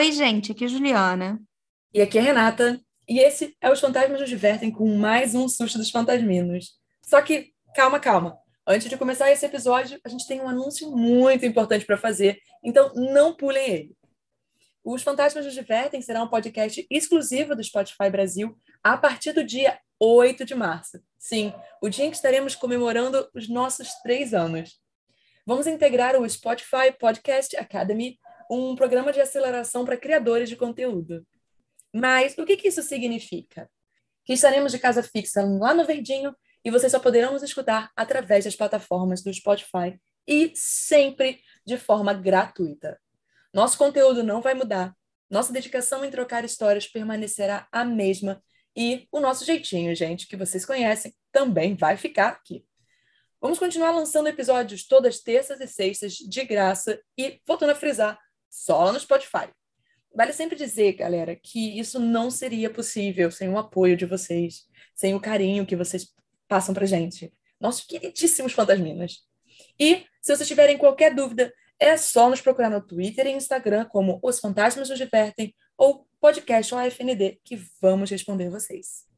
Oi, 0.00 0.12
gente, 0.12 0.52
aqui 0.52 0.64
é 0.64 0.68
Juliana. 0.68 1.38
E 1.92 2.00
aqui 2.00 2.16
é 2.16 2.22
Renata. 2.22 2.80
E 3.06 3.20
esse 3.20 3.54
é 3.60 3.70
Os 3.70 3.80
Fantasmas 3.80 4.18
nos 4.18 4.30
Divertem 4.30 4.70
com 4.70 4.96
mais 4.96 5.34
um 5.34 5.46
susto 5.46 5.76
dos 5.76 5.90
fantasminos. 5.90 6.70
Só 7.02 7.20
que, 7.20 7.52
calma, 7.74 8.00
calma. 8.00 8.38
Antes 8.66 8.88
de 8.88 8.96
começar 8.96 9.30
esse 9.30 9.44
episódio, 9.44 10.00
a 10.02 10.08
gente 10.08 10.26
tem 10.26 10.40
um 10.40 10.48
anúncio 10.48 10.90
muito 10.90 11.44
importante 11.44 11.84
para 11.84 11.98
fazer, 11.98 12.38
então 12.64 12.94
não 12.94 13.36
pulem 13.36 13.70
ele. 13.70 13.96
Os 14.82 15.02
Fantasmas 15.02 15.44
nos 15.44 15.52
Divertem 15.52 16.00
será 16.00 16.22
um 16.22 16.28
podcast 16.28 16.86
exclusivo 16.90 17.54
do 17.54 17.62
Spotify 17.62 18.08
Brasil 18.10 18.56
a 18.82 18.96
partir 18.96 19.34
do 19.34 19.44
dia 19.44 19.78
8 20.00 20.46
de 20.46 20.54
março. 20.54 20.98
Sim, 21.18 21.52
o 21.82 21.90
dia 21.90 22.06
em 22.06 22.10
que 22.10 22.16
estaremos 22.16 22.54
comemorando 22.54 23.28
os 23.34 23.50
nossos 23.50 23.92
três 24.02 24.32
anos. 24.32 24.80
Vamos 25.46 25.66
integrar 25.66 26.16
o 26.16 26.26
Spotify 26.26 26.90
Podcast 26.98 27.54
Academy, 27.58 28.18
um 28.50 28.74
programa 28.74 29.12
de 29.12 29.20
aceleração 29.20 29.84
para 29.84 29.96
criadores 29.96 30.48
de 30.48 30.56
conteúdo. 30.56 31.24
Mas 31.94 32.36
o 32.36 32.44
que, 32.44 32.56
que 32.56 32.68
isso 32.68 32.82
significa? 32.82 33.70
Que 34.24 34.32
estaremos 34.32 34.72
de 34.72 34.78
casa 34.78 35.02
fixa 35.02 35.42
lá 35.42 35.72
no 35.72 35.84
Verdinho 35.84 36.34
e 36.64 36.70
vocês 36.70 36.90
só 36.92 36.98
poderão 36.98 37.32
nos 37.32 37.42
escutar 37.42 37.90
através 37.96 38.44
das 38.44 38.56
plataformas 38.56 39.22
do 39.22 39.32
Spotify 39.32 39.98
e 40.26 40.52
sempre 40.54 41.40
de 41.64 41.78
forma 41.78 42.12
gratuita. 42.12 43.00
Nosso 43.54 43.78
conteúdo 43.78 44.22
não 44.22 44.40
vai 44.40 44.54
mudar, 44.54 44.94
nossa 45.30 45.52
dedicação 45.52 46.04
em 46.04 46.10
trocar 46.10 46.44
histórias 46.44 46.88
permanecerá 46.88 47.68
a 47.70 47.84
mesma 47.84 48.42
e 48.76 49.08
o 49.10 49.20
nosso 49.20 49.44
jeitinho, 49.44 49.94
gente, 49.94 50.26
que 50.26 50.36
vocês 50.36 50.64
conhecem, 50.66 51.14
também 51.32 51.74
vai 51.74 51.96
ficar 51.96 52.28
aqui. 52.28 52.64
Vamos 53.40 53.58
continuar 53.58 53.92
lançando 53.92 54.28
episódios 54.28 54.86
todas 54.86 55.20
terças 55.20 55.60
e 55.60 55.66
sextas 55.66 56.14
de 56.14 56.44
graça 56.44 57.00
e, 57.16 57.40
voltando 57.46 57.70
a 57.70 57.74
frisar, 57.74 58.18
só 58.50 58.84
lá 58.84 58.92
no 58.92 59.00
Spotify. 59.00 59.48
Vale 60.14 60.32
sempre 60.32 60.56
dizer, 60.56 60.94
galera, 60.94 61.36
que 61.36 61.78
isso 61.78 62.00
não 62.00 62.30
seria 62.30 62.68
possível 62.68 63.30
sem 63.30 63.48
o 63.48 63.56
apoio 63.56 63.96
de 63.96 64.04
vocês, 64.04 64.66
sem 64.94 65.14
o 65.14 65.20
carinho 65.20 65.64
que 65.64 65.76
vocês 65.76 66.12
passam 66.48 66.74
pra 66.74 66.84
gente. 66.84 67.32
Nossos 67.60 67.84
queridíssimos 67.84 68.52
fantasminas. 68.52 69.24
E, 69.78 70.04
se 70.20 70.34
vocês 70.34 70.48
tiverem 70.48 70.76
qualquer 70.76 71.14
dúvida, 71.14 71.52
é 71.78 71.96
só 71.96 72.28
nos 72.28 72.40
procurar 72.40 72.70
no 72.70 72.84
Twitter 72.84 73.26
e 73.26 73.30
Instagram 73.30 73.84
como 73.84 74.18
Os 74.22 74.40
Fantasmas 74.40 74.88
Nos 74.88 74.98
Divertem 74.98 75.54
ou 75.76 76.06
Podcast 76.20 76.74
OFND 76.74 77.40
que 77.44 77.56
vamos 77.80 78.10
responder 78.10 78.50
vocês. 78.50 79.08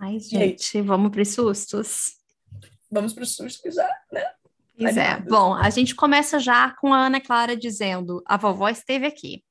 Ai, 0.00 0.18
gente, 0.18 0.80
vamos 0.80 1.10
para 1.10 1.22
os 1.22 1.28
sustos. 1.28 2.18
Vamos 2.90 3.12
para 3.12 3.22
os 3.22 3.36
sustos 3.36 3.74
já, 3.74 3.88
né? 4.10 4.24
Pois 4.76 4.96
é. 4.96 5.20
Bom, 5.20 5.54
a 5.54 5.70
gente 5.70 5.94
começa 5.94 6.38
já 6.38 6.70
com 6.76 6.92
a 6.92 7.06
Ana 7.06 7.20
Clara 7.20 7.56
dizendo: 7.56 8.22
a 8.26 8.36
vovó 8.36 8.68
esteve 8.68 9.06
aqui. 9.06 9.44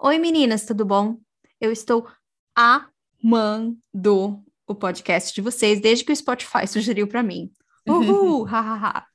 Oi, 0.00 0.18
meninas, 0.18 0.64
tudo 0.64 0.84
bom? 0.84 1.18
Eu 1.60 1.70
estou 1.70 2.08
amando 2.56 4.42
o 4.66 4.74
podcast 4.74 5.34
de 5.34 5.40
vocês 5.40 5.80
desde 5.80 6.04
que 6.04 6.12
o 6.12 6.16
Spotify 6.16 6.66
sugeriu 6.66 7.06
para 7.06 7.22
mim. 7.22 7.52
Uhul, 7.86 8.42
hahaha. 8.50 9.06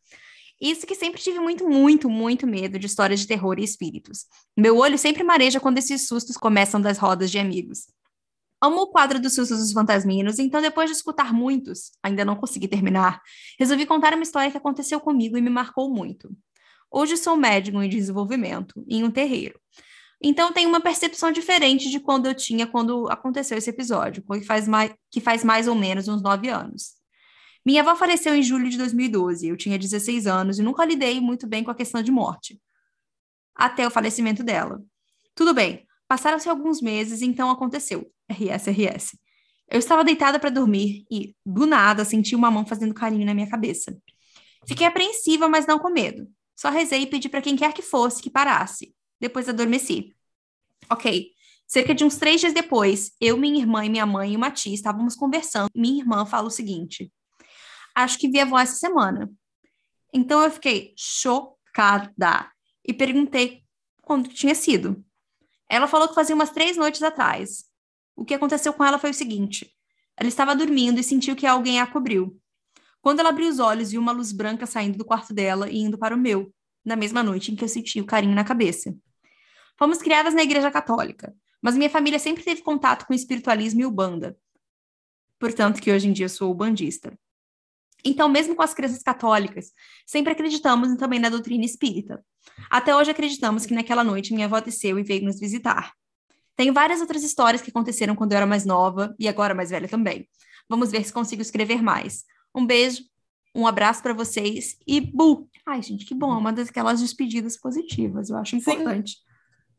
Isso 0.59 0.87
que 0.87 0.95
sempre 0.95 1.21
tive 1.21 1.39
muito, 1.39 1.67
muito, 1.67 2.09
muito 2.09 2.47
medo 2.47 2.79
de 2.79 2.87
histórias 2.87 3.19
de 3.19 3.27
terror 3.27 3.59
e 3.59 3.63
espíritos. 3.63 4.25
Meu 4.55 4.77
olho 4.77 4.97
sempre 4.97 5.23
mareja 5.23 5.59
quando 5.59 5.77
esses 5.77 6.07
sustos 6.07 6.35
começam 6.35 6.81
das 6.81 6.97
rodas 6.97 7.29
de 7.29 7.37
amigos. 7.37 7.87
Amo 8.61 8.81
o 8.81 8.87
quadro 8.87 9.19
dos 9.19 9.35
sustos 9.35 9.59
dos 9.59 9.71
fantasminos, 9.71 10.39
então 10.39 10.61
depois 10.61 10.89
de 10.89 10.95
escutar 10.95 11.31
muitos, 11.31 11.91
ainda 12.01 12.25
não 12.25 12.35
consegui 12.35 12.67
terminar, 12.67 13.21
resolvi 13.59 13.85
contar 13.85 14.13
uma 14.15 14.23
história 14.23 14.49
que 14.49 14.57
aconteceu 14.57 14.99
comigo 14.99 15.37
e 15.37 15.41
me 15.41 15.49
marcou 15.49 15.93
muito. 15.93 16.35
Hoje 16.89 17.17
sou 17.17 17.37
médium 17.37 17.83
em 17.83 17.89
desenvolvimento, 17.89 18.83
em 18.87 19.03
um 19.03 19.11
terreiro. 19.11 19.59
Então 20.21 20.51
tenho 20.51 20.69
uma 20.69 20.81
percepção 20.81 21.31
diferente 21.31 21.89
de 21.89 21.99
quando 21.99 22.25
eu 22.25 22.33
tinha 22.33 22.65
quando 22.65 23.07
aconteceu 23.09 23.57
esse 23.57 23.69
episódio, 23.69 24.23
que 24.23 24.41
faz 24.41 24.67
mais, 24.67 24.91
que 25.11 25.21
faz 25.21 25.43
mais 25.43 25.67
ou 25.67 25.75
menos 25.75 26.07
uns 26.07 26.23
nove 26.23 26.49
anos. 26.49 26.97
Minha 27.63 27.81
avó 27.81 27.95
faleceu 27.95 28.33
em 28.33 28.41
julho 28.41 28.69
de 28.69 28.77
2012. 28.77 29.47
Eu 29.47 29.57
tinha 29.57 29.77
16 29.77 30.25
anos 30.25 30.57
e 30.57 30.63
nunca 30.63 30.85
lidei 30.85 31.19
muito 31.19 31.45
bem 31.45 31.63
com 31.63 31.69
a 31.69 31.75
questão 31.75 32.01
de 32.01 32.11
morte. 32.11 32.59
Até 33.53 33.85
o 33.85 33.91
falecimento 33.91 34.43
dela. 34.43 34.81
Tudo 35.35 35.53
bem, 35.53 35.86
passaram-se 36.07 36.49
alguns 36.49 36.81
meses, 36.81 37.21
então 37.21 37.49
aconteceu. 37.49 38.11
RS, 38.29 38.67
RS. 38.67 39.17
Eu 39.69 39.79
estava 39.79 40.03
deitada 40.03 40.39
para 40.39 40.49
dormir 40.49 41.05
e, 41.11 41.35
do 41.45 41.65
nada, 41.65 42.05
senti 42.05 42.35
uma 42.35 42.49
mão 42.49 42.65
fazendo 42.65 42.93
carinho 42.93 43.25
na 43.25 43.33
minha 43.33 43.49
cabeça. 43.49 43.97
Fiquei 44.65 44.85
apreensiva, 44.85 45.47
mas 45.47 45.65
não 45.65 45.79
com 45.79 45.89
medo. 45.89 46.27
Só 46.55 46.69
rezei 46.69 47.01
e 47.01 47.07
pedi 47.07 47.29
para 47.29 47.41
quem 47.41 47.55
quer 47.55 47.73
que 47.73 47.81
fosse 47.81 48.21
que 48.21 48.29
parasse. 48.29 48.93
Depois 49.19 49.47
adormeci. 49.47 50.15
Ok. 50.89 51.31
Cerca 51.67 51.93
de 51.93 52.05
uns 52.05 52.15
três 52.15 52.39
dias 52.39 52.53
depois, 52.53 53.11
eu, 53.19 53.35
minha 53.37 53.59
irmã 53.59 53.85
e 53.85 53.89
minha 53.89 54.05
mãe 54.05 54.31
e 54.31 54.37
uma 54.37 54.49
tia 54.49 54.73
estávamos 54.73 55.15
conversando. 55.15 55.69
Minha 55.75 56.01
irmã 56.01 56.25
fala 56.25 56.47
o 56.47 56.51
seguinte: 56.51 57.11
acho 57.93 58.17
que 58.17 58.29
vi 58.29 58.39
a 58.39 58.43
avó 58.43 58.57
essa 58.57 58.75
semana. 58.75 59.29
Então 60.13 60.41
eu 60.41 60.49
fiquei 60.49 60.93
chocada 60.97 62.49
e 62.85 62.93
perguntei 62.93 63.63
quando 64.01 64.29
tinha 64.29 64.55
sido. 64.55 65.03
Ela 65.69 65.87
falou 65.87 66.07
que 66.07 66.15
fazia 66.15 66.35
umas 66.35 66.49
três 66.49 66.77
noites 66.77 67.01
atrás. 67.03 67.65
O 68.15 68.25
que 68.25 68.33
aconteceu 68.33 68.73
com 68.73 68.83
ela 68.83 68.97
foi 68.97 69.11
o 69.11 69.13
seguinte: 69.13 69.73
ela 70.15 70.27
estava 70.27 70.55
dormindo 70.55 70.99
e 70.99 71.03
sentiu 71.03 71.35
que 71.35 71.45
alguém 71.45 71.79
a 71.79 71.87
cobriu. 71.87 72.39
Quando 73.01 73.19
ela 73.19 73.29
abriu 73.29 73.47
os 73.47 73.59
olhos, 73.59 73.91
viu 73.91 74.01
uma 74.01 74.11
luz 74.11 74.31
branca 74.31 74.65
saindo 74.65 74.97
do 74.97 75.05
quarto 75.05 75.33
dela 75.33 75.69
e 75.69 75.77
indo 75.77 75.97
para 75.97 76.15
o 76.15 76.17
meu, 76.17 76.53
na 76.83 76.95
mesma 76.95 77.21
noite 77.21 77.51
em 77.51 77.55
que 77.55 77.63
eu 77.63 77.69
senti 77.69 78.01
o 78.01 78.05
carinho 78.05 78.33
na 78.33 78.43
cabeça. 78.43 78.95
Fomos 79.77 79.99
criadas 79.99 80.33
na 80.33 80.41
igreja 80.41 80.71
católica, 80.71 81.33
mas 81.61 81.77
minha 81.77 81.89
família 81.89 82.17
sempre 82.17 82.43
teve 82.43 82.61
contato 82.61 83.05
com 83.05 83.13
espiritualismo 83.13 83.81
e 83.81 83.85
o 83.85 83.91
banda. 83.91 84.37
Portanto, 85.39 85.79
que 85.79 85.91
hoje 85.91 86.07
em 86.07 86.13
dia 86.13 86.27
sou 86.27 86.53
bandista. 86.53 87.17
Então, 88.03 88.27
mesmo 88.27 88.55
com 88.55 88.61
as 88.61 88.73
crenças 88.73 89.03
católicas, 89.03 89.71
sempre 90.05 90.33
acreditamos 90.33 90.95
também 90.97 91.19
na 91.19 91.29
doutrina 91.29 91.65
espírita. 91.65 92.23
Até 92.69 92.95
hoje 92.95 93.11
acreditamos 93.11 93.65
que 93.65 93.73
naquela 93.73 94.03
noite 94.03 94.33
minha 94.33 94.45
avó 94.45 94.59
desceu 94.59 94.97
e 94.99 95.03
veio 95.03 95.23
nos 95.23 95.39
visitar. 95.39 95.93
Tenho 96.55 96.73
várias 96.73 97.01
outras 97.01 97.23
histórias 97.23 97.61
que 97.61 97.69
aconteceram 97.69 98.15
quando 98.15 98.31
eu 98.31 98.37
era 98.37 98.45
mais 98.45 98.65
nova 98.65 99.15
e 99.19 99.27
agora 99.27 99.53
mais 99.53 99.69
velha 99.69 99.87
também. 99.87 100.27
Vamos 100.67 100.91
ver 100.91 101.03
se 101.05 101.13
consigo 101.13 101.41
escrever 101.41 101.81
mais. 101.81 102.23
Um 102.53 102.65
beijo, 102.65 103.03
um 103.55 103.67
abraço 103.67 104.01
para 104.01 104.13
vocês 104.13 104.77
e 104.87 104.99
bu! 104.99 105.47
Ai, 105.65 105.81
gente, 105.81 106.05
que 106.05 106.15
bom, 106.15 106.33
é 106.33 106.37
uma 106.37 106.51
daquelas 106.51 106.99
despedidas 106.99 107.57
positivas, 107.57 108.29
eu 108.29 108.37
acho 108.37 108.55
importante. 108.55 109.17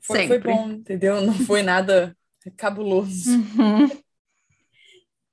Foi, 0.01 0.27
foi, 0.27 0.39
bom, 0.39 0.71
entendeu? 0.71 1.21
Não 1.21 1.35
foi 1.35 1.63
nada 1.63 2.17
cabuloso. 2.57 3.31
Uhum. 3.31 3.89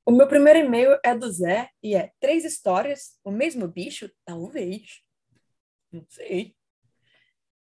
O 0.06 0.12
meu 0.12 0.28
primeiro 0.28 0.60
e-mail 0.60 1.00
é 1.04 1.16
do 1.16 1.32
Zé 1.32 1.70
e 1.82 1.96
é 1.96 2.12
três 2.20 2.46
histórias, 2.46 3.18
o 3.24 3.32
mesmo 3.32 3.68
bicho? 3.68 4.10
Talvez. 4.24 5.02
Não 5.92 6.06
sei. 6.08 6.56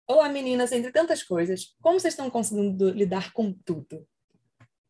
Olá, 0.08 0.30
meninas, 0.30 0.72
entre 0.72 0.92
tantas 0.92 1.24
coisas, 1.24 1.76
como 1.82 2.00
vocês 2.00 2.14
estão 2.14 2.30
conseguindo 2.30 2.92
lidar 2.92 3.34
com 3.34 3.52
tudo? 3.52 4.08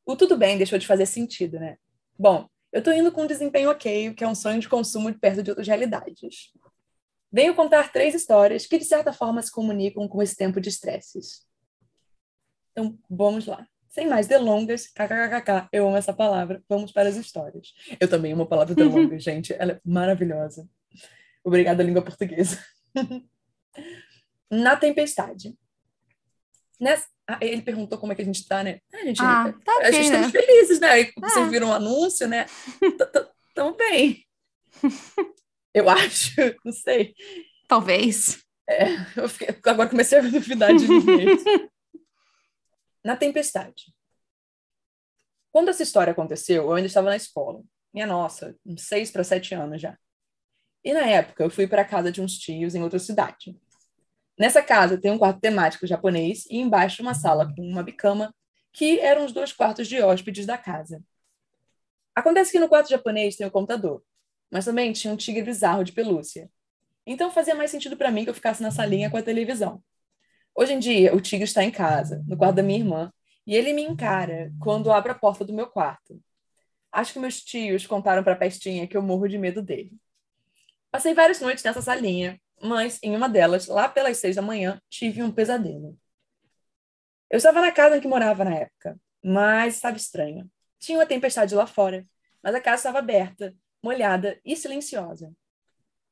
O 0.06 0.14
tudo 0.14 0.36
bem 0.36 0.58
deixou 0.58 0.78
de 0.78 0.86
fazer 0.86 1.06
sentido, 1.06 1.58
né? 1.58 1.78
Bom, 2.20 2.50
eu 2.70 2.84
tô 2.84 2.92
indo 2.92 3.10
com 3.14 3.22
um 3.22 3.28
desempenho 3.28 3.70
ok, 3.70 4.14
que 4.14 4.26
é 4.26 4.28
um 4.28 4.36
sonho 4.36 4.60
de 4.60 4.68
consumo 4.68 5.10
de 5.10 5.18
perto 5.18 5.42
de 5.42 5.52
outras 5.52 5.66
realidades. 5.70 6.52
Venho 7.32 7.56
contar 7.56 7.94
três 7.94 8.14
histórias 8.14 8.66
que, 8.66 8.78
de 8.78 8.84
certa 8.84 9.14
forma, 9.14 9.42
se 9.42 9.50
comunicam 9.50 10.06
com 10.06 10.22
esse 10.22 10.36
tempo 10.36 10.60
de 10.60 10.68
estresses. 10.68 11.48
Então, 12.74 13.00
vamos 13.10 13.46
lá. 13.46 13.66
Sem 13.88 14.10
mais 14.10 14.28
delongas, 14.28 14.88
kkkk, 14.88 15.70
eu 15.72 15.88
amo 15.88 15.96
essa 15.96 16.12
palavra. 16.12 16.62
Vamos 16.68 16.92
para 16.92 17.08
as 17.08 17.16
histórias. 17.16 17.74
Eu 18.02 18.10
também 18.10 18.34
amo 18.34 18.44
a 18.44 18.48
palavra 18.48 18.76
delongas, 18.76 19.24
gente. 19.24 19.54
Ela 19.54 19.72
é 19.72 19.82
maravilhosa. 19.86 20.68
Obrigada, 21.42 21.84
língua 21.84 22.02
portuguesa. 22.02 22.60
Na 24.52 24.76
tempestade. 24.76 25.56
Nessa... 26.80 27.08
Ah, 27.28 27.40
ele 27.42 27.62
perguntou 27.62 27.98
como 27.98 28.12
é 28.12 28.16
que 28.16 28.22
a 28.22 28.26
gente 28.26 28.42
está, 28.42 28.64
né? 28.64 28.80
Ah, 28.94 28.98
a 28.98 29.06
gente, 29.06 29.22
ah, 29.22 29.54
tá 29.64 29.78
a 29.80 29.92
gente 29.92 30.10
né? 30.10 30.22
estamos 30.22 30.32
felizes, 30.32 30.80
né? 30.80 31.02
Ah. 31.02 31.30
vocês 31.30 31.50
viram 31.50 31.70
um 31.70 31.74
anúncio, 31.74 32.28
né? 32.28 32.46
Tão 33.56 33.76
bem. 33.76 34.24
Eu 35.74 35.90
acho, 35.90 36.32
não 36.64 36.72
sei. 36.72 37.14
Talvez. 37.68 38.44
É, 38.68 38.86
eu 39.16 39.30
fiquei... 39.30 39.50
agora 39.64 39.90
comecei 39.90 40.18
a 40.18 40.22
duvidar 40.22 40.74
de 40.74 40.88
mim 40.88 41.04
mesmo 41.04 41.70
na 43.06 43.16
tempestade. 43.16 43.94
Quando 45.52 45.70
essa 45.70 45.84
história 45.84 46.12
aconteceu, 46.12 46.64
eu 46.64 46.74
ainda 46.74 46.88
estava 46.88 47.10
na 47.10 47.16
escola. 47.16 47.62
Minha 47.94 48.08
nossa, 48.08 48.58
uns 48.66 48.88
seis 48.88 49.12
para 49.12 49.24
sete 49.24 49.54
anos 49.54 49.80
já. 49.80 49.96
E 50.84 50.92
na 50.92 51.08
época, 51.08 51.44
eu 51.44 51.50
fui 51.50 51.68
para 51.68 51.84
a 51.84 51.88
casa 51.88 52.12
de 52.12 52.20
uns 52.20 52.38
tios 52.38 52.74
em 52.74 52.82
outra 52.82 52.98
cidade. 53.00 53.56
Nessa 54.38 54.62
casa 54.62 54.98
tem 54.98 55.12
um 55.12 55.18
quarto 55.18 55.40
temático 55.40 55.88
japonês 55.88 56.46
e 56.50 56.58
embaixo 56.58 57.02
uma 57.02 57.14
sala 57.14 57.54
com 57.56 57.62
uma 57.62 57.84
bicama, 57.84 58.34
que 58.74 59.00
eram 59.00 59.26
os 59.26 59.32
dois 59.32 59.54
quartos 59.54 59.88
de 59.88 60.02
hóspedes 60.02 60.46
da 60.46 60.58
casa. 60.58 61.02
Acontece 62.14 62.52
que 62.52 62.60
no 62.60 62.68
quarto 62.68 62.90
japonês 62.90 63.36
tem 63.38 63.46
o 63.46 63.50
um 63.50 63.52
computador, 63.52 64.04
mas 64.52 64.66
também 64.66 64.92
tinha 64.92 65.14
um 65.14 65.18
tigre 65.18 65.44
bizarro 65.44 65.84
de 65.84 65.94
pelúcia. 65.94 66.50
Então 67.06 67.32
fazia 67.32 67.56
mais 67.56 67.72
sentido 67.72 67.96
para 67.96 68.12
mim 68.12 68.24
que 68.24 68.30
eu 68.30 68.34
ficasse 68.34 68.62
na 68.62 68.72
salinha 68.72 69.10
com 69.10 69.18
a 69.18 69.22
televisão. 69.22 69.82
Hoje 70.54 70.74
em 70.74 70.80
dia, 70.80 71.16
o 71.16 71.22
tigre 71.22 71.46
está 71.46 71.64
em 71.64 71.72
casa, 71.72 72.24
no 72.28 72.38
quarto 72.38 72.56
da 72.56 72.64
minha 72.64 72.80
irmã, 72.80 73.14
e 73.46 73.56
ele 73.56 73.74
me 73.74 73.84
encara 73.84 74.52
quando 74.60 74.92
abro 74.92 75.12
a 75.12 75.16
porta 75.16 75.46
do 75.46 75.54
meu 75.54 75.68
quarto. 75.68 76.22
Acho 76.92 77.14
que 77.14 77.20
meus 77.20 77.42
tios 77.42 77.86
contaram 77.86 78.24
para 78.24 78.34
a 78.34 78.38
Pestinha 78.38 78.88
que 78.88 78.96
eu 78.96 79.02
morro 79.02 79.28
de 79.28 79.38
medo 79.38 79.62
dele. 79.62 79.92
Passei 80.90 81.14
várias 81.14 81.42
noites 81.42 81.64
nessa 81.64 81.82
salinha, 81.82 82.40
mas 82.66 83.00
em 83.04 83.16
uma 83.16 83.30
delas, 83.30 83.68
lá 83.68 83.88
pelas 83.88 84.18
seis 84.18 84.36
da 84.36 84.42
manhã, 84.42 84.82
tive 84.90 85.24
um 85.24 85.32
pesadelo. 85.32 85.98
Eu 87.30 87.38
estava 87.38 87.62
na 87.62 87.72
casa 87.72 87.98
em 87.98 88.02
que 88.02 88.08
morava 88.08 88.44
na 88.44 88.56
época, 88.56 89.00
mas 89.24 89.76
estava 89.76 89.98
estranho. 89.98 90.50
Tinha 90.80 90.98
uma 90.98 91.06
tempestade 91.06 91.56
lá 91.56 91.66
fora, 91.66 92.06
mas 92.44 92.54
a 92.54 92.62
casa 92.62 92.78
estava 92.78 93.00
aberta, 93.00 93.56
molhada 93.84 94.40
e 94.46 94.56
silenciosa. 94.56 95.32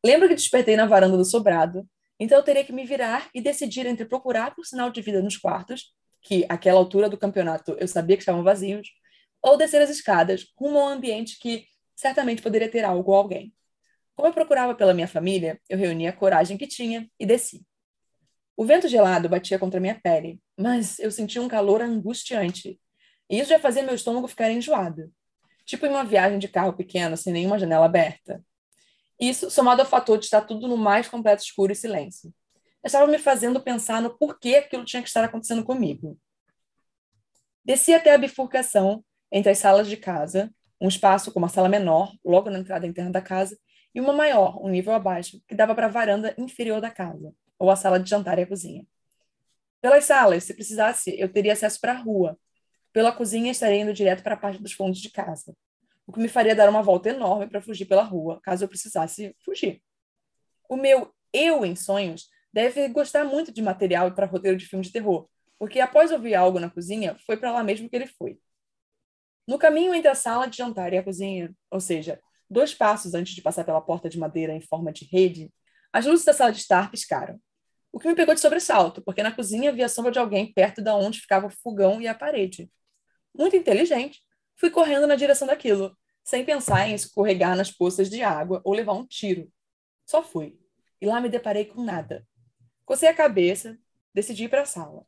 Lembro 0.03 0.27
que 0.27 0.35
despertei 0.35 0.75
na 0.75 0.85
varanda 0.85 1.15
do 1.15 1.25
sobrado, 1.25 1.88
então 2.19 2.38
eu 2.38 2.44
teria 2.44 2.63
que 2.63 2.73
me 2.73 2.85
virar 2.85 3.29
e 3.33 3.41
decidir 3.41 3.85
entre 3.85 4.05
procurar 4.05 4.53
por 4.55 4.65
sinal 4.65 4.89
de 4.89 5.01
vida 5.01 5.21
nos 5.21 5.38
quartos, 5.38 5.94
que 6.21 6.45
àquela 6.50 6.79
altura 6.79 7.09
do 7.09 7.17
campeonato 7.17 7.75
eu 7.79 7.88
sabia 7.88 8.15
que 8.15 8.21
estavam 8.21 8.44
vazios, 8.44 8.89
ou 9.41 9.57
descer 9.57 9.81
as 9.81 9.89
escadas 9.89 10.45
rumo 10.57 10.79
a 10.79 10.85
um 10.85 10.88
ambiente 10.88 11.38
que 11.39 11.65
certamente 11.95 12.41
poderia 12.41 12.69
ter 12.69 12.83
algo 12.83 13.11
ou 13.11 13.17
alguém. 13.17 13.53
Como 14.15 14.27
eu 14.27 14.33
procurava 14.33 14.75
pela 14.75 14.94
minha 14.94 15.07
família, 15.07 15.60
eu 15.69 15.77
reunia 15.77 16.10
a 16.10 16.13
coragem 16.13 16.57
que 16.57 16.68
tinha 16.68 17.10
e 17.19 17.25
desci. 17.25 17.65
O 18.56 18.65
vento 18.65 18.88
gelado 18.88 19.27
batia 19.27 19.57
contra 19.57 19.80
minha 19.80 20.00
pele, 20.00 20.39
mas 20.57 21.00
eu 21.00 21.12
sentia 21.12 21.42
um 21.42 21.48
calor 21.48 21.81
angustiante. 21.81 22.80
E 23.30 23.39
isso 23.39 23.50
já 23.50 23.60
fazia 23.60 23.81
meu 23.81 23.95
estômago 23.95 24.27
ficar 24.27 24.51
enjoado. 24.51 25.12
Tipo 25.65 25.86
em 25.86 25.89
uma 25.89 26.04
viagem 26.04 26.38
de 26.38 26.48
carro 26.48 26.74
pequeno, 26.74 27.18
sem 27.18 27.33
nenhuma 27.33 27.57
janela 27.57 27.86
aberta. 27.86 28.44
Isso, 29.19 29.50
somado 29.50 29.81
ao 29.81 29.88
fator 29.88 30.19
de 30.19 30.25
estar 30.25 30.42
tudo 30.42 30.68
no 30.68 30.77
mais 30.77 31.07
completo 31.07 31.44
escuro 31.44 31.71
e 31.71 31.75
silêncio. 31.75 32.33
Estava 32.83 33.07
me 33.07 33.18
fazendo 33.18 33.62
pensar 33.62 34.01
no 34.01 34.18
porquê 34.18 34.57
aquilo 34.57 34.83
tinha 34.83 35.01
que 35.01 35.07
estar 35.07 35.24
acontecendo 35.24 35.63
comigo. 35.63 36.19
Desci 37.63 37.94
até 37.94 38.13
a 38.13 38.18
bifurcação 38.18 39.04
entre 39.31 39.51
as 39.51 39.57
salas 39.57 39.88
de 39.88 39.98
casa, 39.98 40.54
um 40.80 40.88
espaço 40.88 41.31
com 41.31 41.39
uma 41.39 41.48
sala 41.48 41.69
menor, 41.69 42.13
logo 42.24 42.50
na 42.50 42.60
entrada 42.60 42.86
interna 42.86 43.10
da 43.10 43.21
casa, 43.21 43.57
e 43.93 44.01
uma 44.01 44.13
maior, 44.13 44.63
um 44.63 44.69
nível 44.69 44.93
abaixo, 44.93 45.41
que 45.47 45.55
dava 45.55 45.75
para 45.75 45.87
a 45.87 45.89
varanda 45.89 46.33
inferior 46.37 46.81
da 46.81 46.89
casa, 46.89 47.33
ou 47.59 47.69
a 47.69 47.75
sala 47.75 47.99
de 47.99 48.09
jantar 48.09 48.39
e 48.39 48.43
a 48.43 48.47
cozinha. 48.47 48.85
Pelas 49.81 50.05
salas, 50.05 50.43
se 50.43 50.53
precisasse, 50.53 51.13
eu 51.19 51.31
teria 51.31 51.53
acesso 51.53 51.79
para 51.79 51.91
a 51.91 51.97
rua. 51.97 52.37
Pela 52.91 53.11
cozinha, 53.11 53.51
estaria 53.51 53.81
indo 53.81 53.93
direto 53.93 54.23
para 54.23 54.35
a 54.35 54.37
parte 54.37 54.61
dos 54.61 54.73
fundos 54.73 54.99
de 54.99 55.09
casa, 55.09 55.55
o 56.05 56.11
que 56.11 56.19
me 56.19 56.27
faria 56.27 56.55
dar 56.55 56.69
uma 56.69 56.81
volta 56.81 57.09
enorme 57.09 57.47
para 57.47 57.61
fugir 57.61 57.85
pela 57.85 58.03
rua, 58.03 58.39
caso 58.43 58.63
eu 58.63 58.67
precisasse 58.67 59.35
fugir. 59.43 59.81
O 60.69 60.75
meu 60.75 61.13
eu 61.31 61.65
em 61.65 61.75
sonhos 61.75 62.29
deve 62.51 62.87
gostar 62.89 63.23
muito 63.23 63.51
de 63.51 63.61
material 63.61 64.13
para 64.13 64.25
roteiro 64.25 64.57
de 64.57 64.65
filme 64.65 64.85
de 64.85 64.91
terror, 64.91 65.27
porque 65.57 65.79
após 65.79 66.11
ouvir 66.11 66.35
algo 66.35 66.59
na 66.59 66.69
cozinha, 66.69 67.17
foi 67.25 67.37
para 67.37 67.51
lá 67.51 67.63
mesmo 67.63 67.89
que 67.89 67.95
ele 67.95 68.07
foi. 68.07 68.37
No 69.47 69.57
caminho 69.57 69.93
entre 69.93 70.09
a 70.09 70.15
sala 70.15 70.47
de 70.47 70.57
jantar 70.57 70.93
e 70.93 70.97
a 70.97 71.03
cozinha, 71.03 71.53
ou 71.69 71.79
seja, 71.79 72.21
Dois 72.49 72.73
passos 72.73 73.13
antes 73.13 73.33
de 73.33 73.41
passar 73.41 73.63
pela 73.63 73.81
porta 73.81 74.09
de 74.09 74.19
madeira 74.19 74.53
em 74.53 74.61
forma 74.61 74.91
de 74.91 75.05
rede, 75.05 75.51
as 75.91 76.05
luzes 76.05 76.25
da 76.25 76.33
sala 76.33 76.51
de 76.51 76.59
estar 76.59 76.89
piscaram. 76.89 77.39
O 77.91 77.99
que 77.99 78.07
me 78.07 78.15
pegou 78.15 78.33
de 78.33 78.41
sobressalto, 78.41 79.01
porque 79.03 79.21
na 79.21 79.31
cozinha 79.31 79.69
havia 79.69 79.85
a 79.85 79.89
sombra 79.89 80.11
de 80.11 80.19
alguém 80.19 80.51
perto 80.51 80.81
da 80.81 80.95
onde 80.95 81.21
ficava 81.21 81.47
o 81.47 81.51
fogão 81.51 82.01
e 82.01 82.07
a 82.07 82.15
parede. 82.15 82.71
Muito 83.37 83.55
inteligente, 83.55 84.19
fui 84.55 84.71
correndo 84.71 85.05
na 85.05 85.15
direção 85.15 85.47
daquilo, 85.47 85.95
sem 86.23 86.43
pensar 86.43 86.87
em 86.87 86.95
escorregar 86.95 87.55
nas 87.55 87.71
poças 87.71 88.09
de 88.09 88.23
água 88.23 88.61
ou 88.63 88.73
levar 88.73 88.93
um 88.93 89.05
tiro. 89.05 89.51
Só 90.05 90.23
fui. 90.23 90.57
E 90.99 91.05
lá 91.05 91.21
me 91.21 91.29
deparei 91.29 91.65
com 91.65 91.83
nada. 91.83 92.25
Cocei 92.85 93.09
a 93.09 93.13
cabeça, 93.13 93.77
decidi 94.13 94.45
ir 94.45 94.49
para 94.49 94.61
a 94.61 94.65
sala. 94.65 95.05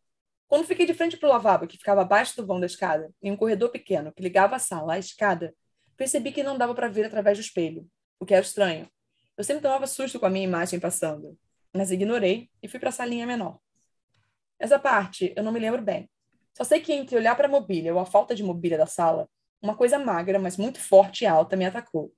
Quando 0.48 0.68
fiquei 0.68 0.86
de 0.86 0.94
frente 0.94 1.18
para 1.18 1.28
o 1.28 1.32
lavabo, 1.32 1.68
que 1.68 1.78
ficava 1.78 2.02
abaixo 2.02 2.36
do 2.36 2.46
vão 2.46 2.60
da 2.60 2.66
escada, 2.66 3.12
em 3.22 3.32
um 3.32 3.38
corredor 3.38 3.70
pequeno 3.70 4.12
que 4.12 4.22
ligava 4.22 4.56
a 4.56 4.60
sala 4.60 4.94
à 4.94 5.00
escada, 5.00 5.56
percebi 5.98 6.32
que 6.32 6.44
não 6.44 6.58
dava 6.58 6.74
para 6.76 6.88
ver 6.88 7.06
através 7.06 7.38
do 7.38 7.42
espelho, 7.42 7.88
o 8.20 8.26
que 8.26 8.34
era 8.34 8.46
estranho. 8.46 8.90
Eu 9.38 9.44
sempre 9.44 9.62
tomava 9.64 9.88
susto 9.88 10.20
com 10.20 10.26
a 10.26 10.30
minha 10.30 10.46
imagem 10.46 10.80
passando, 10.80 11.38
mas 11.74 11.92
ignorei 11.92 12.50
e 12.62 12.68
fui 12.68 12.80
para 12.80 12.90
a 12.90 12.92
salinha 12.92 13.28
menor. 13.28 13.60
Essa 14.60 14.80
parte 14.80 15.34
eu 15.36 15.44
não 15.44 15.52
me 15.52 15.60
lembro 15.60 15.82
bem. 15.82 16.10
Só 16.54 16.64
sei 16.64 16.80
que 16.80 16.94
entre 16.94 17.18
olhar 17.18 17.36
para 17.36 17.48
a 17.48 17.52
mobília 17.52 17.94
ou 17.94 18.00
a 18.00 18.06
falta 18.06 18.34
de 18.34 18.44
mobília 18.44 18.78
da 18.78 18.86
sala, 18.86 19.30
uma 19.62 19.76
coisa 19.76 20.00
magra, 20.00 20.40
mas 20.40 20.58
muito 20.58 20.80
forte 20.80 21.24
e 21.24 21.28
alta 21.28 21.58
me 21.58 21.66
atacou. 21.66 22.14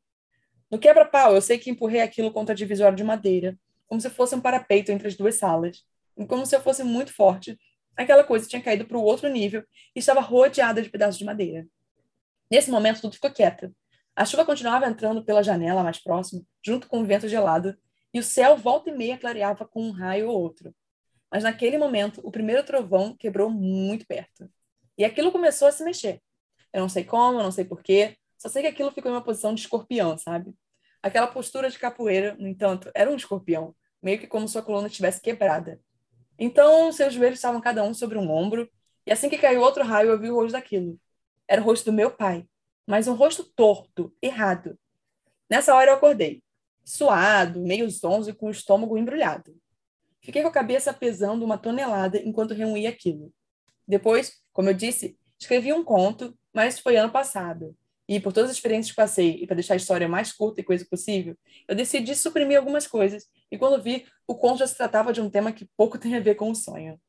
No 0.70 0.78
quebra-pau, 0.78 1.34
eu 1.34 1.42
sei 1.42 1.58
que 1.58 1.70
empurrei 1.70 2.02
aquilo 2.02 2.32
contra 2.32 2.54
a 2.54 2.56
divisória 2.56 2.96
de 2.96 3.04
madeira, 3.04 3.58
como 3.88 4.02
se 4.02 4.10
fosse 4.10 4.36
um 4.36 4.42
parapeito 4.42 4.92
entre 4.92 5.08
as 5.08 5.16
duas 5.16 5.36
salas. 5.36 5.84
E 6.18 6.26
como 6.26 6.46
se 6.46 6.56
eu 6.56 6.62
fosse 6.62 6.84
muito 6.84 7.14
forte, 7.14 7.58
aquela 7.96 8.24
coisa 8.24 8.48
tinha 8.48 8.62
caído 8.62 8.86
para 8.86 8.98
o 8.98 9.04
outro 9.04 9.30
nível 9.30 9.64
e 9.96 10.00
estava 10.00 10.20
rodeada 10.20 10.82
de 10.82 10.90
pedaços 10.90 11.18
de 11.18 11.26
madeira. 11.26 11.66
Nesse 12.50 12.72
momento, 12.72 13.02
tudo 13.02 13.14
ficou 13.14 13.32
quieto. 13.32 13.74
A 14.16 14.26
chuva 14.26 14.46
continuava 14.46 14.88
entrando 14.88 15.24
pela 15.24 15.44
janela 15.44 15.84
mais 15.84 16.02
próxima, 16.02 16.42
junto 16.66 16.88
com 16.88 17.02
o 17.02 17.06
vento 17.06 17.28
gelado, 17.28 17.78
e 18.14 18.20
o 18.20 18.24
céu 18.24 18.58
volta 18.58 18.90
e 18.90 18.94
meia 18.94 19.18
clareava 19.18 19.68
com 19.68 19.84
um 19.84 19.92
raio 19.92 20.30
ou 20.30 20.42
outro. 20.42 20.74
Mas 21.32 21.44
naquele 21.44 21.78
momento, 21.78 22.22
o 22.24 22.32
primeiro 22.32 22.64
trovão 22.64 23.16
quebrou 23.16 23.50
muito 23.50 24.08
perto. 24.08 24.50
E 24.98 25.06
aquilo 25.06 25.32
começou 25.32 25.68
a 25.68 25.72
se 25.72 25.84
mexer. 25.84 26.22
Eu 26.74 26.82
não 26.82 26.90
sei 26.90 27.04
como, 27.04 27.40
eu 27.40 27.44
não 27.44 27.52
sei 27.52 27.66
porquê, 27.66 28.18
só 28.38 28.50
sei 28.50 28.62
que 28.62 28.70
aquilo 28.70 28.92
ficou 28.92 29.12
em 29.12 29.16
uma 29.16 29.24
posição 29.24 29.54
de 29.54 29.62
escorpião, 29.62 30.18
sabe? 30.18 30.54
Aquela 31.02 31.28
postura 31.28 31.70
de 31.70 31.78
capoeira, 31.78 32.36
no 32.40 32.48
entanto, 32.48 32.90
era 32.96 33.10
um 33.10 33.16
escorpião, 33.16 33.76
meio 34.02 34.20
que 34.20 34.28
como 34.28 34.48
sua 34.48 34.62
coluna 34.62 34.88
estivesse 34.88 35.22
quebrada. 35.22 35.80
Então, 36.40 36.92
seus 36.92 37.14
joelhos 37.14 37.40
estavam 37.40 37.60
cada 37.62 37.84
um 37.84 37.94
sobre 37.94 38.18
um 38.18 38.30
ombro, 38.32 38.70
e 39.06 39.12
assim 39.12 39.30
que 39.30 39.38
caiu 39.38 39.62
outro 39.62 39.84
raio, 39.84 40.10
eu 40.10 40.20
vi 40.20 40.30
o 40.30 40.36
rosto 40.36 40.54
daquilo. 40.54 41.00
Era 41.48 41.62
o 41.62 41.64
rosto 41.64 41.86
do 41.86 41.94
meu 41.94 42.12
pai, 42.12 42.46
mas 42.86 43.08
um 43.08 43.14
rosto 43.14 43.44
torto, 43.44 44.14
errado. 44.22 44.78
Nessa 45.50 45.74
hora 45.74 45.92
eu 45.92 45.96
acordei, 45.96 46.44
suado, 46.84 47.60
meio 47.62 47.90
zonzo 47.90 48.30
e 48.30 48.34
com 48.34 48.48
o 48.48 48.52
estômago 48.52 48.98
embrulhado. 48.98 49.56
Fiquei 50.22 50.42
com 50.42 50.48
a 50.50 50.52
cabeça 50.52 50.94
pesando 50.94 51.46
uma 51.46 51.58
tonelada 51.58 52.18
enquanto 52.18 52.54
reunia 52.54 52.90
aquilo. 52.90 53.32
Depois, 53.88 54.42
como 54.52 54.70
eu 54.70 54.74
disse, 54.74 55.18
escrevi 55.40 55.72
um 55.72 55.84
conto, 55.84 56.38
mas 56.54 56.80
foi 56.80 56.98
ano 56.98 57.12
passado. 57.12 57.76
E 58.10 58.20
por 58.20 58.32
todas 58.32 58.50
as 58.50 58.56
experiências 58.56 58.92
que 58.92 58.96
passei, 58.96 59.32
e 59.42 59.46
para 59.46 59.56
deixar 59.56 59.74
a 59.74 59.78
história 59.78 60.08
mais 60.08 60.32
curta 60.32 60.62
e 60.62 60.64
coisa 60.64 60.86
possível, 60.90 61.36
eu 61.68 61.76
decidi 61.76 62.16
suprimir 62.16 62.58
algumas 62.58 62.88
coisas, 62.88 63.26
e 63.52 63.58
quando 63.58 63.82
vi, 63.82 64.06
o 64.26 64.36
conto 64.36 64.60
já 64.60 64.68
se 64.68 64.78
tratava 64.78 65.12
de 65.12 65.20
um 65.20 65.30
tema 65.30 65.52
que 65.52 65.70
pouco 65.76 65.98
tem 66.00 66.16
a 66.16 66.20
ver 66.20 66.36
com 66.36 66.50
o 66.50 66.56
sonho. 66.56 67.00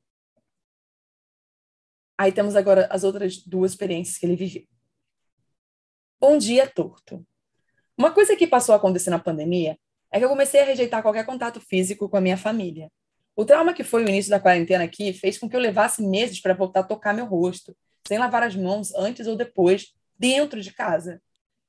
Aí 2.19 2.33
temos 2.33 2.57
agora 2.57 2.89
as 2.91 3.05
outras 3.05 3.39
duas 3.39 3.71
experiências 3.71 4.19
que 4.19 4.27
ele 4.27 4.35
viveu. 4.35 4.67
Bom 6.21 6.37
dia 6.37 6.69
torto. 6.69 7.25
Uma 7.97 8.13
coisa 8.13 8.35
que 8.35 8.45
passou 8.45 8.73
a 8.73 8.77
acontecer 8.77 9.11
na 9.11 9.21
pandemia 9.21 9.79
é 10.11 10.19
que 10.19 10.25
eu 10.25 10.29
comecei 10.29 10.61
a 10.61 10.65
rejeitar 10.65 11.01
qualquer 11.01 11.25
contato 11.25 11.61
físico 11.61 12.09
com 12.09 12.17
a 12.17 12.21
minha 12.21 12.37
família. 12.37 12.91
O 13.37 13.45
trauma 13.45 13.73
que 13.73 13.85
foi 13.85 14.03
o 14.03 14.09
início 14.09 14.31
da 14.31 14.41
quarentena 14.41 14.83
aqui 14.83 15.13
fez 15.13 15.39
com 15.39 15.49
que 15.49 15.55
eu 15.55 15.61
levasse 15.61 16.03
meses 16.03 16.41
para 16.41 16.55
voltar 16.55 16.81
a 16.81 16.85
tocar 16.85 17.15
meu 17.15 17.25
rosto, 17.25 17.77
sem 18.07 18.19
lavar 18.19 18.43
as 18.43 18.57
mãos 18.57 18.93
antes 18.95 19.29
ou 19.29 19.37
depois, 19.37 19.95
dentro 20.19 20.61
de 20.61 20.73
casa. 20.73 21.23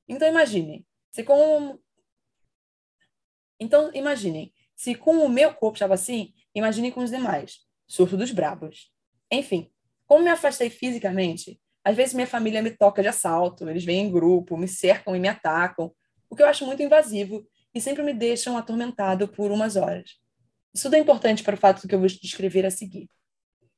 Então 0.08 0.28
imaginem, 0.28 0.84
se 1.12 1.24
com 1.24 1.78
Então 3.60 3.92
imaginem, 3.94 4.52
se 4.76 4.96
com 4.96 5.18
o 5.18 5.30
meu 5.30 5.54
corpo 5.54 5.76
estava 5.76 5.94
assim, 5.94 6.34
imaginem 6.56 6.90
com 6.90 7.04
os 7.04 7.12
demais. 7.12 7.60
Surto 7.88 8.18
dos 8.18 8.32
brabos. 8.32 8.92
Enfim, 9.32 9.72
como 10.10 10.24
me 10.24 10.32
afastei 10.32 10.72
fisicamente, 10.72 11.62
às 11.86 11.96
vezes 11.96 12.16
minha 12.16 12.26
família 12.26 12.64
me 12.64 12.72
toca 12.72 13.00
de 13.00 13.08
assalto, 13.08 13.70
eles 13.70 13.86
vêm 13.86 14.08
em 14.08 14.12
grupo, 14.12 14.58
me 14.58 14.68
cercam 14.68 15.16
e 15.16 15.20
me 15.20 15.28
atacam, 15.28 15.94
o 16.28 16.36
que 16.36 16.42
eu 16.42 16.48
acho 16.48 16.66
muito 16.66 16.82
invasivo 16.82 17.48
e 17.76 17.80
sempre 17.80 18.02
me 18.02 18.12
deixam 18.12 18.58
atormentado 18.58 19.28
por 19.28 19.52
umas 19.52 19.76
horas. 19.76 20.18
Isso 20.74 20.86
tudo 20.86 20.96
é 20.96 21.00
importante 21.00 21.44
para 21.44 21.54
o 21.54 21.58
fato 21.58 21.88
que 21.88 21.94
eu 21.94 22.00
vou 22.00 22.08
descrever 22.08 22.66
a 22.66 22.72
seguir. 22.72 23.08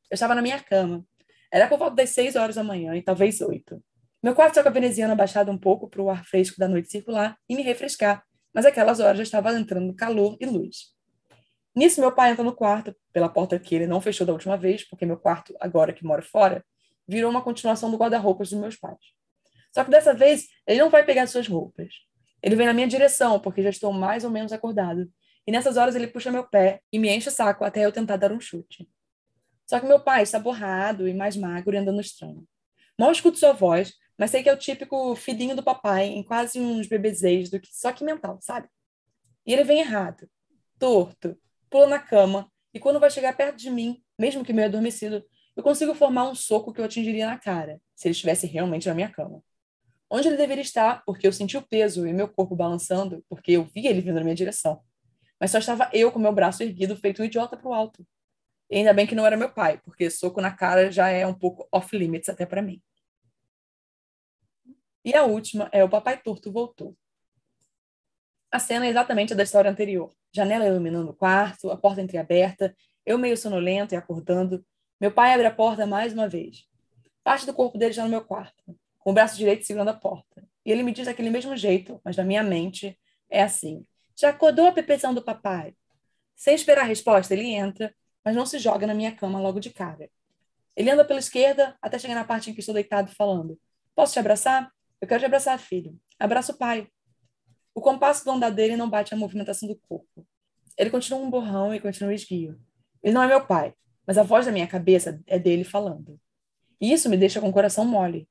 Eu 0.10 0.16
estava 0.16 0.34
na 0.34 0.42
minha 0.42 0.58
cama. 0.58 1.06
Era 1.52 1.68
por 1.68 1.78
volta 1.78 1.98
das 1.98 2.12
seis 2.12 2.38
horas 2.38 2.56
da 2.56 2.64
manhã 2.64 2.96
e 2.96 3.02
talvez 3.02 3.42
oito. 3.42 3.84
Meu 4.24 4.34
quarto 4.34 4.52
estava 4.52 4.70
veneziano 4.70 5.12
abaixado 5.12 5.52
um 5.52 5.58
pouco 5.58 5.90
para 5.90 6.02
o 6.02 6.10
ar 6.10 6.24
fresco 6.24 6.58
da 6.58 6.68
noite 6.68 6.90
circular 6.90 7.38
e 7.50 7.58
me 7.58 7.62
refrescar, 7.62 8.24
mas 8.54 8.66
aquelas 8.66 9.02
horas 9.02 9.18
já 9.18 9.24
estava 9.24 9.52
entrando 9.52 9.94
calor 9.94 10.38
e 10.40 10.46
luz. 10.46 10.96
Nisso, 11.75 12.01
meu 12.01 12.12
pai 12.12 12.32
entra 12.32 12.44
no 12.44 12.54
quarto, 12.54 12.96
pela 13.13 13.30
porta 13.30 13.58
que 13.58 13.74
ele 13.75 13.88
não 13.88 14.01
fechou 14.01 14.28
da 14.28 14.34
última 14.34 14.58
vez, 14.58 14.84
porque 14.84 15.06
meu 15.06 15.18
quarto, 15.18 15.56
agora 15.60 15.94
que 15.94 16.04
moro 16.04 16.22
fora, 16.22 16.66
virou 17.08 17.32
uma 17.32 17.42
continuação 17.42 17.90
do 17.90 17.98
guarda-roupas 17.98 18.50
dos 18.50 18.60
meus 18.60 18.75
pais. 18.75 19.00
Só 19.74 19.84
que 19.84 19.92
dessa 19.92 20.13
vez, 20.13 20.48
ele 20.68 20.80
não 20.80 20.90
vai 20.90 21.06
pegar 21.06 21.28
suas 21.28 21.48
roupas. 21.48 21.94
Ele 22.44 22.56
vem 22.56 22.66
na 22.66 22.74
minha 22.74 22.88
direção, 22.88 23.40
porque 23.40 23.62
já 23.62 23.70
estou 23.70 23.94
mais 23.94 24.24
ou 24.24 24.30
menos 24.30 24.51
acordado. 24.51 25.10
E 25.48 25.51
nessas 25.51 25.78
horas 25.78 25.96
ele 25.96 26.08
puxa 26.08 26.32
meu 26.32 26.44
pé 26.44 26.82
e 26.92 27.00
me 27.00 27.10
enche 27.10 27.30
o 27.30 27.32
saco 27.32 27.63
até 27.63 27.86
eu 27.86 27.92
tentar 27.92 28.18
dar 28.18 28.32
um 28.32 28.40
chute. 28.40 28.88
Só 29.66 29.80
que 29.80 29.86
meu 29.86 30.00
pai 30.00 30.24
está 30.24 30.38
borrado 30.38 31.08
e 31.08 31.13
mais 31.13 31.38
magro 31.38 31.74
e 31.74 31.78
andando 31.78 32.01
estranho. 32.01 32.46
Mal 33.00 33.12
escuto 33.12 33.38
sua 33.38 33.54
voz, 33.54 33.94
mas 34.18 34.32
sei 34.32 34.44
que 34.44 34.50
é 34.50 34.54
o 34.54 34.58
típico 34.58 35.16
filhinho 35.16 35.56
do 35.56 35.63
papai 35.63 36.08
em 36.08 36.24
quase 36.24 36.60
uns 36.60 36.88
bebezeis 36.88 37.50
do 37.50 37.60
que 37.60 37.70
só 37.72 37.92
que 37.92 38.04
mental, 38.04 38.38
sabe? 38.42 38.68
E 39.46 39.54
ele 39.54 39.63
vem 39.63 39.80
errado, 39.80 40.30
torto, 40.78 41.38
pula 41.72 41.88
na 41.88 42.00
cama 42.00 42.51
E 42.74 42.80
quando 42.80 43.00
vai 43.00 43.10
chegar 43.10 43.36
perto 43.36 43.58
de 43.58 43.70
mim, 43.70 44.01
mesmo 44.20 44.46
que 44.46 44.54
meio 44.54 44.68
adormecido, 44.68 45.25
eu 45.56 45.63
consigo 45.63 45.94
formar 45.96 46.30
um 46.30 46.36
soco 46.36 46.72
que 46.72 46.80
eu 46.80 46.86
atingiria 46.86 47.25
na 47.25 47.38
cara, 47.38 47.82
se 47.96 48.08
ele 48.08 48.13
estivesse 48.13 48.48
realmente 48.48 48.88
na 48.88 48.94
minha 48.94 49.10
cama. 49.10 49.44
Onde 50.10 50.28
ele 50.28 50.38
deveria 50.38 50.62
estar, 50.62 51.04
porque 51.06 51.28
eu 51.28 51.34
senti 51.34 51.58
o 51.58 51.62
peso 51.62 52.08
e 52.08 52.13
meu 52.13 52.28
corpo 52.30 52.56
balançando, 52.56 53.25
porque 53.28 53.54
eu 53.54 53.63
vi 53.63 53.88
ele 53.88 54.01
vindo 54.01 54.16
na 54.16 54.24
minha 54.24 54.36
direção. 54.36 54.82
Mas 55.40 55.51
só 55.51 55.58
estava 55.58 55.90
eu 55.94 56.12
com 56.12 56.20
meu 56.20 56.32
braço 56.32 56.63
erguido, 56.63 56.96
feito 56.96 57.22
um 57.22 57.25
idiota 57.25 57.58
para 57.58 57.70
o 57.70 57.74
alto. 57.74 58.06
E 58.70 58.78
ainda 58.78 58.94
bem 58.94 59.06
que 59.08 59.16
não 59.16 59.25
era 59.25 59.36
meu 59.36 59.51
pai, 59.51 59.82
porque 59.84 60.10
soco 60.10 60.40
na 60.40 60.51
cara 60.51 60.92
já 60.92 61.10
é 61.10 61.28
um 61.28 61.34
pouco 61.34 61.68
off-limits 61.74 62.30
até 62.30 62.46
para 62.46 62.62
mim. 62.62 62.82
E 65.04 65.13
a 65.13 65.24
última 65.25 65.70
é 65.74 65.84
o 65.84 65.90
Papai 65.90 66.22
Torto 66.22 66.51
voltou. 66.51 66.96
A 68.51 68.60
cena 68.60 68.86
é 68.86 68.89
exatamente 68.89 69.31
a 69.31 69.36
da 69.36 69.43
história 69.43 69.72
anterior. 69.72 70.12
Janela 70.34 70.67
iluminando 70.67 71.12
o 71.12 71.13
quarto, 71.13 71.72
a 71.72 71.77
porta 71.77 72.01
entreaberta, 72.01 72.75
eu 73.05 73.17
meio 73.17 73.38
sonolento 73.38 73.93
e 73.93 73.98
acordando. 73.98 74.65
Meu 75.00 75.12
pai 75.12 75.34
abre 75.34 75.46
a 75.46 75.51
porta 75.51 75.86
mais 75.86 76.12
uma 76.12 76.27
vez. 76.27 76.67
Parte 77.24 77.46
do 77.46 77.53
corpo 77.53 77.77
dele 77.77 77.93
já 77.93 78.03
no 78.03 78.10
meu 78.10 78.22
quarto, 78.22 78.77
com 79.00 79.12
o 79.12 79.13
braço 79.13 79.38
direito 79.38 79.65
segurando 79.65 79.89
a 79.89 79.93
porta. 79.93 80.43
E 80.65 80.72
ele 80.72 80.84
me 80.84 80.91
diz 80.91 81.05
daquele 81.05 81.29
mesmo 81.29 81.55
jeito, 81.55 82.00
mas 82.03 82.17
na 82.17 82.24
minha 82.24 82.43
mente 82.43 83.00
é 83.29 83.41
assim. 83.41 83.86
Já 84.20 84.29
acordou 84.29 84.67
a 84.67 84.72
pepeção 84.72 85.13
do 85.13 85.22
papai? 85.22 85.74
Sem 86.36 86.53
esperar 86.53 86.81
a 86.81 86.88
resposta, 86.88 87.34
ele 87.34 87.53
entra, 87.53 87.93
mas 88.24 88.36
não 88.36 88.46
se 88.46 88.60
joga 88.60 88.86
na 88.86 88.93
minha 88.93 89.15
cama 89.15 89.39
logo 89.39 89.60
de 89.60 89.70
cara. 89.70 90.10
Ele 90.75 90.89
anda 90.89 91.05
pela 91.05 91.20
esquerda 91.20 91.75
até 91.81 91.98
chegar 91.98 92.15
na 92.15 92.24
parte 92.24 92.50
em 92.50 92.53
que 92.53 92.60
estou 92.60 92.75
deitado 92.75 93.13
falando. 93.15 93.58
Posso 93.96 94.13
te 94.13 94.20
abraçar? 94.20 94.72
Eu 95.00 95.08
quero 95.08 95.22
te 95.22 95.25
abraçar, 95.25 95.58
filho. 95.58 95.98
Abraça 96.20 96.51
o 96.51 96.58
pai. 96.58 96.88
O 97.74 97.82
compasso 97.82 98.25
do 98.25 98.32
andar 98.32 98.50
dele 98.50 98.75
não 98.75 98.90
bate 98.90 99.13
a 99.13 99.18
movimentação 99.18 99.68
do 99.68 99.75
corpo. 99.75 100.28
Ele 100.78 100.90
continua 100.90 101.20
um 101.20 101.30
borrão 101.30 101.74
e 101.74 101.80
continua 101.80 102.13
esguio. 102.13 102.60
Ele 103.04 103.13
não 103.13 103.24
é 103.24 103.28
meu 103.28 103.46
pai, 103.46 103.74
mas 104.06 104.18
a 104.18 104.24
voz 104.24 104.46
da 104.46 104.51
minha 104.51 104.68
cabeça 104.68 105.22
é 105.28 105.40
dele 105.40 105.63
falando. 105.63 106.20
E 106.80 106.92
isso 106.92 107.10
me 107.10 107.18
deixa 107.18 107.40
com 107.40 107.50
o 107.50 107.54
coração 107.54 107.86
mole. 107.86 108.28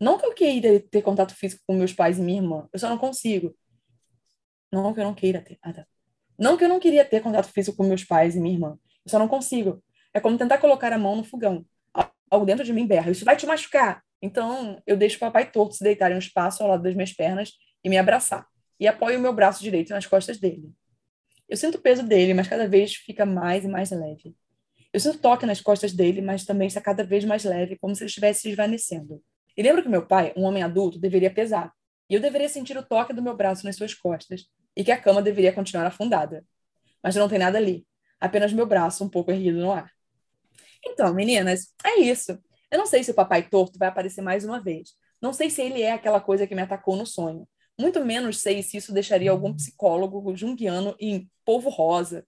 Não 0.00 0.18
que 0.18 0.26
eu 0.26 0.34
queira 0.34 0.80
ter 0.80 1.02
contato 1.02 1.34
físico 1.34 1.62
com 1.66 1.74
meus 1.74 1.92
pais 1.92 2.18
e 2.18 2.22
minha 2.22 2.40
irmã, 2.40 2.68
eu 2.72 2.78
só 2.78 2.88
não 2.88 2.98
consigo. 2.98 3.56
Não 4.72 4.92
que 4.92 5.00
eu 5.00 5.04
não 5.04 5.14
queira 5.14 5.40
ter. 5.40 5.58
Ah, 5.62 5.72
tá. 5.72 5.86
Não 6.38 6.56
que 6.56 6.64
eu 6.64 6.68
não 6.68 6.80
queria 6.80 7.04
ter 7.04 7.20
contato 7.20 7.46
físico 7.46 7.76
com 7.76 7.84
meus 7.84 8.04
pais 8.04 8.34
e 8.36 8.40
minha 8.40 8.54
irmã, 8.54 8.78
eu 9.04 9.10
só 9.10 9.18
não 9.18 9.28
consigo. 9.28 9.82
É 10.12 10.20
como 10.20 10.36
tentar 10.36 10.58
colocar 10.58 10.92
a 10.92 10.98
mão 10.98 11.16
no 11.16 11.24
fogão. 11.24 11.64
Algo 12.30 12.44
dentro 12.44 12.64
de 12.64 12.72
mim 12.72 12.86
berra. 12.86 13.10
Isso 13.10 13.24
vai 13.24 13.36
te 13.36 13.46
machucar. 13.46 14.02
Então, 14.20 14.82
eu 14.86 14.96
deixo 14.96 15.16
o 15.16 15.20
papai 15.20 15.50
torto 15.50 15.74
se 15.74 15.84
deitar 15.84 16.10
em 16.10 16.14
um 16.14 16.18
espaço 16.18 16.62
ao 16.62 16.68
lado 16.68 16.82
das 16.82 16.94
minhas 16.94 17.12
pernas 17.12 17.52
e 17.82 17.88
me 17.88 17.98
abraçar. 17.98 18.46
E 18.78 18.86
apoio 18.86 19.18
o 19.18 19.22
meu 19.22 19.32
braço 19.32 19.62
direito 19.62 19.90
nas 19.90 20.06
costas 20.06 20.38
dele. 20.38 20.72
Eu 21.48 21.56
sinto 21.56 21.76
o 21.76 21.80
peso 21.80 22.02
dele, 22.02 22.34
mas 22.34 22.48
cada 22.48 22.66
vez 22.68 22.94
fica 22.94 23.24
mais 23.24 23.64
e 23.64 23.68
mais 23.68 23.90
leve. 23.90 24.34
Eu 24.92 25.00
sinto 25.00 25.18
toque 25.18 25.46
nas 25.46 25.60
costas 25.60 25.92
dele, 25.92 26.20
mas 26.20 26.44
também 26.44 26.68
está 26.68 26.80
cada 26.80 27.04
vez 27.04 27.24
mais 27.24 27.44
leve, 27.44 27.76
como 27.76 27.94
se 27.94 28.02
ele 28.02 28.08
estivesse 28.08 28.42
se 28.42 28.50
esvanecendo. 28.50 29.22
E 29.56 29.62
lembro 29.62 29.82
que 29.82 29.88
meu 29.88 30.06
pai, 30.06 30.32
um 30.36 30.42
homem 30.42 30.62
adulto, 30.62 30.98
deveria 30.98 31.32
pesar. 31.32 31.72
E 32.08 32.14
eu 32.14 32.20
deveria 32.20 32.48
sentir 32.48 32.76
o 32.76 32.82
toque 32.82 33.12
do 33.12 33.22
meu 33.22 33.36
braço 33.36 33.64
nas 33.64 33.76
suas 33.76 33.94
costas, 33.94 34.46
e 34.76 34.82
que 34.82 34.92
a 34.92 35.00
cama 35.00 35.22
deveria 35.22 35.52
continuar 35.52 35.86
afundada. 35.86 36.44
Mas 37.02 37.14
não 37.14 37.28
tem 37.28 37.38
nada 37.38 37.58
ali 37.58 37.86
apenas 38.24 38.52
meu 38.54 38.64
braço 38.64 39.04
um 39.04 39.08
pouco 39.08 39.30
erguido 39.30 39.58
no 39.58 39.70
ar. 39.70 39.90
Então, 40.84 41.12
meninas, 41.12 41.74
é 41.84 42.00
isso. 42.00 42.38
Eu 42.70 42.78
não 42.78 42.86
sei 42.86 43.04
se 43.04 43.10
o 43.10 43.14
papai 43.14 43.42
torto 43.42 43.78
vai 43.78 43.88
aparecer 43.88 44.22
mais 44.22 44.44
uma 44.44 44.60
vez. 44.60 44.94
Não 45.20 45.32
sei 45.32 45.50
se 45.50 45.60
ele 45.60 45.82
é 45.82 45.92
aquela 45.92 46.20
coisa 46.20 46.46
que 46.46 46.54
me 46.54 46.62
atacou 46.62 46.96
no 46.96 47.06
sonho. 47.06 47.46
Muito 47.78 48.04
menos 48.04 48.38
sei 48.38 48.62
se 48.62 48.76
isso 48.76 48.92
deixaria 48.92 49.30
algum 49.30 49.52
psicólogo 49.54 50.34
junguiano 50.36 50.94
em 50.98 51.28
polvo 51.44 51.68
rosa. 51.68 52.26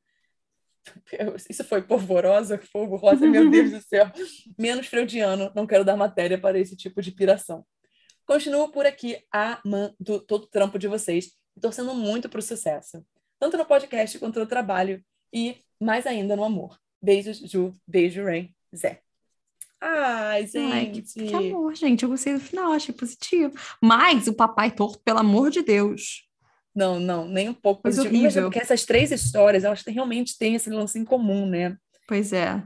Isso 1.48 1.64
foi 1.64 1.82
polvorosa, 1.82 2.60
polvo 2.72 2.96
rosa, 2.96 3.26
meu 3.26 3.48
Deus 3.50 3.70
do 3.70 3.80
céu. 3.80 4.10
Menos 4.58 4.86
freudiano, 4.86 5.52
não 5.54 5.66
quero 5.66 5.84
dar 5.84 5.96
matéria 5.96 6.38
para 6.38 6.58
esse 6.58 6.76
tipo 6.76 7.02
de 7.02 7.12
piração. 7.12 7.64
Continuo 8.24 8.70
por 8.70 8.86
aqui 8.86 9.22
amando 9.30 10.20
todo 10.26 10.44
o 10.44 10.48
trampo 10.48 10.78
de 10.78 10.88
vocês 10.88 11.32
e 11.56 11.60
torcendo 11.60 11.94
muito 11.94 12.28
para 12.28 12.40
o 12.40 12.42
sucesso, 12.42 13.04
tanto 13.38 13.56
no 13.56 13.64
podcast 13.64 14.18
quanto 14.18 14.40
no 14.40 14.46
trabalho 14.46 15.04
e 15.32 15.56
mais 15.80 16.06
ainda 16.06 16.34
no 16.34 16.44
amor. 16.44 16.78
Beijos, 17.00 17.38
Ju. 17.38 17.72
Beijo, 17.86 18.24
Rain. 18.24 18.54
Zé. 18.74 19.05
Ai, 19.80 20.46
gente. 20.46 20.72
Ai, 20.72 20.86
que, 20.90 21.02
que, 21.02 21.34
amor, 21.34 21.74
gente. 21.74 22.02
Eu 22.02 22.08
gostei 22.08 22.34
do 22.34 22.40
final, 22.40 22.72
achei 22.72 22.94
positivo. 22.94 23.52
Mas 23.82 24.26
o 24.26 24.34
papai 24.34 24.70
torto, 24.70 25.00
pelo 25.04 25.18
amor 25.18 25.50
de 25.50 25.62
Deus. 25.62 26.26
Não, 26.74 27.00
não, 27.00 27.26
nem 27.26 27.48
um 27.48 27.54
pouco 27.54 27.82
Mas 27.84 27.96
positivo. 27.96 28.22
Mas 28.22 28.34
porque 28.34 28.58
essas 28.58 28.84
três 28.84 29.10
histórias, 29.10 29.64
elas 29.64 29.82
realmente 29.86 30.36
têm 30.38 30.54
esse 30.54 30.68
lance 30.70 30.98
em 30.98 31.04
comum, 31.04 31.46
né? 31.46 31.76
Pois 32.06 32.32
é. 32.32 32.62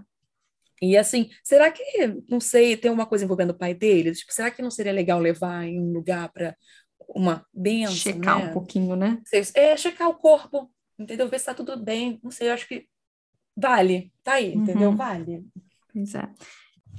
E 0.83 0.97
assim, 0.97 1.31
será 1.45 1.71
que, 1.71 1.83
não 2.29 2.40
sei, 2.40 2.76
tem 2.76 2.90
uma 2.90 3.07
coisa 3.07 3.25
envolvendo 3.25 3.50
o 3.50 3.59
pai 3.59 3.75
dele? 3.75 4.12
Tipo, 4.12 4.33
será 4.33 4.50
que 4.50 4.62
não 4.62 4.71
seria 4.71 4.93
legal 4.93 5.21
levar 5.21 5.64
em 5.64 5.79
um 5.79 5.93
lugar 5.93 6.33
para 6.33 6.57
uma 7.09 7.45
benção, 7.52 7.95
Checar 7.95 8.38
né? 8.38 8.47
um 8.47 8.52
pouquinho, 8.52 8.97
né? 8.97 9.21
É, 9.55 9.76
checar 9.76 10.09
o 10.09 10.14
corpo, 10.14 10.71
entendeu? 10.99 11.29
Ver 11.29 11.38
se 11.38 11.47
tá 11.47 11.55
tudo 11.55 11.76
bem. 11.76 12.19
Não 12.23 12.31
sei, 12.31 12.49
eu 12.49 12.55
acho 12.55 12.67
que 12.67 12.87
vale. 13.57 14.12
Tá 14.23 14.35
aí, 14.35 14.55
uhum. 14.55 14.62
entendeu? 14.62 14.97
Vale. 14.97 15.45
Pois 15.93 16.14
é. 16.14 16.29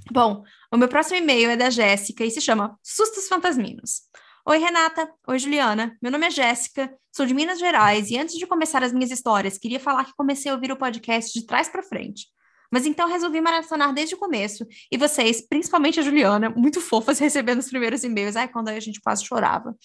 Bom, 0.10 0.44
o 0.72 0.78
meu 0.78 0.88
próximo 0.88 1.18
e-mail 1.18 1.50
é 1.52 1.58
da 1.58 1.70
Jéssica 1.70 2.26
e 2.26 2.32
se 2.32 2.42
chama 2.42 2.78
Sustos 2.82 3.28
Fantasminos. 3.28 4.02
Oi, 4.46 4.58
Renata. 4.58 5.08
Oi, 5.28 5.38
Juliana. 5.38 5.96
Meu 6.02 6.12
nome 6.12 6.26
é 6.26 6.32
Jéssica, 6.32 6.92
sou 7.16 7.26
de 7.26 7.34
Minas 7.34 7.60
Gerais 7.60 8.10
e 8.10 8.18
antes 8.18 8.36
de 8.36 8.48
começar 8.48 8.84
as 8.84 8.92
minhas 8.92 9.12
histórias, 9.12 9.58
queria 9.58 9.80
falar 9.80 10.06
que 10.06 10.16
comecei 10.16 10.52
a 10.52 10.56
ouvir 10.56 10.72
o 10.72 10.78
podcast 10.78 11.38
de 11.40 11.46
trás 11.46 11.70
para 11.70 11.84
frente. 11.84 12.28
Mas 12.72 12.86
então 12.86 13.08
resolvi 13.08 13.42
maratonar 13.42 13.94
desde 13.94 14.16
o 14.16 14.18
começo 14.18 14.66
e 14.92 14.98
vocês, 14.98 15.46
principalmente 15.48 16.00
a 16.00 16.04
Juliana, 16.04 16.50
muito 16.50 16.82
fofas 16.82 17.20
recebendo 17.20 17.60
os 17.60 17.70
primeiros 17.70 18.04
e-mails. 18.04 18.36
Ai, 18.36 18.48
quando 18.48 18.70
a 18.70 18.80
gente 18.80 19.02
quase 19.02 19.26
chorava. 19.26 19.76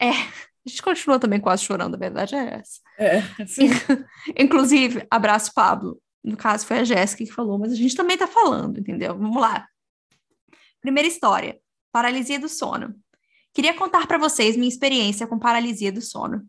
É, 0.00 0.10
a 0.10 0.68
gente 0.68 0.82
continua 0.82 1.18
também 1.18 1.40
quase 1.40 1.64
chorando, 1.64 1.94
a 1.94 1.98
verdade 1.98 2.36
é 2.36 2.60
essa. 2.60 2.80
É, 2.98 3.46
sim. 3.46 3.68
Inclusive, 4.38 5.06
abraço, 5.10 5.52
Pablo. 5.54 6.00
No 6.22 6.36
caso, 6.36 6.66
foi 6.66 6.78
a 6.78 6.84
Jéssica 6.84 7.24
que 7.24 7.32
falou, 7.32 7.58
mas 7.58 7.72
a 7.72 7.76
gente 7.76 7.94
também 7.94 8.16
tá 8.16 8.26
falando, 8.26 8.78
entendeu? 8.78 9.16
Vamos 9.16 9.40
lá. 9.40 9.66
Primeira 10.80 11.08
história: 11.08 11.58
paralisia 11.92 12.38
do 12.38 12.48
sono. 12.48 12.94
Queria 13.54 13.74
contar 13.74 14.06
para 14.06 14.18
vocês 14.18 14.56
minha 14.56 14.68
experiência 14.68 15.26
com 15.26 15.38
paralisia 15.38 15.90
do 15.90 16.00
sono. 16.00 16.44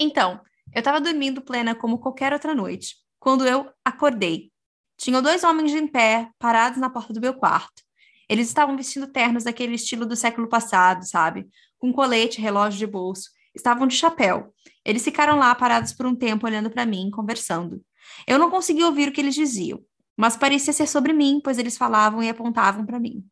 Então, 0.00 0.40
eu 0.74 0.78
estava 0.78 1.00
dormindo 1.00 1.42
plena 1.42 1.74
como 1.74 1.98
qualquer 1.98 2.32
outra 2.32 2.54
noite, 2.54 2.96
quando 3.18 3.46
eu 3.46 3.70
acordei. 3.84 4.50
Tinham 4.96 5.20
dois 5.20 5.44
homens 5.44 5.72
em 5.72 5.86
pé, 5.86 6.30
parados 6.38 6.78
na 6.78 6.88
porta 6.88 7.12
do 7.12 7.20
meu 7.20 7.34
quarto. 7.34 7.82
Eles 8.28 8.48
estavam 8.48 8.76
vestindo 8.76 9.06
ternos 9.06 9.44
daquele 9.44 9.74
estilo 9.74 10.06
do 10.06 10.16
século 10.16 10.48
passado, 10.48 11.06
sabe? 11.06 11.46
Com 11.78 11.92
colete, 11.92 12.40
relógio 12.40 12.78
de 12.78 12.86
bolso 12.86 13.30
estavam 13.54 13.86
de 13.86 13.94
chapéu. 13.94 14.52
Eles 14.84 15.04
ficaram 15.04 15.38
lá 15.38 15.54
parados 15.54 15.92
por 15.92 16.06
um 16.06 16.16
tempo 16.16 16.46
olhando 16.46 16.70
para 16.70 16.84
mim, 16.84 17.10
conversando. 17.10 17.80
Eu 18.26 18.38
não 18.38 18.50
conseguia 18.50 18.86
ouvir 18.86 19.08
o 19.08 19.12
que 19.12 19.20
eles 19.20 19.34
diziam, 19.34 19.80
mas 20.16 20.36
parecia 20.36 20.72
ser 20.72 20.86
sobre 20.86 21.12
mim, 21.12 21.40
pois 21.42 21.58
eles 21.58 21.76
falavam 21.76 22.22
e 22.22 22.28
apontavam 22.28 22.84
para 22.84 23.00
mim. 23.00 23.24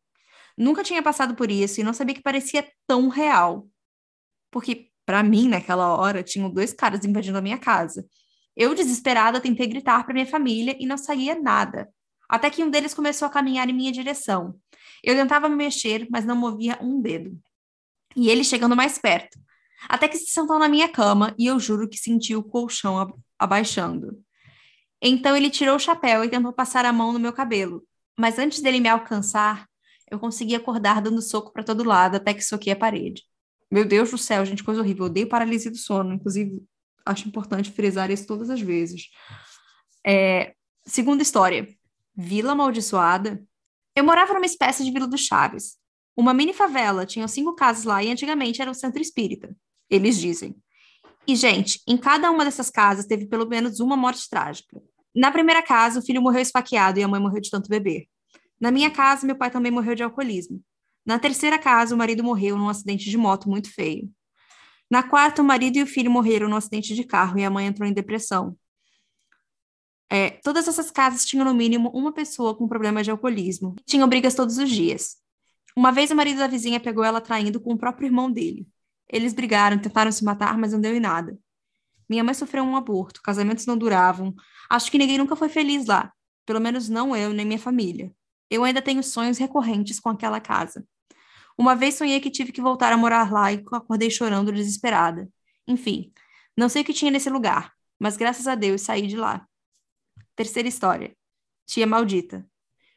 Nunca 0.57 0.83
tinha 0.83 1.01
passado 1.01 1.35
por 1.35 1.49
isso 1.49 1.81
e 1.81 1.83
não 1.83 1.93
sabia 1.93 2.15
que 2.15 2.21
parecia 2.21 2.67
tão 2.87 3.07
real. 3.07 3.67
Porque, 4.51 4.89
para 5.05 5.23
mim, 5.23 5.47
naquela 5.47 5.95
hora, 5.95 6.21
tinham 6.21 6.49
dois 6.49 6.73
caras 6.73 7.03
invadindo 7.05 7.37
a 7.37 7.41
minha 7.41 7.57
casa. 7.57 8.05
Eu, 8.55 8.75
desesperada, 8.75 9.41
tentei 9.41 9.65
gritar 9.65 10.03
para 10.03 10.13
minha 10.13 10.27
família 10.27 10.75
e 10.79 10.85
não 10.85 10.97
saía 10.97 11.39
nada. 11.39 11.89
Até 12.29 12.49
que 12.49 12.63
um 12.63 12.69
deles 12.69 12.93
começou 12.93 13.27
a 13.27 13.31
caminhar 13.31 13.67
em 13.67 13.73
minha 13.73 13.91
direção. 13.91 14.55
Eu 15.03 15.15
tentava 15.15 15.49
me 15.49 15.55
mexer, 15.55 16.07
mas 16.11 16.23
não 16.23 16.35
movia 16.35 16.77
um 16.81 17.01
dedo. 17.01 17.35
E 18.15 18.29
ele 18.29 18.43
chegando 18.43 18.75
mais 18.75 18.99
perto 18.99 19.39
até 19.87 20.07
que 20.07 20.17
se 20.17 20.31
sentou 20.31 20.59
na 20.59 20.67
minha 20.67 20.87
cama 20.87 21.33
e 21.37 21.47
eu 21.47 21.59
juro 21.59 21.89
que 21.89 21.97
senti 21.97 22.35
o 22.35 22.43
colchão 22.43 23.13
abaixando. 23.37 24.23
Então 25.05 25.35
ele 25.35 25.49
tirou 25.49 25.75
o 25.75 25.79
chapéu 25.79 26.23
e 26.23 26.29
tentou 26.29 26.53
passar 26.53 26.85
a 26.85 26.93
mão 26.93 27.11
no 27.11 27.19
meu 27.19 27.33
cabelo, 27.33 27.83
mas 28.17 28.39
antes 28.39 28.61
dele 28.61 28.79
me 28.79 28.87
alcançar, 28.87 29.67
eu 30.09 30.17
consegui 30.17 30.55
acordar 30.55 31.01
dando 31.01 31.21
soco 31.21 31.51
para 31.51 31.63
todo 31.63 31.83
lado 31.83 32.15
até 32.15 32.33
que 32.33 32.41
soquei 32.41 32.71
a 32.71 32.75
parede. 32.75 33.23
Meu 33.69 33.83
Deus 33.83 34.11
do 34.11 34.17
céu, 34.17 34.45
gente, 34.45 34.63
coisa 34.63 34.81
horrível. 34.81 35.05
Eu 35.05 35.09
odeio 35.09 35.27
paralisia 35.27 35.69
do 35.69 35.77
sono, 35.77 36.13
inclusive 36.13 36.63
acho 37.05 37.27
importante 37.27 37.71
frisar 37.71 38.09
isso 38.09 38.25
todas 38.25 38.49
as 38.49 38.61
vezes. 38.61 39.09
É, 40.05 40.53
segunda 40.85 41.21
história: 41.21 41.67
Vila 42.15 42.53
Amaldiçoada. 42.53 43.43
Eu 43.95 44.03
morava 44.03 44.33
numa 44.33 44.45
espécie 44.45 44.83
de 44.83 44.91
Vila 44.91 45.07
do 45.07 45.17
Chaves. 45.17 45.77
Uma 46.15 46.33
mini 46.33 46.53
favela, 46.53 47.05
tinham 47.05 47.27
cinco 47.27 47.53
casas 47.55 47.83
lá 47.83 48.03
e 48.03 48.11
antigamente 48.11 48.61
era 48.61 48.71
o 48.71 48.73
centro 48.73 49.01
espírita 49.01 49.55
eles 49.95 50.17
dizem. 50.17 50.55
E, 51.27 51.35
gente, 51.35 51.81
em 51.87 51.97
cada 51.97 52.29
uma 52.31 52.43
dessas 52.43 52.69
casas 52.69 53.05
teve 53.05 53.27
pelo 53.27 53.47
menos 53.47 53.79
uma 53.79 53.95
morte 53.95 54.29
trágica. 54.29 54.81
Na 55.15 55.31
primeira 55.31 55.61
casa, 55.61 55.99
o 55.99 56.01
filho 56.01 56.21
morreu 56.21 56.41
esfaqueado 56.41 56.99
e 56.99 57.03
a 57.03 57.07
mãe 57.07 57.21
morreu 57.21 57.41
de 57.41 57.49
tanto 57.49 57.69
beber. 57.69 58.07
Na 58.59 58.71
minha 58.71 58.89
casa, 58.89 59.25
meu 59.25 59.35
pai 59.35 59.51
também 59.51 59.71
morreu 59.71 59.95
de 59.95 60.03
alcoolismo. 60.03 60.61
Na 61.05 61.19
terceira 61.19 61.59
casa, 61.59 61.93
o 61.93 61.97
marido 61.97 62.23
morreu 62.23 62.57
num 62.57 62.69
acidente 62.69 63.09
de 63.09 63.17
moto 63.17 63.49
muito 63.49 63.71
feio. 63.71 64.09
Na 64.89 65.03
quarta, 65.03 65.41
o 65.41 65.45
marido 65.45 65.77
e 65.77 65.83
o 65.83 65.87
filho 65.87 66.09
morreram 66.09 66.47
num 66.47 66.55
acidente 66.55 66.95
de 66.95 67.03
carro 67.03 67.37
e 67.37 67.43
a 67.43 67.49
mãe 67.49 67.67
entrou 67.67 67.87
em 67.87 67.93
depressão. 67.93 68.57
É, 70.09 70.29
todas 70.29 70.67
essas 70.67 70.91
casas 70.91 71.25
tinham 71.25 71.43
no 71.43 71.53
mínimo 71.53 71.89
uma 71.89 72.13
pessoa 72.13 72.55
com 72.55 72.67
problema 72.67 73.03
de 73.03 73.09
alcoolismo. 73.09 73.75
Tinham 73.85 74.07
brigas 74.07 74.35
todos 74.35 74.57
os 74.57 74.69
dias. 74.69 75.17
Uma 75.75 75.91
vez 75.91 76.11
o 76.11 76.15
marido 76.15 76.37
da 76.37 76.47
vizinha 76.47 76.79
pegou 76.79 77.03
ela 77.03 77.19
traindo 77.19 77.59
com 77.59 77.73
o 77.73 77.77
próprio 77.77 78.05
irmão 78.05 78.31
dele. 78.31 78.67
Eles 79.11 79.33
brigaram, 79.33 79.79
tentaram 79.79 80.11
se 80.11 80.23
matar, 80.23 80.57
mas 80.57 80.71
não 80.71 80.79
deu 80.79 80.95
em 80.95 80.99
nada. 80.99 81.37
Minha 82.13 82.23
mãe 82.23 82.35
sofreu 82.35 82.63
um 82.63 82.75
aborto, 82.77 83.23
casamentos 83.23 83.65
não 83.65 83.75
duravam. 83.75 84.35
Acho 84.69 84.91
que 84.91 84.99
ninguém 84.99 85.17
nunca 85.17 85.35
foi 85.35 85.49
feliz 85.49 85.87
lá. 85.87 86.13
Pelo 86.45 86.61
menos 86.61 86.87
não 86.87 87.15
eu 87.15 87.33
nem 87.33 87.43
minha 87.43 87.57
família. 87.57 88.13
Eu 88.51 88.63
ainda 88.63 88.83
tenho 88.83 89.01
sonhos 89.01 89.39
recorrentes 89.39 89.99
com 89.99 90.09
aquela 90.09 90.39
casa. 90.39 90.85
Uma 91.57 91.75
vez 91.75 91.95
sonhei 91.95 92.19
que 92.19 92.29
tive 92.29 92.51
que 92.51 92.61
voltar 92.61 92.93
a 92.93 92.97
morar 92.97 93.31
lá 93.31 93.51
e 93.51 93.63
acordei 93.71 94.11
chorando 94.11 94.51
desesperada. 94.51 95.27
Enfim, 95.67 96.13
não 96.55 96.69
sei 96.69 96.83
o 96.83 96.85
que 96.85 96.93
tinha 96.93 97.09
nesse 97.09 97.31
lugar, 97.31 97.73
mas 97.97 98.15
graças 98.15 98.47
a 98.47 98.53
Deus 98.53 98.81
saí 98.81 99.07
de 99.07 99.17
lá. 99.17 99.47
Terceira 100.35 100.69
história. 100.69 101.17
Tia 101.65 101.87
maldita. 101.87 102.47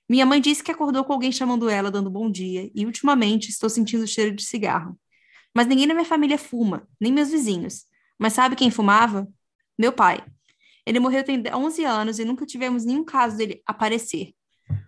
Minha 0.06 0.26
mãe 0.26 0.42
disse 0.42 0.62
que 0.62 0.70
acordou 0.70 1.04
com 1.04 1.14
alguém 1.14 1.32
chamando 1.32 1.70
ela, 1.70 1.90
dando 1.90 2.10
bom 2.10 2.30
dia, 2.30 2.70
e 2.74 2.84
ultimamente 2.84 3.48
estou 3.48 3.70
sentindo 3.70 4.04
o 4.04 4.06
cheiro 4.06 4.36
de 4.36 4.44
cigarro. 4.44 5.00
Mas 5.54 5.66
ninguém 5.66 5.86
na 5.86 5.94
minha 5.94 6.04
família 6.04 6.36
fuma, 6.36 6.86
nem 7.00 7.10
meus 7.10 7.30
vizinhos. 7.30 7.86
Mas 8.18 8.32
sabe 8.32 8.56
quem 8.56 8.70
fumava? 8.70 9.28
Meu 9.78 9.92
pai. 9.92 10.24
Ele 10.86 11.00
morreu 11.00 11.24
tem 11.24 11.42
11 11.52 11.84
anos 11.84 12.18
e 12.18 12.24
nunca 12.24 12.46
tivemos 12.46 12.84
nenhum 12.84 13.04
caso 13.04 13.36
dele 13.36 13.62
aparecer. 13.66 14.32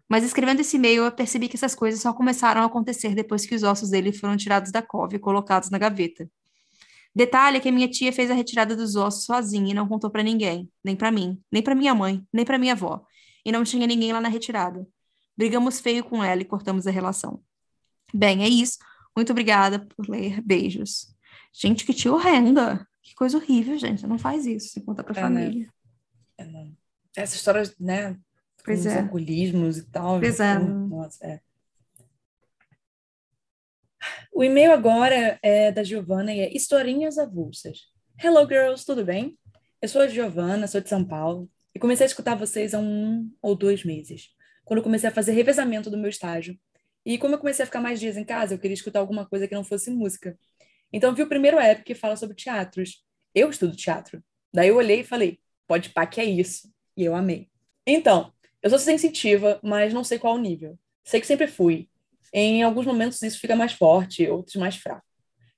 Mas 0.09 0.25
escrevendo 0.25 0.61
esse 0.61 0.77
e-mail, 0.77 1.05
eu 1.05 1.13
percebi 1.13 1.49
que 1.49 1.57
essas 1.57 1.75
coisas 1.75 2.01
só 2.01 2.13
começaram 2.13 2.63
a 2.63 2.65
acontecer 2.65 3.15
depois 3.15 3.45
que 3.45 3.55
os 3.55 3.63
ossos 3.63 3.91
dele 3.91 4.13
foram 4.13 4.37
tirados 4.37 4.73
da 4.73 4.81
cova 4.81 5.17
e 5.17 5.19
colocados 5.19 5.71
na 5.71 5.79
gaveta. 5.79 6.31
Detalhe 7.15 7.59
é 7.59 7.61
que 7.61 7.71
minha 7.71 7.89
tia 7.89 8.13
fez 8.13 8.31
a 8.31 8.35
retirada 8.35 8.77
dos 8.77 8.97
ossos 8.97 9.25
sozinha 9.25 9.71
e 9.71 9.75
não 9.75 9.89
contou 9.89 10.09
para 10.09 10.23
ninguém, 10.23 10.71
nem 10.85 10.97
para 10.97 11.11
mim, 11.11 11.43
nem 11.51 11.63
para 11.63 11.75
minha 11.75 11.95
mãe, 11.95 12.25
nem 12.33 12.45
para 12.45 12.59
minha 12.59 12.73
avó. 12.73 13.05
E 13.45 13.53
não 13.53 13.65
tinha 13.65 13.87
ninguém 13.87 14.13
lá 14.13 14.21
na 14.21 14.29
retirada. 14.29 14.87
Brigamos 15.37 15.81
feio 15.81 16.05
com 16.05 16.23
ela 16.23 16.41
e 16.41 16.45
cortamos 16.45 16.87
a 16.87 16.91
relação. 16.91 17.43
Bem, 18.15 18.43
é 18.43 18.49
isso. 18.49 18.79
Muito 19.15 19.31
obrigada 19.31 19.81
por 19.81 20.09
ler. 20.09 20.41
Beijos. 20.41 21.15
Gente, 21.53 21.85
que 21.85 21.93
tia 21.93 22.13
horrenda. 22.13 22.88
Que 23.09 23.15
coisa 23.15 23.39
horrível, 23.39 23.79
gente. 23.79 24.07
Não 24.07 24.19
faz 24.19 24.45
isso 24.45 24.69
se 24.69 24.83
contar 24.83 25.03
pra 25.03 25.19
é, 25.19 25.31
né? 25.31 25.45
família. 25.45 25.73
Né? 26.39 26.73
É, 27.17 27.23
Essa 27.23 27.37
história, 27.37 27.63
né? 27.81 28.15
Pois 28.63 28.85
é. 28.85 29.01
alcoolismos 29.01 29.79
e 29.79 29.87
tal. 29.91 30.21
Pois 30.21 30.39
é. 30.39 30.59
Nossa, 30.59 31.27
é. 31.27 31.41
O 34.31 34.45
e-mail 34.45 34.73
agora 34.73 35.39
é 35.43 35.73
da 35.73 35.83
Giovana 35.83 36.35
e 36.35 36.41
é 36.41 36.55
Historinhas 36.55 37.17
Avulsas. 37.17 37.87
Hello, 38.23 38.47
girls, 38.47 38.85
tudo 38.85 39.03
bem? 39.03 39.39
Eu 39.81 39.89
sou 39.89 40.03
a 40.03 40.07
Giovana, 40.07 40.67
sou 40.67 40.83
de 40.83 40.91
São 40.91 41.03
Paulo 41.03 41.51
e 41.75 41.79
comecei 41.79 42.05
a 42.05 42.09
escutar 42.09 42.35
vocês 42.35 42.75
há 42.75 42.79
um 42.79 43.33
ou 43.41 43.57
dois 43.57 43.85
meses, 43.85 44.29
quando 44.67 44.83
comecei 44.83 45.09
a 45.09 45.13
fazer 45.13 45.33
revezamento 45.33 45.89
do 45.91 45.97
meu 45.97 46.11
estágio. 46.11 46.59
E 47.07 47.17
como 47.17 47.35
eu 47.35 47.39
comecei 47.39 47.63
a 47.63 47.67
ficar 47.67 47.81
mais 47.81 47.99
dias 47.99 48.19
em 48.19 48.25
casa, 48.25 48.53
eu 48.53 48.59
queria 48.59 48.75
escutar 48.75 49.01
alguma 49.01 49.25
coisa 49.25 49.49
que 49.49 49.55
não 49.55 49.65
fosse 49.65 49.91
música. 49.91 50.39
Então 50.93 51.15
vi 51.15 51.23
o 51.23 51.29
primeiro 51.29 51.59
app 51.59 51.83
que 51.83 51.95
fala 51.95 52.17
sobre 52.17 52.37
teatros. 52.37 53.05
Eu 53.35 53.51
estudo 53.51 53.77
teatro. 53.77 54.23
Daí 54.53 54.69
eu 54.69 54.77
olhei 54.77 55.01
e 55.01 55.05
falei, 55.05 55.39
pode 55.67 55.91
pá 55.91 56.07
que 56.07 56.21
é 56.21 56.25
isso. 56.25 56.73
E 56.97 57.05
eu 57.05 57.15
amei. 57.15 57.49
Então, 57.87 58.33
eu 58.63 58.71
sou 58.71 58.79
sensitiva, 58.79 59.61
mas 59.63 59.93
não 59.93 60.03
sei 60.03 60.19
qual 60.19 60.35
o 60.35 60.39
nível. 60.39 60.79
Sei 61.05 61.21
que 61.21 61.27
sempre 61.27 61.47
fui. 61.47 61.89
Em 62.33 62.63
alguns 62.63 62.87
momentos 62.87 63.23
isso 63.23 63.41
fica 63.41 63.57
mais 63.57 63.73
forte, 63.73 64.29
outros 64.29 64.57
mais 64.57 64.77
fraco. 64.77 65.07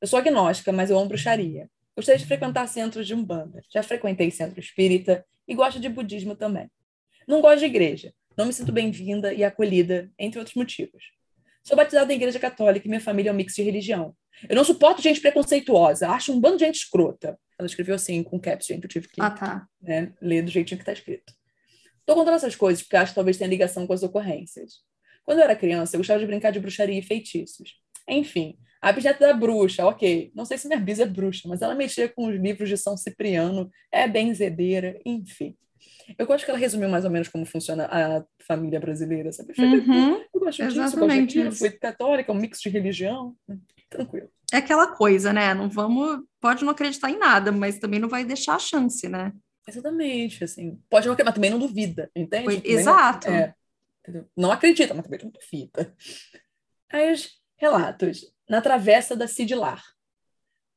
Eu 0.00 0.06
sou 0.06 0.18
agnóstica, 0.18 0.72
mas 0.72 0.90
eu 0.90 0.98
amo 0.98 1.08
bruxaria. 1.08 1.68
Gostaria 1.96 2.18
de 2.18 2.26
frequentar 2.26 2.66
centros 2.68 3.06
de 3.06 3.14
umbanda. 3.14 3.62
Já 3.72 3.82
frequentei 3.82 4.30
centro 4.30 4.60
espírita 4.60 5.24
e 5.46 5.54
gosto 5.54 5.80
de 5.80 5.88
budismo 5.88 6.36
também. 6.36 6.70
Não 7.26 7.40
gosto 7.40 7.60
de 7.60 7.66
igreja. 7.66 8.12
Não 8.36 8.46
me 8.46 8.52
sinto 8.52 8.72
bem-vinda 8.72 9.34
e 9.34 9.44
acolhida, 9.44 10.10
entre 10.18 10.38
outros 10.38 10.56
motivos. 10.56 11.12
Sou 11.62 11.76
batizada 11.76 12.12
em 12.12 12.16
igreja 12.16 12.38
católica 12.38 12.86
e 12.86 12.88
minha 12.88 13.00
família 13.00 13.30
é 13.30 13.32
um 13.32 13.36
mix 13.36 13.54
de 13.54 13.62
religião. 13.62 14.14
Eu 14.48 14.56
não 14.56 14.64
suporto 14.64 15.02
gente 15.02 15.20
preconceituosa, 15.20 16.08
acho 16.08 16.32
um 16.32 16.40
bando 16.40 16.56
de 16.56 16.64
gente 16.64 16.76
escrota. 16.76 17.38
Ela 17.58 17.66
escreveu 17.66 17.94
assim, 17.94 18.22
com 18.22 18.40
caps, 18.40 18.66
gente, 18.66 18.84
eu 18.84 18.88
tive 18.88 19.08
que 19.08 19.20
ah, 19.20 19.30
tá. 19.30 19.66
né, 19.82 20.14
ler 20.20 20.42
do 20.42 20.50
jeitinho 20.50 20.78
que 20.78 20.82
está 20.82 20.92
escrito. 20.92 21.32
Estou 22.00 22.16
contando 22.16 22.36
essas 22.36 22.56
coisas 22.56 22.82
porque 22.82 22.96
acho 22.96 23.12
que 23.12 23.16
talvez 23.16 23.36
tenha 23.36 23.50
ligação 23.50 23.86
com 23.86 23.92
as 23.92 24.02
ocorrências. 24.02 24.80
Quando 25.24 25.38
eu 25.38 25.44
era 25.44 25.54
criança, 25.54 25.94
eu 25.94 26.00
gostava 26.00 26.18
de 26.18 26.26
brincar 26.26 26.50
de 26.50 26.58
bruxaria 26.58 26.98
e 26.98 27.02
feitiços. 27.02 27.74
Enfim, 28.08 28.56
a 28.80 28.90
bisneta 28.92 29.26
da 29.26 29.34
bruxa, 29.34 29.86
ok. 29.86 30.32
Não 30.34 30.44
sei 30.44 30.56
se 30.56 30.66
minha 30.66 30.80
bisa 30.80 31.02
é 31.02 31.06
bruxa, 31.06 31.46
mas 31.46 31.60
ela 31.60 31.74
mexia 31.74 32.08
com 32.08 32.28
os 32.28 32.34
livros 32.34 32.68
de 32.68 32.76
São 32.76 32.96
Cipriano, 32.96 33.70
é 33.92 34.08
benzedeira, 34.08 34.98
enfim. 35.04 35.54
Eu 36.18 36.26
gosto 36.26 36.44
que 36.44 36.50
ela 36.50 36.58
resumiu 36.58 36.88
mais 36.88 37.04
ou 37.04 37.10
menos 37.10 37.28
como 37.28 37.44
funciona 37.44 37.86
a 37.86 38.24
família 38.46 38.80
brasileira, 38.80 39.32
sabe? 39.32 39.54
Uhum, 39.58 40.24
eu 40.34 40.40
gosto 40.40 40.62
disso, 40.62 40.78
eu 40.78 40.82
gosto 40.82 41.06
daquilo, 41.06 41.52
fui 41.52 41.70
católica, 41.70 42.32
um 42.32 42.34
mix 42.34 42.60
de 42.60 42.68
religião, 42.68 43.36
tranquilo. 43.90 44.30
É 44.52 44.56
aquela 44.56 44.86
coisa, 44.88 45.32
né? 45.32 45.52
Não 45.52 45.68
vamos, 45.68 46.24
pode 46.40 46.64
não 46.64 46.72
acreditar 46.72 47.10
em 47.10 47.18
nada, 47.18 47.52
mas 47.52 47.78
também 47.78 48.00
não 48.00 48.08
vai 48.08 48.24
deixar 48.24 48.54
a 48.54 48.58
chance, 48.58 49.08
né? 49.08 49.32
Exatamente, 49.68 50.42
assim. 50.42 50.80
Pode 50.88 51.06
não 51.06 51.12
acreditar, 51.12 51.30
mas 51.30 51.34
também 51.34 51.50
não 51.50 51.58
duvida, 51.58 52.10
entende? 52.14 52.44
Foi, 52.44 52.62
exato. 52.64 53.30
Não, 53.30 53.36
é, 53.36 53.54
não 54.36 54.52
acredita, 54.52 54.94
mas 54.94 55.04
também 55.04 55.20
não 55.22 55.30
duvida. 55.30 55.94
Aí 56.90 57.12
os 57.12 57.38
relatos. 57.56 58.32
Na 58.48 58.60
travessa 58.60 59.14
da 59.14 59.28
Cidlar. 59.28 59.82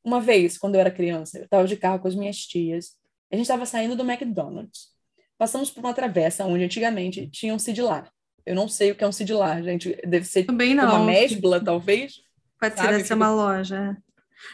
Uma 0.03 0.19
vez, 0.19 0.57
quando 0.57 0.75
eu 0.75 0.81
era 0.81 0.91
criança, 0.91 1.39
eu 1.39 1.45
estava 1.45 1.65
de 1.65 1.77
carro 1.77 1.99
com 1.99 2.07
as 2.07 2.15
minhas 2.15 2.37
tias. 2.37 2.97
A 3.31 3.35
gente 3.35 3.45
estava 3.45 3.65
saindo 3.65 3.95
do 3.95 4.03
McDonald's. 4.03 4.89
Passamos 5.37 5.71
por 5.71 5.79
uma 5.79 5.93
travessa 5.93 6.45
onde 6.45 6.63
antigamente 6.63 7.27
tinha 7.29 7.53
um 7.53 7.59
Cidlar. 7.59 8.11
Eu 8.45 8.53
não 8.53 8.67
sei 8.67 8.91
o 8.91 8.95
que 8.95 9.03
é 9.03 9.07
um 9.07 9.11
Cidlar, 9.11 9.63
gente. 9.63 9.95
Deve 10.05 10.25
ser 10.25 10.43
Também 10.43 10.75
não. 10.75 10.85
uma 10.85 11.05
mesbla, 11.05 11.63
talvez. 11.63 12.21
Pode 12.63 12.79
ser, 12.79 12.87
deve 12.87 13.03
ser 13.03 13.13
uma 13.15 13.29
loja. 13.29 13.97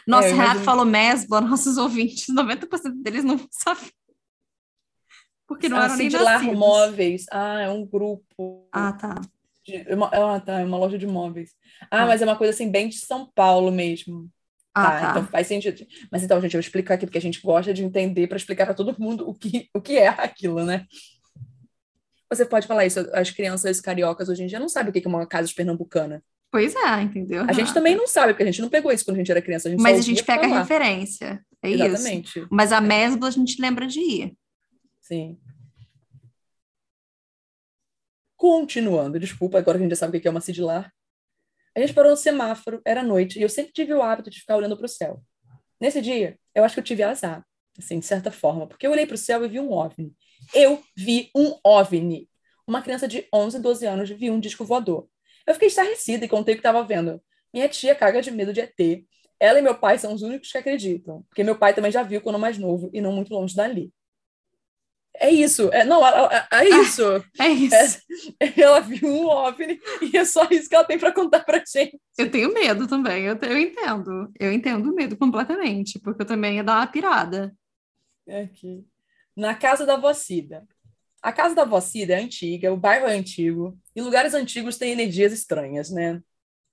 Nossa, 0.04 0.28
é, 0.28 0.32
Renato 0.32 0.60
falou 0.60 0.84
mesbla, 0.84 1.40
nossos 1.40 1.76
ouvintes, 1.76 2.26
90% 2.26 3.02
deles 3.02 3.22
não 3.22 3.38
sabem. 3.50 3.90
Porque 5.46 5.68
não 5.68 5.78
ah, 5.78 5.84
eram 5.84 5.96
nem 5.96 6.10
nascidos. 6.10 6.58
Móveis. 6.58 7.26
Ah, 7.30 7.60
é 7.60 7.68
um 7.68 7.86
grupo. 7.86 8.68
Ah, 8.72 8.92
tá. 8.92 9.20
De, 9.64 9.76
é 9.76 9.94
uma, 9.94 10.06
ah, 10.08 10.40
tá, 10.40 10.60
é 10.60 10.64
uma 10.64 10.76
loja 10.76 10.98
de 10.98 11.06
móveis. 11.06 11.54
Ah, 11.90 12.02
ah, 12.02 12.06
mas 12.06 12.20
é 12.22 12.24
uma 12.24 12.36
coisa 12.36 12.52
assim, 12.52 12.70
bem 12.70 12.88
de 12.88 12.98
São 12.98 13.30
Paulo 13.34 13.70
mesmo. 13.70 14.28
Ah, 14.74 14.90
tá, 14.90 15.00
tá. 15.00 15.10
Então 15.10 15.26
faz 15.26 15.46
sentido. 15.46 15.86
Mas 16.10 16.22
então, 16.22 16.40
gente, 16.40 16.54
eu 16.54 16.58
vou 16.58 16.66
explicar 16.66 16.94
aqui, 16.94 17.06
porque 17.06 17.18
a 17.18 17.22
gente 17.22 17.40
gosta 17.40 17.72
de 17.74 17.84
entender 17.84 18.26
para 18.26 18.36
explicar 18.36 18.66
para 18.66 18.74
todo 18.74 18.96
mundo 18.98 19.28
o 19.28 19.34
que, 19.34 19.68
o 19.74 19.80
que 19.80 19.98
é 19.98 20.08
aquilo, 20.08 20.64
né? 20.64 20.86
Você 22.28 22.44
pode 22.44 22.66
falar 22.66 22.86
isso, 22.86 23.00
as 23.12 23.30
crianças 23.30 23.80
cariocas 23.80 24.28
hoje 24.28 24.44
em 24.44 24.46
dia 24.46 24.60
não 24.60 24.68
sabem 24.68 24.90
o 24.90 24.92
que 24.92 25.04
é 25.04 25.08
uma 25.08 25.26
casa 25.26 25.52
pernambucana. 25.54 26.22
Pois 26.50 26.74
é, 26.74 27.02
entendeu? 27.02 27.44
A 27.48 27.52
gente 27.52 27.72
também 27.72 27.94
não 27.94 28.08
sabe, 28.08 28.32
porque 28.32 28.42
a 28.42 28.46
gente 28.46 28.60
não 28.60 28.68
pegou 28.68 28.90
isso 28.90 29.04
quando 29.04 29.16
a 29.16 29.18
gente 29.20 29.30
era 29.30 29.40
criança. 29.40 29.68
A 29.68 29.76
Mas 29.78 30.00
a 30.00 30.02
gente 30.02 30.24
pega 30.24 30.46
a 30.46 30.58
referência. 30.60 31.44
É 31.62 31.70
Exatamente. 31.70 32.40
isso. 32.40 32.48
Mas 32.50 32.72
a 32.72 32.80
mesbla 32.80 33.28
a 33.28 33.30
gente 33.30 33.60
lembra 33.60 33.86
de 33.86 34.00
ir. 34.00 34.36
Sim. 35.00 35.38
Continuando, 38.36 39.20
desculpa, 39.20 39.58
agora 39.58 39.78
que 39.78 39.82
a 39.82 39.86
gente 39.86 39.94
já 39.94 40.00
sabe 40.00 40.18
o 40.18 40.20
que 40.20 40.26
é 40.26 40.30
uma 40.30 40.40
sidilar. 40.40 40.92
A 41.76 41.80
gente 41.80 41.94
parou 41.94 42.10
no 42.10 42.16
semáforo, 42.16 42.80
era 42.84 43.02
noite, 43.02 43.38
e 43.38 43.42
eu 43.42 43.48
sempre 43.48 43.72
tive 43.72 43.92
o 43.94 44.02
hábito 44.02 44.30
de 44.30 44.40
ficar 44.40 44.56
olhando 44.56 44.76
para 44.76 44.86
o 44.86 44.88
céu. 44.88 45.22
Nesse 45.80 46.00
dia, 46.00 46.36
eu 46.54 46.64
acho 46.64 46.74
que 46.74 46.80
eu 46.80 46.84
tive 46.84 47.02
azar, 47.02 47.44
assim, 47.78 48.00
de 48.00 48.06
certa 48.06 48.30
forma, 48.32 48.66
porque 48.66 48.86
eu 48.86 48.90
olhei 48.90 49.06
para 49.06 49.14
o 49.14 49.18
céu 49.18 49.44
e 49.44 49.48
vi 49.48 49.60
um 49.60 49.72
OVNI. 49.72 50.12
Eu 50.52 50.82
vi 50.96 51.30
um 51.34 51.56
OVNI. 51.64 52.28
Uma 52.66 52.82
criança 52.82 53.06
de 53.06 53.26
11, 53.32 53.60
12 53.60 53.86
anos 53.86 54.10
viu 54.10 54.32
um 54.32 54.40
disco 54.40 54.64
voador. 54.64 55.08
Eu 55.50 55.54
fiquei 55.54 55.66
estarrecida 55.66 56.24
e 56.24 56.28
contei 56.28 56.54
o 56.54 56.56
que 56.56 56.60
estava 56.60 56.84
vendo. 56.84 57.20
Minha 57.52 57.68
tia 57.68 57.92
caga 57.92 58.22
de 58.22 58.30
medo 58.30 58.52
de 58.52 58.60
ET. 58.60 59.04
Ela 59.40 59.58
e 59.58 59.62
meu 59.62 59.74
pai 59.74 59.98
são 59.98 60.14
os 60.14 60.22
únicos 60.22 60.52
que 60.52 60.58
acreditam, 60.58 61.22
porque 61.22 61.42
meu 61.42 61.58
pai 61.58 61.74
também 61.74 61.90
já 61.90 62.04
viu 62.04 62.20
quando 62.20 62.38
mais 62.38 62.56
novo 62.56 62.88
e 62.92 63.00
não 63.00 63.12
muito 63.12 63.34
longe 63.34 63.56
dali. 63.56 63.92
É 65.12 65.28
isso. 65.28 65.68
É, 65.72 65.84
não, 65.84 66.06
é, 66.06 66.46
é 66.52 66.68
isso. 66.68 67.02
É, 67.36 67.48
isso. 67.48 68.00
É, 68.38 68.60
ela 68.62 68.78
viu 68.78 69.08
um 69.08 69.26
OVNI 69.26 69.80
e 70.02 70.16
é 70.16 70.24
só 70.24 70.46
isso 70.52 70.68
que 70.68 70.74
ela 70.76 70.84
tem 70.84 70.98
para 70.98 71.12
contar 71.12 71.40
pra 71.40 71.58
gente. 71.66 72.00
Eu 72.16 72.30
tenho 72.30 72.54
medo 72.54 72.86
também, 72.86 73.24
eu, 73.24 73.36
eu 73.42 73.58
entendo. 73.58 74.30
Eu 74.38 74.52
entendo 74.52 74.88
o 74.88 74.94
medo 74.94 75.16
completamente, 75.16 75.98
porque 75.98 76.22
eu 76.22 76.26
também 76.26 76.56
ia 76.56 76.64
dar 76.64 76.76
uma 76.76 76.86
pirada. 76.86 77.52
Aqui. 78.28 78.84
Na 79.36 79.52
casa 79.56 79.84
da 79.84 79.96
Vocida. 79.96 80.64
A 81.22 81.32
casa 81.32 81.54
da 81.54 81.64
Vocida 81.64 82.14
é 82.14 82.16
antiga, 82.16 82.72
o 82.72 82.76
bairro 82.76 83.06
é 83.06 83.12
antigo, 83.12 83.78
e 83.94 84.00
lugares 84.00 84.32
antigos 84.32 84.78
têm 84.78 84.92
energias 84.92 85.32
estranhas, 85.32 85.90
né? 85.90 86.22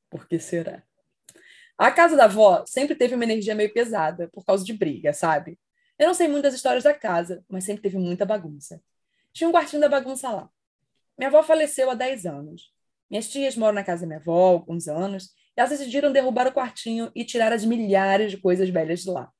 Por 0.09 0.27
que 0.27 0.39
será? 0.39 0.83
A 1.77 1.91
casa 1.91 2.15
da 2.15 2.25
avó 2.25 2.63
sempre 2.65 2.95
teve 2.95 3.13
uma 3.13 3.23
energia 3.23 3.53
meio 3.53 3.71
pesada, 3.73 4.29
por 4.29 4.45
causa 4.45 4.63
de 4.63 4.73
briga, 4.73 5.13
sabe? 5.13 5.59
Eu 5.99 6.07
não 6.07 6.13
sei 6.13 6.27
muitas 6.27 6.53
histórias 6.53 6.83
da 6.83 6.93
casa, 6.93 7.43
mas 7.49 7.65
sempre 7.65 7.83
teve 7.83 7.97
muita 7.97 8.25
bagunça. 8.25 8.81
Tinha 9.33 9.49
um 9.49 9.51
quartinho 9.51 9.81
da 9.81 9.89
bagunça 9.89 10.31
lá. 10.31 10.49
Minha 11.17 11.27
avó 11.27 11.43
faleceu 11.43 11.91
há 11.91 11.93
10 11.93 12.25
anos. 12.25 12.71
Minhas 13.09 13.29
tias 13.29 13.55
moram 13.55 13.73
na 13.73 13.83
casa 13.83 14.01
da 14.01 14.07
minha 14.07 14.19
avó 14.19 14.47
há 14.47 14.51
alguns 14.51 14.87
anos, 14.87 15.25
e 15.55 15.59
elas 15.59 15.71
decidiram 15.71 16.11
derrubar 16.11 16.47
o 16.47 16.53
quartinho 16.53 17.11
e 17.13 17.25
tirar 17.25 17.51
as 17.51 17.65
milhares 17.65 18.31
de 18.31 18.37
coisas 18.37 18.69
velhas 18.69 19.01
de 19.01 19.09
lá. 19.09 19.31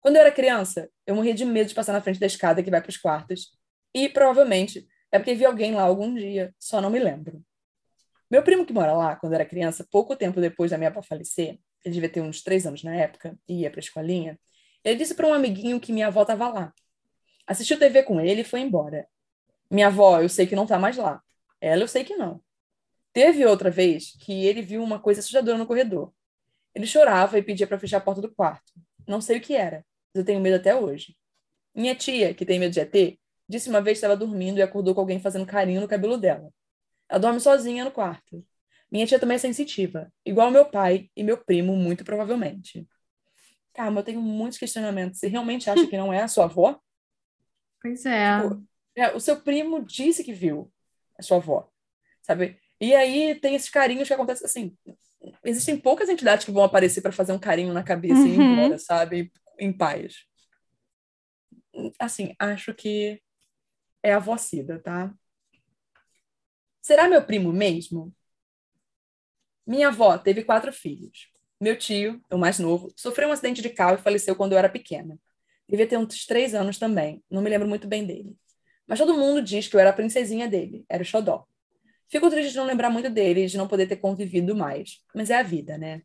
Quando 0.00 0.16
eu 0.16 0.22
era 0.22 0.32
criança, 0.32 0.90
eu 1.06 1.14
morria 1.14 1.34
de 1.34 1.44
medo 1.44 1.68
de 1.68 1.74
passar 1.74 1.92
na 1.92 2.00
frente 2.00 2.20
da 2.20 2.26
escada 2.26 2.62
que 2.62 2.70
vai 2.70 2.80
para 2.80 2.90
os 2.90 2.96
quartos. 2.96 3.56
E 3.94 4.08
provavelmente 4.08 4.86
é 5.12 5.18
porque 5.18 5.34
vi 5.34 5.44
alguém 5.44 5.74
lá 5.74 5.82
algum 5.82 6.12
dia, 6.12 6.52
só 6.58 6.80
não 6.80 6.90
me 6.90 6.98
lembro. 6.98 7.40
Meu 8.30 8.42
primo 8.42 8.66
que 8.66 8.72
mora 8.72 8.92
lá, 8.92 9.14
quando 9.14 9.34
era 9.34 9.44
criança, 9.44 9.86
pouco 9.88 10.16
tempo 10.16 10.40
depois 10.40 10.72
da 10.72 10.76
minha 10.76 10.90
avó 10.90 11.00
falecer, 11.00 11.60
ele 11.84 11.94
devia 11.94 12.08
ter 12.08 12.20
uns 12.20 12.42
três 12.42 12.66
anos 12.66 12.82
na 12.82 12.94
época, 12.96 13.38
e 13.46 13.60
ia 13.60 13.70
pra 13.70 13.78
escolinha, 13.78 14.38
ele 14.82 14.96
disse 14.96 15.14
para 15.14 15.26
um 15.26 15.32
amiguinho 15.32 15.78
que 15.78 15.92
minha 15.92 16.08
avó 16.08 16.22
estava 16.22 16.48
lá. 16.48 16.72
Assistiu 17.46 17.78
TV 17.78 18.02
com 18.02 18.20
ele 18.20 18.40
e 18.40 18.44
foi 18.44 18.60
embora. 18.60 19.06
Minha 19.70 19.86
avó, 19.86 20.20
eu 20.20 20.28
sei 20.28 20.46
que 20.46 20.56
não 20.56 20.66
tá 20.66 20.78
mais 20.78 20.96
lá. 20.96 21.22
Ela, 21.60 21.82
eu 21.82 21.88
sei 21.88 22.04
que 22.04 22.16
não. 22.16 22.42
Teve 23.12 23.46
outra 23.46 23.70
vez 23.70 24.12
que 24.20 24.44
ele 24.44 24.62
viu 24.62 24.82
uma 24.82 24.98
coisa 24.98 25.20
assustadora 25.20 25.56
no 25.56 25.66
corredor. 25.66 26.12
Ele 26.74 26.86
chorava 26.86 27.38
e 27.38 27.42
pedia 27.42 27.66
para 27.66 27.78
fechar 27.78 27.98
a 27.98 28.00
porta 28.00 28.20
do 28.20 28.34
quarto. 28.34 28.72
Não 29.06 29.20
sei 29.20 29.38
o 29.38 29.40
que 29.40 29.54
era, 29.54 29.86
mas 30.12 30.20
eu 30.20 30.24
tenho 30.24 30.40
medo 30.40 30.56
até 30.56 30.74
hoje. 30.74 31.16
Minha 31.74 31.94
tia, 31.94 32.34
que 32.34 32.44
tem 32.44 32.58
medo 32.58 32.72
de 32.72 32.80
ET, 32.80 33.18
disse 33.48 33.68
uma 33.68 33.80
vez 33.80 33.98
que 33.98 34.04
estava 34.04 34.16
dormindo 34.16 34.58
e 34.58 34.62
acordou 34.62 34.94
com 34.94 35.00
alguém 35.00 35.20
fazendo 35.20 35.46
carinho 35.46 35.80
no 35.80 35.88
cabelo 35.88 36.16
dela. 36.16 36.50
Ela 37.08 37.20
dorme 37.20 37.40
sozinha 37.40 37.84
no 37.84 37.90
quarto. 37.90 38.44
Minha 38.90 39.06
tia 39.06 39.18
também 39.18 39.34
é 39.34 39.38
sensitiva, 39.38 40.12
igual 40.24 40.50
meu 40.50 40.64
pai 40.66 41.10
e 41.16 41.22
meu 41.22 41.36
primo, 41.36 41.74
muito 41.74 42.04
provavelmente. 42.04 42.86
Calma, 43.72 44.00
eu 44.00 44.04
tenho 44.04 44.20
muitos 44.20 44.58
questionamentos. 44.58 45.18
Você 45.18 45.26
realmente 45.26 45.68
acha 45.68 45.86
que 45.86 45.96
não 45.96 46.12
é 46.12 46.22
a 46.22 46.28
sua 46.28 46.44
avó? 46.44 46.78
Pois 47.82 48.06
é. 48.06 48.40
Tipo, 48.40 48.64
é, 48.94 49.12
o 49.12 49.20
seu 49.20 49.40
primo 49.40 49.84
disse 49.84 50.22
que 50.22 50.32
viu 50.32 50.72
a 51.18 51.22
sua 51.22 51.38
avó, 51.38 51.68
sabe? 52.22 52.58
E 52.80 52.94
aí 52.94 53.34
tem 53.34 53.56
esses 53.56 53.68
carinhos 53.68 54.06
que 54.06 54.14
acontecem 54.14 54.46
assim. 54.46 54.76
Existem 55.42 55.76
poucas 55.76 56.08
entidades 56.08 56.44
que 56.44 56.52
vão 56.52 56.62
aparecer 56.62 57.00
para 57.00 57.12
fazer 57.12 57.32
um 57.32 57.38
carinho 57.38 57.72
na 57.72 57.82
cabeça 57.82 58.20
uhum. 58.20 58.26
e 58.26 58.34
ir 58.34 58.40
embora, 58.40 58.78
sabe? 58.78 59.32
Em 59.58 59.72
paz. 59.72 60.24
Assim, 61.98 62.34
acho 62.38 62.72
que 62.74 63.20
é 64.04 64.12
a 64.12 64.18
vocida, 64.18 64.78
tá? 64.78 65.12
Será 66.82 67.08
meu 67.08 67.24
primo 67.24 67.50
mesmo? 67.52 68.14
Minha 69.66 69.88
avó 69.88 70.18
teve 70.18 70.44
quatro 70.44 70.70
filhos. 70.70 71.32
Meu 71.58 71.76
tio, 71.78 72.22
o 72.30 72.36
mais 72.36 72.58
novo, 72.58 72.92
sofreu 72.94 73.30
um 73.30 73.32
acidente 73.32 73.62
de 73.62 73.70
carro 73.70 73.94
e 73.94 74.02
faleceu 74.02 74.36
quando 74.36 74.52
eu 74.52 74.58
era 74.58 74.68
pequena. 74.68 75.18
Devia 75.66 75.86
ter 75.86 75.96
uns 75.96 76.26
três 76.26 76.54
anos 76.54 76.78
também, 76.78 77.24
não 77.30 77.40
me 77.40 77.48
lembro 77.48 77.66
muito 77.66 77.88
bem 77.88 78.06
dele. 78.06 78.36
Mas 78.86 78.98
todo 78.98 79.16
mundo 79.16 79.40
diz 79.40 79.66
que 79.66 79.74
eu 79.74 79.80
era 79.80 79.88
a 79.88 79.92
princesinha 79.94 80.46
dele, 80.46 80.84
era 80.86 81.02
o 81.02 81.06
xodó. 81.06 81.46
Fico 82.08 82.28
triste 82.28 82.50
de 82.52 82.58
não 82.58 82.66
lembrar 82.66 82.90
muito 82.90 83.08
dele 83.08 83.44
e 83.44 83.46
de 83.46 83.56
não 83.56 83.66
poder 83.66 83.86
ter 83.86 83.96
convivido 83.96 84.54
mais, 84.54 85.02
mas 85.14 85.30
é 85.30 85.36
a 85.36 85.42
vida, 85.42 85.78
né? 85.78 86.02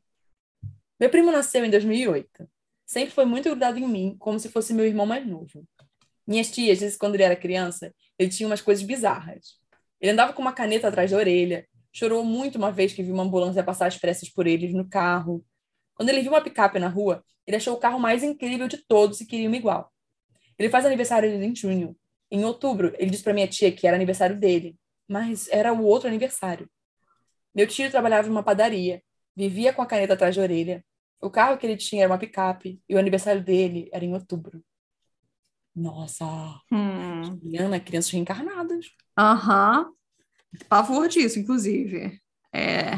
Meu 0.98 1.10
primo 1.10 1.32
nasceu 1.32 1.66
em 1.66 1.70
2008. 1.70 2.50
Sempre 2.86 3.14
foi 3.14 3.26
muito 3.26 3.50
grudado 3.50 3.78
em 3.78 3.88
mim, 3.88 4.16
como 4.18 4.40
se 4.40 4.48
fosse 4.48 4.74
meu 4.74 4.86
irmão 4.86 5.06
mais 5.06 5.28
novo. 5.28 5.68
Minhas 6.30 6.52
tias 6.52 6.78
dizem 6.78 6.92
que 6.92 7.00
quando 7.00 7.16
ele 7.16 7.24
era 7.24 7.36
criança, 7.36 7.92
ele 8.20 8.30
tinha 8.30 8.46
umas 8.46 8.62
coisas 8.62 8.84
bizarras. 8.86 9.56
Ele 10.00 10.12
andava 10.12 10.32
com 10.32 10.44
uma 10.44 10.54
caneta 10.54 10.88
atrás 10.88 11.10
da 11.10 11.18
orelha, 11.18 11.68
chorou 11.92 12.24
muito 12.24 12.56
uma 12.56 12.72
vez 12.72 12.94
que 12.94 13.02
viu 13.02 13.16
uma 13.16 13.24
ambulância 13.24 13.64
passar 13.64 13.88
às 13.88 13.98
pressas 13.98 14.30
por 14.30 14.46
ele 14.46 14.72
no 14.72 14.88
carro. 14.88 15.44
Quando 15.96 16.10
ele 16.10 16.22
viu 16.22 16.32
uma 16.32 16.40
picape 16.40 16.78
na 16.78 16.88
rua, 16.88 17.24
ele 17.48 17.58
achou 17.58 17.74
o 17.74 17.80
carro 17.80 18.00
mais 18.00 18.22
incrível 18.24 18.68
de 18.68 18.78
todos 18.78 19.20
e 19.20 19.26
queria 19.26 19.48
uma 19.48 19.58
igual. 19.58 19.92
Ele 20.60 20.70
faz 20.70 20.86
aniversário 20.86 21.32
em 21.32 21.56
junho. 21.56 21.98
Em 22.30 22.46
outubro, 22.46 22.94
ele 23.00 23.10
disse 23.10 23.24
para 23.24 23.34
minha 23.34 23.48
tia 23.48 23.72
que 23.72 23.88
era 23.88 23.96
aniversário 23.96 24.40
dele, 24.40 24.78
mas 25.08 25.48
era 25.48 25.74
o 25.74 25.84
outro 25.84 26.08
aniversário. 26.08 26.70
Meu 27.56 27.66
tio 27.66 27.90
trabalhava 27.90 28.28
em 28.28 28.32
uma 28.32 28.44
padaria, 28.44 29.02
vivia 29.36 29.74
com 29.74 29.82
a 29.82 29.88
caneta 29.88 30.14
atrás 30.14 30.36
da 30.36 30.44
orelha. 30.44 30.86
O 31.20 31.32
carro 31.32 31.58
que 31.58 31.66
ele 31.66 31.76
tinha 31.76 32.04
era 32.04 32.12
uma 32.12 32.20
picape 32.20 32.80
e 32.88 32.94
o 32.94 33.00
aniversário 33.00 33.44
dele 33.44 33.90
era 33.92 34.06
em 34.06 34.14
outubro. 34.14 34.64
Nossa! 35.80 36.26
Hum. 36.72 37.40
Juliana, 37.42 37.80
crianças 37.80 38.12
reencarnadas. 38.12 38.88
Aham. 39.18 39.86
Uhum. 39.86 39.94
Pavor 40.68 41.08
disso, 41.08 41.40
inclusive. 41.40 42.20
É. 42.54 42.94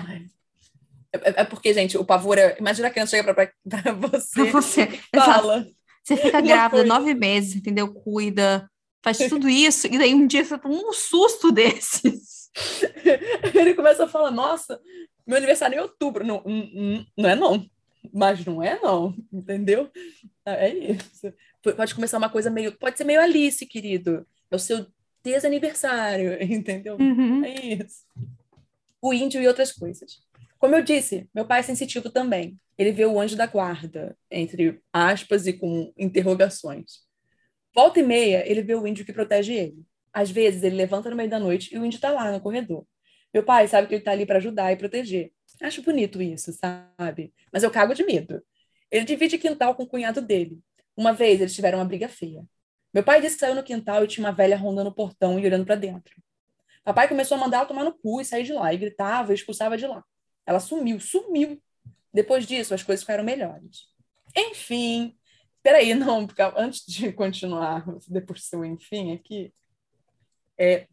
É, 1.13 1.41
é, 1.41 1.44
porque, 1.44 1.74
gente, 1.74 1.98
o 1.98 2.06
pavor 2.06 2.38
é. 2.38 2.58
Imagina 2.60 2.88
a 2.88 2.91
criança 2.91 3.17
chega 3.17 3.34
pra, 3.34 3.52
pra 3.70 3.94
você. 3.94 4.44
Pra 4.44 4.46
você. 4.46 4.88
Fala. 5.13 5.67
Você 6.04 6.17
fica 6.17 6.41
grávida 6.41 6.84
nove 6.84 7.13
meses, 7.13 7.56
entendeu? 7.56 7.94
Cuida, 7.94 8.67
faz 9.04 9.17
tudo 9.17 9.48
isso, 9.48 9.86
e 9.86 10.00
daí 10.00 10.15
um 10.15 10.26
dia 10.26 10.44
você 10.44 10.58
toma 10.58 10.74
um 10.74 10.94
susto 10.94 11.52
desses. 11.54 12.50
Ele 13.54 13.76
começa 13.76 14.06
a 14.06 14.08
falar: 14.08 14.32
Nossa, 14.32 14.80
meu 15.28 15.38
aniversário 15.38 15.76
é 15.76 15.78
em 15.78 15.82
outubro. 15.84 16.26
Não, 16.26 16.41
não, 16.44 17.06
não 17.17 17.30
é 17.30 17.36
não. 17.36 17.65
Mas 18.14 18.44
não 18.46 18.62
é 18.64 18.80
não, 18.80 19.16
entendeu? 19.32 19.90
É 20.46 20.70
isso. 20.70 21.34
Pode 21.76 21.94
começar 21.94 22.18
uma 22.18 22.30
coisa 22.30 22.50
meio. 22.50 22.72
Pode 22.78 22.98
ser 22.98 23.04
meio 23.04 23.22
Alice, 23.22 23.66
querido. 23.66 24.26
É 24.50 24.56
o 24.56 24.60
seu 24.60 24.86
desaniversário, 25.24 26.42
entendeu? 26.42 26.98
Uhum. 27.00 27.44
É 27.46 27.66
isso. 27.66 28.06
O 29.02 29.14
índio 29.14 29.42
e 29.42 29.48
outras 29.48 29.72
coisas. 29.72 30.22
Como 30.58 30.76
eu 30.76 30.84
disse, 30.84 31.28
meu 31.34 31.46
pai 31.46 31.60
é 31.60 31.64
sensitivo 31.64 32.10
também. 32.10 32.60
Ele 32.78 32.92
vê 32.92 33.06
o 33.06 33.20
anjo 33.20 33.36
da 33.36 33.48
guarda, 33.48 34.16
entre 34.30 34.80
aspas 34.94 35.48
e 35.48 35.54
com 35.54 35.92
interrogações. 35.98 37.00
Volta 37.74 38.00
e 38.00 38.04
meia, 38.04 38.44
ele 38.50 38.62
vê 38.62 38.76
o 38.76 38.86
índio 38.86 39.06
que 39.06 39.14
protege 39.14 39.54
ele. 39.54 39.86
Às 40.14 40.30
vezes, 40.30 40.62
ele 40.64 40.76
levanta 40.76 41.10
no 41.10 41.16
meio 41.16 41.30
da 41.30 41.40
noite 41.40 41.74
e 41.74 41.80
o 41.80 41.86
índio 41.86 41.98
está 41.98 42.12
lá 42.12 42.32
no 42.32 42.42
corredor. 42.42 42.86
Meu 43.34 43.44
pai 43.44 43.67
sabe 43.67 43.88
que 43.88 43.94
ele 43.94 44.02
está 44.02 44.12
ali 44.12 44.26
para 44.26 44.38
ajudar 44.38 44.72
e 44.72 44.76
proteger. 44.76 45.32
Acho 45.62 45.82
bonito 45.82 46.22
isso, 46.22 46.52
sabe? 46.54 47.34
Mas 47.52 47.63
eu 47.63 47.72
cago 47.72 47.94
de 47.94 48.04
medo. 48.04 48.44
Ele 48.89 49.06
divide 49.06 49.38
quintal 49.38 49.76
com 49.76 49.84
o 49.84 49.88
cunhado 49.88 50.22
dele. 50.22 50.60
Uma 50.98 51.13
vez, 51.13 51.39
eles 51.39 51.56
tiveram 51.56 51.80
uma 51.80 51.86
briga 51.86 52.10
feia. 52.10 52.44
Meu 52.94 53.04
pai 53.04 53.22
disse 53.22 53.36
que 53.36 53.39
saiu 53.39 53.56
no 53.56 53.63
quintal 53.63 54.04
e 54.04 54.08
tinha 54.08 54.26
uma 54.26 54.34
velha 54.34 54.58
rondando 54.58 54.89
o 54.89 54.94
portão 54.94 55.39
e 55.39 55.46
olhando 55.46 55.65
para 55.65 55.76
dentro. 55.76 56.22
Papai 56.84 57.08
começou 57.08 57.38
a 57.38 57.39
mandar 57.39 57.58
ela 57.58 57.65
tomar 57.65 57.84
no 57.84 57.94
cu 57.94 58.20
e 58.20 58.26
sair 58.26 58.44
de 58.44 58.54
lá, 58.54 58.74
e 58.74 58.78
gritava 58.78 59.32
e 59.32 59.36
expulsava 59.36 59.78
de 59.78 59.86
lá. 59.86 60.04
Ela 60.46 60.60
sumiu, 60.60 61.00
sumiu. 61.00 61.62
Depois 62.13 62.46
disso, 62.46 62.74
as 62.74 62.84
coisas 62.84 63.04
ficaram 63.04 63.24
melhores. 63.24 63.86
Enfim, 64.36 65.15
peraí, 65.62 65.94
não, 65.94 66.28
antes 66.58 66.86
de 66.86 67.13
continuar, 67.13 67.86
depois 68.08 68.44
seu 68.46 68.65
enfim 68.65 69.13
aqui, 69.13 69.54
é, 70.58 70.88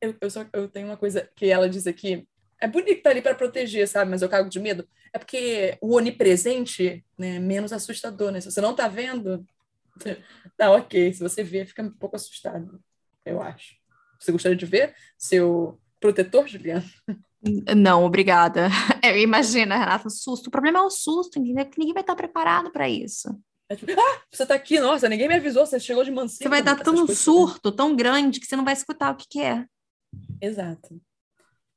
eu, 0.00 0.14
eu, 0.20 0.30
só, 0.30 0.44
eu 0.52 0.68
tenho 0.68 0.86
uma 0.86 0.96
coisa 0.96 1.28
que 1.34 1.46
ela 1.46 1.68
diz 1.68 1.86
aqui, 1.86 2.26
é 2.60 2.66
bonito 2.66 2.98
estar 2.98 3.04
tá 3.04 3.10
ali 3.10 3.22
para 3.22 3.34
proteger, 3.34 3.86
sabe? 3.86 4.10
Mas 4.10 4.22
eu 4.22 4.28
cago 4.28 4.48
de 4.48 4.58
medo. 4.58 4.86
É 5.12 5.18
porque 5.18 5.78
o 5.80 5.96
onipresente 5.96 7.04
né, 7.16 7.36
é 7.36 7.38
menos 7.38 7.72
assustador, 7.72 8.30
né? 8.30 8.40
Se 8.40 8.50
você 8.50 8.60
não 8.60 8.72
está 8.72 8.88
vendo, 8.88 9.46
tá 10.56 10.70
ok. 10.72 11.12
Se 11.12 11.20
você 11.20 11.42
vê, 11.42 11.64
fica 11.64 11.82
um 11.82 11.90
pouco 11.90 12.16
assustado, 12.16 12.80
eu 13.24 13.40
acho. 13.40 13.76
Você 14.18 14.32
gostaria 14.32 14.56
de 14.56 14.66
ver 14.66 14.94
seu 15.16 15.80
protetor, 16.00 16.46
Juliana? 16.46 16.84
Não, 17.76 18.04
obrigada. 18.04 18.68
Eu 19.00 19.16
imagino, 19.16 19.72
Renata, 19.72 20.10
susto. 20.10 20.48
O 20.48 20.50
problema 20.50 20.80
é 20.80 20.82
o 20.82 20.90
susto, 20.90 21.38
entendeu? 21.38 21.64
Que 21.66 21.78
ninguém 21.78 21.94
vai 21.94 22.02
estar 22.02 22.16
preparado 22.16 22.72
para 22.72 22.88
isso. 22.88 23.28
É 23.68 23.76
tipo, 23.76 23.92
ah, 23.92 24.22
você 24.28 24.44
tá 24.44 24.54
aqui, 24.54 24.80
nossa, 24.80 25.08
ninguém 25.08 25.28
me 25.28 25.34
avisou, 25.34 25.64
você 25.64 25.78
chegou 25.78 26.02
de 26.02 26.10
mansinho. 26.10 26.38
Você 26.38 26.48
vai 26.48 26.62
dar 26.62 26.82
tão 26.82 27.06
surto, 27.06 27.70
tão 27.70 27.94
grande, 27.94 28.40
que 28.40 28.46
você 28.46 28.56
não 28.56 28.64
vai 28.64 28.72
escutar 28.72 29.12
o 29.12 29.16
que, 29.16 29.26
que 29.28 29.40
é. 29.40 29.64
Exato. 30.40 31.00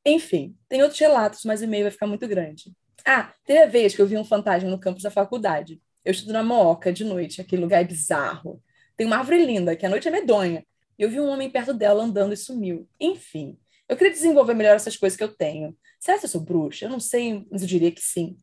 Enfim, 0.05 0.55
tem 0.67 0.81
outros 0.81 0.99
relatos, 0.99 1.43
mas 1.45 1.61
o 1.61 1.63
e-mail 1.63 1.83
vai 1.83 1.91
ficar 1.91 2.07
muito 2.07 2.27
grande. 2.27 2.73
Ah, 3.05 3.33
teve 3.45 3.59
a 3.59 3.65
vez 3.67 3.95
que 3.95 4.01
eu 4.01 4.07
vi 4.07 4.17
um 4.17 4.25
fantasma 4.25 4.69
no 4.69 4.79
campus 4.79 5.03
da 5.03 5.11
faculdade. 5.11 5.81
Eu 6.03 6.11
estudo 6.11 6.33
na 6.33 6.43
Mooca 6.43 6.91
de 6.91 7.03
noite, 7.03 7.41
aquele 7.41 7.61
lugar 7.61 7.81
é 7.81 7.83
bizarro. 7.83 8.61
Tem 8.97 9.05
uma 9.05 9.17
árvore 9.17 9.45
linda, 9.45 9.75
que 9.75 9.85
a 9.85 9.89
noite 9.89 10.07
é 10.07 10.11
medonha. 10.11 10.65
Eu 10.97 11.09
vi 11.09 11.19
um 11.19 11.27
homem 11.27 11.49
perto 11.49 11.73
dela 11.73 12.03
andando 12.03 12.33
e 12.33 12.37
sumiu. 12.37 12.87
Enfim, 12.99 13.57
eu 13.87 13.97
queria 13.97 14.13
desenvolver 14.13 14.53
melhor 14.53 14.75
essas 14.75 14.95
coisas 14.95 15.17
que 15.17 15.23
eu 15.23 15.35
tenho. 15.35 15.75
Será 15.99 16.17
que 16.17 16.25
eu 16.25 16.29
sou 16.29 16.41
bruxa? 16.41 16.85
Eu 16.85 16.89
não 16.89 16.99
sei, 16.99 17.45
mas 17.51 17.61
eu 17.61 17.67
diria 17.67 17.91
que 17.91 18.01
sim. 18.01 18.37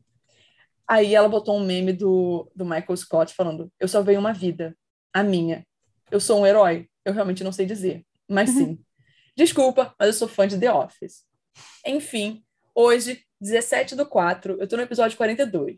Aí 0.87 1.13
ela 1.13 1.29
botou 1.29 1.55
um 1.57 1.65
meme 1.65 1.93
do, 1.93 2.51
do 2.55 2.65
Michael 2.65 2.97
Scott 2.97 3.33
falando: 3.33 3.71
Eu 3.79 3.87
só 3.87 4.01
veio 4.01 4.19
uma 4.19 4.33
vida, 4.33 4.75
a 5.13 5.23
minha. 5.23 5.65
Eu 6.09 6.19
sou 6.19 6.41
um 6.41 6.45
herói. 6.45 6.87
Eu 7.05 7.13
realmente 7.13 7.43
não 7.43 7.51
sei 7.51 7.65
dizer, 7.65 8.05
mas 8.27 8.49
sim. 8.49 8.79
Desculpa, 9.39 9.95
mas 9.97 10.07
eu 10.07 10.13
sou 10.13 10.27
fã 10.27 10.45
de 10.45 10.59
The 10.59 10.69
Office. 10.69 11.23
Enfim, 11.87 12.43
hoje, 12.75 13.23
17 13.39 13.95
do 13.95 14.05
4, 14.05 14.57
eu 14.59 14.67
tô 14.67 14.75
no 14.75 14.81
episódio 14.81 15.15
42. 15.15 15.77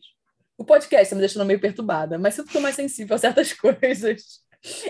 O 0.58 0.65
podcast 0.65 1.12
tá 1.12 1.15
me 1.15 1.19
deixando 1.19 1.45
meio 1.45 1.62
perturbada, 1.62 2.17
mas 2.17 2.34
sinto 2.34 2.47
que 2.47 2.54
tô 2.54 2.60
mais 2.60 2.74
sensível 2.74 3.15
a 3.15 3.19
certas 3.19 3.54
coisas. 3.54 4.39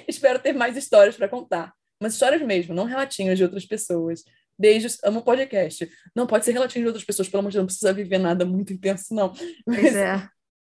Espero 0.07 0.39
ter 0.39 0.53
mais 0.53 0.77
histórias 0.77 1.17
para 1.17 1.27
contar. 1.27 1.73
Mas 2.01 2.13
histórias 2.13 2.41
mesmo, 2.41 2.73
não 2.73 2.85
relatinhos 2.85 3.37
de 3.37 3.43
outras 3.43 3.65
pessoas. 3.65 4.23
Beijos, 4.57 4.99
amo 5.03 5.21
podcast. 5.21 5.91
Não 6.15 6.25
pode 6.25 6.45
ser 6.45 6.53
relativo 6.53 6.83
de 6.83 6.87
outras 6.87 7.03
pessoas, 7.03 7.27
pelo 7.27 7.39
amor 7.39 7.49
de 7.49 7.57
Deus, 7.57 7.63
não 7.63 7.67
precisa 7.67 7.91
viver 7.91 8.19
nada 8.19 8.45
muito 8.45 8.71
intenso, 8.71 9.13
não. 9.13 9.33
Mas 9.67 9.93
é. 9.93 10.25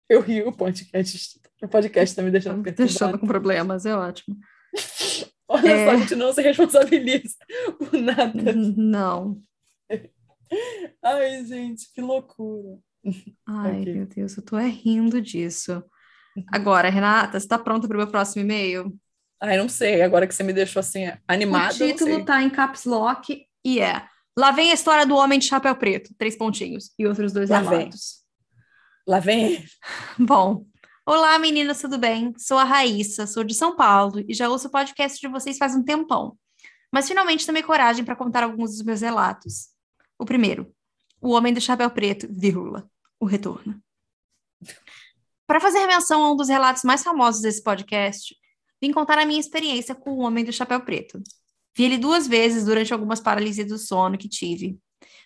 eu 0.10 0.22
rio 0.22 0.48
o 0.48 0.58
podcast. 0.58 1.40
O 1.62 1.68
podcast 1.68 2.16
tá 2.16 2.24
me 2.24 2.32
deixando 2.32 2.64
tá 2.64 2.72
Deixando 2.72 3.20
com 3.20 3.28
problemas, 3.28 3.86
é 3.86 3.96
ótimo. 3.96 4.36
Olha 5.52 5.70
é... 5.70 5.86
só, 5.86 5.92
a 5.92 5.98
gente 5.98 6.16
não 6.16 6.34
se 6.34 6.42
responsabiliza 6.42 7.36
por 7.78 7.94
nada. 7.94 8.54
Não. 8.54 9.42
Ai, 11.04 11.46
gente, 11.46 11.92
que 11.94 12.02
loucura. 12.02 12.78
Ai, 13.48 13.82
okay. 13.82 13.94
meu 13.94 14.06
Deus, 14.06 14.38
eu 14.38 14.44
tô 14.44 14.58
é 14.58 14.68
rindo 14.68 15.22
disso. 15.22 15.84
Agora, 16.48 16.90
Renata, 16.90 17.40
você 17.40 17.46
está 17.46 17.60
pronta 17.60 17.88
para 17.88 17.96
o 17.96 17.98
meu 17.98 18.08
próximo 18.08 18.44
e-mail? 18.44 18.98
Ai, 19.42 19.58
não 19.58 19.68
sei, 19.68 20.02
agora 20.02 20.26
que 20.26 20.34
você 20.34 20.44
me 20.44 20.54
deixou 20.54 20.80
assim 20.80 21.12
animada. 21.28 21.74
O 21.74 21.78
título 21.78 22.24
tá 22.24 22.42
em 22.42 22.50
caps 22.50 22.86
lock 22.86 23.46
e 23.66 23.80
é 23.80 24.08
Lá 24.38 24.52
vem 24.52 24.72
a 24.72 24.74
história 24.74 25.06
do 25.06 25.16
homem 25.16 25.40
de 25.40 25.46
chapéu 25.46 25.76
preto, 25.76 26.14
três 26.18 26.38
pontinhos, 26.38 26.92
e 26.98 27.06
outros 27.06 27.34
dois 27.34 27.50
Lá 27.50 27.60
relatos. 27.60 28.22
Lá 29.06 29.20
vem. 29.20 29.66
Bom, 30.18 30.66
olá 31.06 31.38
meninas, 31.40 31.82
tudo 31.82 31.98
bem? 31.98 32.34
Sou 32.38 32.58
a 32.58 32.64
Raíssa, 32.64 33.26
sou 33.26 33.44
de 33.44 33.54
São 33.54 33.76
Paulo 33.76 34.24
e 34.28 34.34
já 34.34 34.50
ouço 34.50 34.68
o 34.68 34.72
podcast 34.72 35.20
de 35.20 35.28
vocês 35.28 35.58
faz 35.58 35.76
um 35.76 35.84
tempão. 35.84 36.38
Mas 36.92 37.08
finalmente 37.08 37.46
tomei 37.46 37.64
coragem 37.64 38.04
para 38.04 38.16
contar 38.16 38.44
alguns 38.44 38.72
dos 38.72 38.84
meus 38.84 39.02
relatos. 39.02 39.70
O 40.20 40.26
primeiro, 40.26 40.74
o 41.22 41.32
homem 41.32 41.54
do 41.54 41.62
chapéu 41.62 41.90
preto, 41.90 42.28
vírgula, 42.30 42.90
o 43.20 43.26
retorno. 43.26 43.82
Para 45.48 45.60
fazer 45.60 45.86
menção 45.88 46.24
a 46.24 46.32
um 46.32 46.36
dos 46.36 46.50
relatos 46.50 46.84
mais 46.84 47.04
famosos 47.04 47.42
desse 47.42 47.64
podcast, 47.64 48.36
vim 48.82 48.92
contar 48.92 49.18
a 49.18 49.26
minha 49.26 49.40
experiência 49.40 49.96
com 49.96 50.12
o 50.12 50.20
Homem 50.20 50.46
do 50.46 50.54
Chapéu 50.54 50.82
Preto. 50.82 51.22
Vi 51.76 51.84
ele 51.84 51.98
duas 51.98 52.28
vezes 52.28 52.66
durante 52.66 52.94
algumas 52.94 53.20
paralisias 53.20 53.68
do 53.68 53.78
sono 53.78 54.18
que 54.18 54.30
tive. 54.30 54.80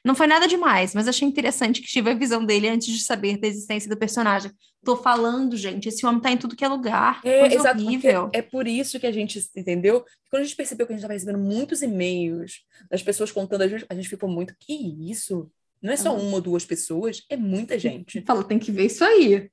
Não 0.05 0.13
foi 0.13 0.27
nada 0.27 0.47
demais, 0.47 0.93
mas 0.93 1.07
achei 1.07 1.27
interessante 1.27 1.81
que 1.81 1.87
tive 1.87 2.11
a 2.11 2.13
visão 2.13 2.45
dele 2.45 2.69
antes 2.69 2.93
de 2.93 3.01
saber 3.01 3.37
da 3.37 3.47
existência 3.47 3.89
do 3.89 3.97
personagem. 3.97 4.51
Tô 4.83 4.95
falando, 4.95 5.57
gente, 5.57 5.89
esse 5.89 6.05
homem 6.05 6.21
tá 6.21 6.29
em 6.29 6.37
tudo 6.37 6.55
que 6.55 6.63
é 6.63 6.67
lugar. 6.67 7.21
É, 7.25 7.51
exato, 7.51 7.81
horrível. 7.81 8.29
É 8.31 8.39
por 8.39 8.67
isso 8.67 8.99
que 8.99 9.07
a 9.07 9.11
gente 9.11 9.43
entendeu. 9.55 10.05
Quando 10.29 10.43
a 10.43 10.45
gente 10.45 10.55
percebeu 10.55 10.85
que 10.85 10.93
a 10.93 10.95
gente 10.95 10.99
estava 10.99 11.13
recebendo 11.13 11.39
muitos 11.39 11.81
e-mails 11.81 12.63
das 12.87 13.01
pessoas 13.01 13.31
contando, 13.31 13.63
a 13.63 13.67
gente, 13.67 13.83
a 13.89 13.95
gente 13.95 14.07
ficou 14.07 14.29
muito. 14.29 14.55
Que 14.59 14.73
isso? 15.09 15.49
Não 15.81 15.91
é 15.91 15.97
só 15.97 16.15
uhum. 16.15 16.27
uma 16.27 16.35
ou 16.35 16.41
duas 16.41 16.63
pessoas, 16.63 17.23
é 17.27 17.35
muita 17.35 17.79
gente. 17.79 18.21
Falou, 18.27 18.43
tem 18.43 18.59
que 18.59 18.71
ver 18.71 18.85
isso 18.85 19.03
aí. 19.03 19.49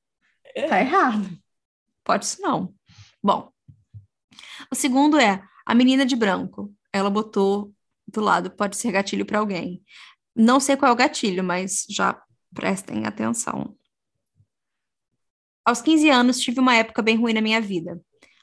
É. 0.54 0.68
Tá 0.68 0.78
errado. 0.78 1.30
Pode 2.04 2.26
isso 2.26 2.42
não. 2.42 2.74
Bom, 3.22 3.50
o 4.70 4.74
segundo 4.74 5.18
é 5.18 5.42
a 5.64 5.74
menina 5.74 6.04
de 6.04 6.14
branco. 6.14 6.70
Ela 6.92 7.08
botou 7.08 7.72
do 8.06 8.20
lado, 8.20 8.50
pode 8.50 8.76
ser 8.76 8.92
gatilho 8.92 9.24
para 9.24 9.38
alguém. 9.38 9.82
Não 10.34 10.58
sei 10.58 10.76
qual 10.76 10.90
é 10.90 10.92
o 10.94 10.96
gatilho, 10.96 11.44
mas 11.44 11.86
já 11.88 12.20
prestem 12.54 13.06
atenção. 13.06 13.76
Aos 15.64 15.80
15 15.80 16.08
anos, 16.10 16.40
tive 16.40 16.60
uma 16.60 16.74
época 16.74 17.02
bem 17.02 17.16
ruim 17.16 17.32
na 17.32 17.40
minha 17.40 17.60
vida. 17.60 18.00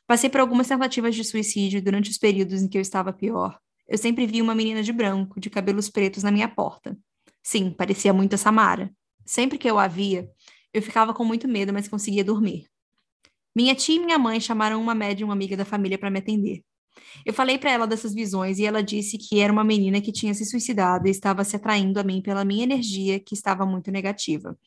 Passei 0.07 0.29
por 0.29 0.39
algumas 0.39 0.67
tentativas 0.67 1.15
de 1.15 1.23
suicídio 1.23 1.81
durante 1.81 2.09
os 2.09 2.17
períodos 2.17 2.61
em 2.61 2.67
que 2.67 2.77
eu 2.77 2.81
estava 2.81 3.11
pior. 3.13 3.59
Eu 3.87 3.97
sempre 3.97 4.25
vi 4.25 4.41
uma 4.41 4.55
menina 4.55 4.81
de 4.81 4.93
branco, 4.93 5.39
de 5.39 5.49
cabelos 5.49 5.89
pretos 5.89 6.23
na 6.23 6.31
minha 6.31 6.47
porta. 6.47 6.97
Sim, 7.43 7.71
parecia 7.71 8.13
muito 8.13 8.35
a 8.35 8.37
Samara. 8.37 8.93
Sempre 9.25 9.57
que 9.57 9.69
eu 9.69 9.77
a 9.77 9.87
via, 9.87 10.29
eu 10.73 10.81
ficava 10.81 11.13
com 11.13 11.25
muito 11.25 11.47
medo, 11.47 11.73
mas 11.73 11.87
conseguia 11.87 12.23
dormir. 12.23 12.67
Minha 13.55 13.75
tia 13.75 13.95
e 13.95 13.99
minha 13.99 14.17
mãe 14.17 14.39
chamaram 14.39 14.81
uma 14.81 14.95
médium 14.95 15.31
amiga 15.31 15.57
da 15.57 15.65
família 15.65 15.97
para 15.97 16.09
me 16.09 16.19
atender. 16.19 16.63
Eu 17.25 17.33
falei 17.33 17.57
para 17.57 17.71
ela 17.71 17.87
dessas 17.87 18.13
visões 18.13 18.59
e 18.59 18.65
ela 18.65 18.81
disse 18.81 19.17
que 19.17 19.39
era 19.39 19.51
uma 19.51 19.63
menina 19.63 20.01
que 20.01 20.11
tinha 20.11 20.33
se 20.33 20.45
suicidado 20.45 21.07
e 21.07 21.11
estava 21.11 21.43
se 21.43 21.55
atraindo 21.55 21.99
a 21.99 22.03
mim 22.03 22.21
pela 22.21 22.45
minha 22.45 22.63
energia, 22.63 23.19
que 23.19 23.33
estava 23.33 23.65
muito 23.65 23.91
negativa. 23.91 24.57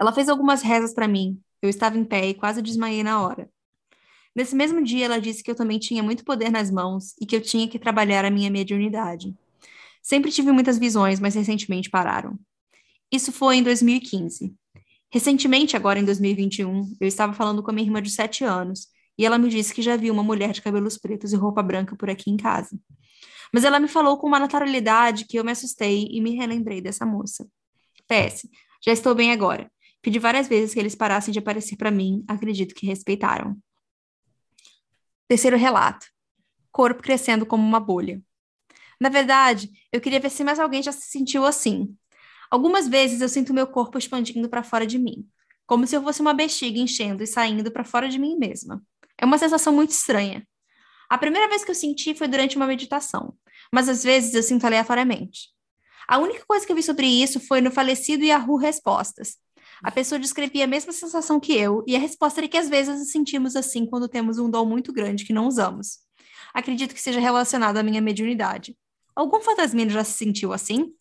Ela 0.00 0.12
fez 0.12 0.28
algumas 0.28 0.62
rezas 0.62 0.94
para 0.94 1.08
mim. 1.08 1.40
Eu 1.62 1.68
estava 1.68 1.98
em 1.98 2.04
pé 2.04 2.28
e 2.28 2.34
quase 2.34 2.60
desmaiei 2.62 3.02
na 3.02 3.20
hora. 3.20 3.48
Nesse 4.34 4.56
mesmo 4.56 4.82
dia, 4.82 5.04
ela 5.04 5.20
disse 5.20 5.42
que 5.42 5.50
eu 5.50 5.54
também 5.54 5.78
tinha 5.78 6.02
muito 6.02 6.24
poder 6.24 6.50
nas 6.50 6.70
mãos 6.70 7.14
e 7.20 7.26
que 7.26 7.36
eu 7.36 7.40
tinha 7.40 7.68
que 7.68 7.78
trabalhar 7.78 8.24
a 8.24 8.30
minha 8.30 8.50
mediunidade. 8.50 9.34
Sempre 10.02 10.30
tive 10.32 10.50
muitas 10.50 10.76
visões, 10.76 11.20
mas 11.20 11.34
recentemente 11.34 11.88
pararam. 11.88 12.38
Isso 13.12 13.30
foi 13.30 13.56
em 13.56 13.62
2015. 13.62 14.52
Recentemente, 15.10 15.76
agora 15.76 16.00
em 16.00 16.04
2021, 16.04 16.96
eu 17.00 17.06
estava 17.06 17.32
falando 17.32 17.62
com 17.62 17.70
a 17.70 17.74
minha 17.74 17.86
irmã 17.86 18.02
de 18.02 18.10
7 18.10 18.42
anos 18.42 18.88
e 19.18 19.24
ela 19.24 19.38
me 19.38 19.48
disse 19.48 19.72
que 19.72 19.82
já 19.82 19.96
viu 19.96 20.12
uma 20.12 20.22
mulher 20.22 20.52
de 20.52 20.62
cabelos 20.62 20.98
pretos 20.98 21.32
e 21.32 21.36
roupa 21.36 21.62
branca 21.62 21.96
por 21.96 22.10
aqui 22.10 22.30
em 22.30 22.36
casa. 22.36 22.78
Mas 23.52 23.64
ela 23.64 23.78
me 23.78 23.88
falou 23.88 24.18
com 24.18 24.26
uma 24.26 24.38
naturalidade 24.38 25.26
que 25.26 25.38
eu 25.38 25.44
me 25.44 25.52
assustei 25.52 26.08
e 26.10 26.20
me 26.20 26.34
relembrei 26.34 26.80
dessa 26.80 27.06
moça. 27.06 27.48
PS, 28.08 28.48
já 28.84 28.92
estou 28.92 29.14
bem 29.14 29.32
agora. 29.32 29.70
Pedi 30.02 30.18
várias 30.18 30.48
vezes 30.48 30.74
que 30.74 30.80
eles 30.80 30.94
parassem 30.94 31.32
de 31.32 31.38
aparecer 31.38 31.76
para 31.76 31.90
mim, 31.90 32.24
acredito 32.28 32.74
que 32.74 32.86
respeitaram. 32.86 33.56
Terceiro 35.28 35.56
relato. 35.56 36.06
Corpo 36.70 37.02
crescendo 37.02 37.46
como 37.46 37.62
uma 37.62 37.80
bolha. 37.80 38.20
Na 39.00 39.08
verdade, 39.08 39.70
eu 39.92 40.00
queria 40.00 40.20
ver 40.20 40.30
se 40.30 40.44
mais 40.44 40.58
alguém 40.58 40.82
já 40.82 40.92
se 40.92 41.08
sentiu 41.08 41.44
assim. 41.44 41.96
Algumas 42.50 42.88
vezes 42.88 43.20
eu 43.20 43.28
sinto 43.28 43.54
meu 43.54 43.66
corpo 43.66 43.98
expandindo 43.98 44.48
para 44.48 44.62
fora 44.62 44.86
de 44.86 44.98
mim, 44.98 45.26
como 45.66 45.86
se 45.86 45.96
eu 45.96 46.02
fosse 46.02 46.20
uma 46.20 46.34
bexiga 46.34 46.78
enchendo 46.78 47.22
e 47.22 47.26
saindo 47.26 47.70
para 47.70 47.84
fora 47.84 48.08
de 48.08 48.18
mim 48.18 48.36
mesma. 48.36 48.82
É 49.18 49.24
uma 49.24 49.38
sensação 49.38 49.72
muito 49.72 49.90
estranha. 49.90 50.46
A 51.08 51.18
primeira 51.18 51.48
vez 51.48 51.64
que 51.64 51.70
eu 51.70 51.74
senti 51.74 52.14
foi 52.14 52.26
durante 52.28 52.56
uma 52.56 52.66
meditação, 52.66 53.34
mas 53.72 53.88
às 53.88 54.02
vezes 54.02 54.34
eu 54.34 54.42
sinto 54.42 54.64
aleatoriamente. 54.64 55.50
A 56.08 56.18
única 56.18 56.44
coisa 56.46 56.66
que 56.66 56.72
eu 56.72 56.76
vi 56.76 56.82
sobre 56.82 57.06
isso 57.06 57.40
foi 57.40 57.60
no 57.60 57.70
falecido 57.70 58.24
Yahoo 58.24 58.56
Respostas. 58.56 59.36
A 59.82 59.90
pessoa 59.90 60.18
descrevia 60.18 60.64
a 60.64 60.66
mesma 60.68 60.92
sensação 60.92 61.38
que 61.40 61.56
eu, 61.56 61.82
e 61.86 61.96
a 61.96 61.98
resposta 61.98 62.40
era 62.40 62.48
que 62.48 62.56
às 62.56 62.68
vezes 62.68 62.98
nos 62.98 63.10
sentimos 63.10 63.56
assim 63.56 63.86
quando 63.86 64.08
temos 64.08 64.38
um 64.38 64.50
dom 64.50 64.64
muito 64.64 64.92
grande 64.92 65.24
que 65.24 65.32
não 65.32 65.46
usamos. 65.46 65.98
Acredito 66.52 66.94
que 66.94 67.00
seja 67.00 67.20
relacionado 67.20 67.76
à 67.76 67.82
minha 67.82 68.00
mediunidade. 68.00 68.76
Algum 69.14 69.40
fantasmino 69.40 69.90
já 69.90 70.04
se 70.04 70.12
sentiu 70.12 70.52
assim? 70.52 70.92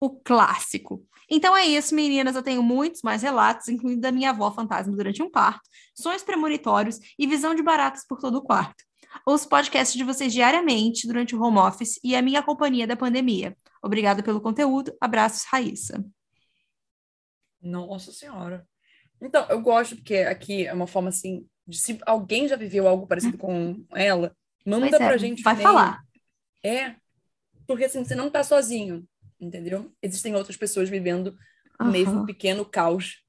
o 0.00 0.10
clássico. 0.10 1.04
Então 1.28 1.56
é 1.56 1.64
isso, 1.66 1.94
meninas. 1.94 2.36
Eu 2.36 2.42
tenho 2.42 2.62
muitos 2.62 3.02
mais 3.02 3.22
relatos, 3.22 3.68
incluindo 3.68 4.00
da 4.00 4.12
minha 4.12 4.30
avó 4.30 4.50
fantasma 4.52 4.96
durante 4.96 5.22
um 5.22 5.30
parto, 5.30 5.68
sonhos 5.94 6.22
premonitórios 6.22 6.98
e 7.18 7.26
visão 7.26 7.54
de 7.54 7.62
baratas 7.62 8.06
por 8.06 8.18
todo 8.18 8.36
o 8.38 8.42
quarto. 8.42 8.84
Ouço 9.24 9.48
podcasts 9.48 9.96
de 9.96 10.04
vocês 10.04 10.32
diariamente 10.32 11.06
durante 11.06 11.34
o 11.34 11.42
home 11.42 11.58
office 11.58 11.98
e 12.04 12.14
a 12.14 12.22
minha 12.22 12.42
companhia 12.42 12.86
da 12.86 12.96
pandemia. 12.96 13.56
Obrigada 13.82 14.22
pelo 14.22 14.40
conteúdo. 14.40 14.94
Abraços, 15.00 15.44
Raíssa. 15.44 16.04
Nossa 17.60 18.12
Senhora. 18.12 18.66
Então, 19.20 19.46
eu 19.48 19.60
gosto 19.60 19.96
porque 19.96 20.16
aqui 20.18 20.66
é 20.66 20.72
uma 20.72 20.86
forma 20.86 21.08
assim, 21.08 21.46
de 21.66 21.78
se 21.78 21.98
alguém 22.06 22.46
já 22.46 22.56
viveu 22.56 22.86
algo 22.86 23.06
parecido 23.06 23.38
com 23.38 23.84
ela, 23.92 24.36
manda 24.64 24.88
pois 24.88 25.00
é, 25.00 25.06
pra 25.06 25.16
gente. 25.16 25.42
Vai 25.42 25.56
falar. 25.56 26.02
É, 26.62 26.94
porque 27.66 27.84
assim, 27.84 28.04
você 28.04 28.14
não 28.14 28.30
tá 28.30 28.44
sozinho 28.44 29.06
entendeu? 29.40 29.92
Existem 30.02 30.34
outras 30.34 30.56
pessoas 30.56 30.88
vivendo 30.88 31.36
o 31.80 31.84
uhum. 31.84 31.90
mesmo 31.90 32.26
pequeno 32.26 32.64
caos, 32.64 33.22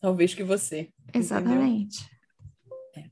talvez 0.00 0.34
que 0.34 0.42
você. 0.42 0.92
Exatamente. 1.12 1.98
É. 2.96 3.04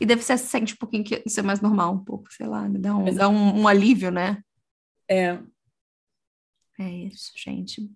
E 0.00 0.06
deve 0.06 0.22
ser 0.22 0.38
sente 0.38 0.74
um 0.74 0.76
pouquinho 0.76 1.04
que 1.04 1.22
isso 1.26 1.40
é 1.40 1.42
mais 1.42 1.60
normal, 1.60 1.94
um 1.94 2.04
pouco, 2.04 2.32
sei 2.32 2.46
lá, 2.46 2.66
dá 2.68 2.94
um, 2.94 3.14
dá 3.14 3.28
um, 3.28 3.60
um 3.60 3.68
alívio, 3.68 4.10
né? 4.10 4.42
É. 5.08 5.38
É 6.78 6.88
isso, 6.88 7.32
gente. 7.36 7.90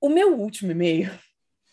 O 0.00 0.08
meu 0.08 0.36
último 0.36 0.72
e-mail. 0.72 1.10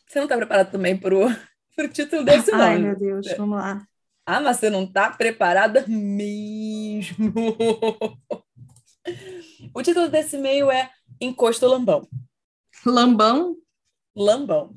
Você 0.07 0.19
não 0.19 0.25
está 0.25 0.37
preparado 0.37 0.71
também 0.71 0.95
para 0.95 1.15
o, 1.15 1.27
para 1.75 1.85
o 1.85 1.89
título 1.89 2.23
desse 2.23 2.51
nome? 2.51 2.63
Ai, 2.63 2.79
meu 2.79 2.95
Deus, 2.95 3.27
vamos 3.35 3.57
lá. 3.57 3.87
Ah, 4.25 4.39
mas 4.39 4.57
você 4.57 4.69
não 4.69 4.83
está 4.83 5.09
preparada 5.09 5.85
mesmo. 5.87 7.33
o 9.73 9.81
título 9.81 10.07
desse 10.07 10.37
e-mail 10.37 10.71
é 10.71 10.89
encosto 11.25 11.65
lambão. 11.67 12.07
Lambão? 12.85 13.57
Lambão. 14.15 14.75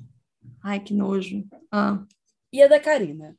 Ai, 0.63 0.81
que 0.81 0.95
nojo. 0.95 1.45
Ah. 1.71 2.05
E 2.53 2.63
a 2.63 2.69
da 2.69 2.79
Karina. 2.79 3.37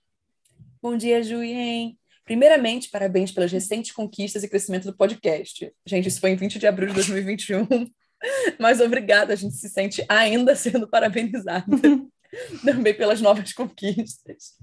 Bom 0.82 0.98
dia, 0.98 1.24
Juien. 1.24 1.98
Primeiramente, 2.26 2.90
parabéns 2.90 3.32
pelas 3.32 3.52
recentes 3.52 3.92
conquistas 3.92 4.44
e 4.44 4.50
crescimento 4.50 4.86
do 4.86 4.96
podcast. 4.96 5.72
Gente, 5.86 6.10
isso 6.10 6.20
foi 6.20 6.32
em 6.32 6.36
20 6.36 6.60
de 6.60 6.68
abril 6.68 6.90
de 6.90 6.96
2021. 6.96 7.68
Mas 8.60 8.82
obrigada, 8.82 9.34
a 9.34 9.36
gente 9.36 9.56
se 9.56 9.70
sente 9.70 10.06
ainda 10.10 10.54
sendo 10.58 10.88
parabenizada. 10.88 11.66
Também 12.66 12.94
pelas 12.94 13.22
novas 13.22 13.54
conquistas. 13.54 14.58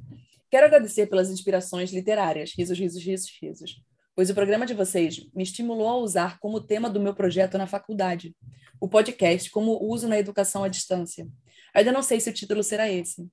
Quero 0.51 0.67
agradecer 0.67 1.07
pelas 1.07 1.31
inspirações 1.31 1.93
literárias. 1.93 2.53
Risos, 2.57 2.79
risos, 2.79 3.03
risos, 3.03 3.33
risos 3.41 3.85
pois 4.15 4.31
o 4.31 4.35
programa 4.35 4.67
de 4.67 4.75
vocês 4.75 5.29
me 5.35 5.43
estimulou 5.43 5.89
a 5.89 5.97
usar 5.97 6.39
como 6.39 6.61
tema 6.61 6.89
do 6.89 7.01
meu 7.01 7.15
projeto 7.15 7.59
na 7.59 7.67
faculdade, 7.67 8.35
o 8.81 8.89
podcast 8.89 9.51
como 9.51 9.83
uso 9.83 10.09
na 10.09 10.19
educação 10.19 10.65
à 10.65 10.69
distância. 10.69 11.27
Ainda 11.75 11.93
não 11.93 12.03
sei 12.03 12.21
se 12.21 12.31
o 12.31 12.33
título 12.33 12.63
será 12.63 12.91
esse. 12.91 13.29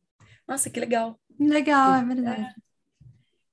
Nossa, 0.48 0.70
que 0.70 0.80
legal. 0.80 1.20
Legal, 1.40 1.96
é 1.96 2.06
verdade. 2.06 2.56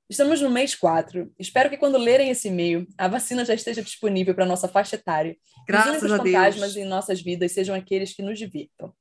Estamos 0.08 0.40
no 0.40 0.48
mês 0.48 0.74
4. 0.74 1.30
Espero 1.38 1.68
que 1.68 1.76
quando 1.76 1.98
lerem 1.98 2.30
esse 2.30 2.48
e-mail, 2.48 2.86
a 2.96 3.08
vacina 3.08 3.44
já 3.44 3.52
esteja 3.52 3.82
disponível 3.82 4.34
para 4.34 4.46
nossa 4.46 4.66
faixa 4.66 4.96
etária. 4.96 5.36
Graças 5.66 6.02
os 6.02 6.10
a 6.10 6.16
fantasmas 6.16 6.72
Deus. 6.72 6.86
em 6.86 6.88
nossas 6.88 7.20
vidas 7.20 7.52
sejam 7.52 7.74
aqueles 7.74 8.14
que 8.14 8.22
nos 8.22 8.38
divirtam. 8.38 8.94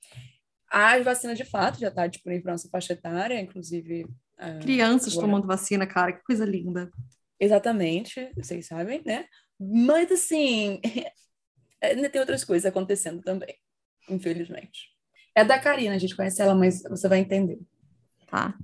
A 0.70 1.00
vacina, 1.00 1.34
de 1.34 1.46
fato, 1.46 1.80
já 1.80 1.88
está 1.88 2.08
disponível 2.08 2.44
para 2.44 2.52
nossa 2.52 2.68
faixa 2.70 2.92
etária, 2.92 3.40
inclusive... 3.40 4.04
Uh, 4.38 4.60
Crianças 4.62 5.13
agora. 5.13 5.28
tomando 5.28 5.48
vacina, 5.48 5.88
cara, 5.88 6.12
que 6.12 6.24
coisa 6.26 6.46
linda. 6.46 6.92
Exatamente, 7.39 8.32
vocês 8.36 8.65
sabem, 8.65 9.02
né? 9.06 9.26
Mas 9.60 10.12
assim, 10.12 10.82
ainda 11.82 12.10
tem 12.10 12.19
outras 12.19 12.43
coisas 12.43 12.65
acontecendo 12.65 13.21
também, 13.21 13.56
infelizmente. 14.10 14.89
É 15.36 15.43
da 15.43 15.60
Karina, 15.60 15.95
a 15.95 16.00
gente 16.00 16.15
conhece 16.15 16.41
ela, 16.41 16.56
mas 16.56 16.82
você 16.84 17.08
vai 17.08 17.19
entender. 17.19 17.60
Tá. 18.28 18.58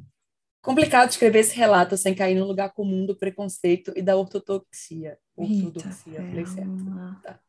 Complicado 0.62 1.09
escrever 1.09 1.39
esse 1.39 1.55
relato 1.55 1.97
sem 1.97 2.15
cair 2.15 2.36
no 2.36 2.45
lugar 2.45 2.71
comum 2.71 3.05
do 3.05 3.15
preconceito 3.15 3.91
e 3.95 4.01
da 4.01 4.15
ortodoxia. 4.15 5.17
Ortodoxia, 5.36 6.19
Eita, 6.19 6.29
falei 6.29 6.45
certo. 6.45 7.21
Tá. 7.21 7.39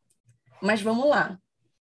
Mas 0.60 0.82
vamos 0.82 1.08
lá. 1.08 1.38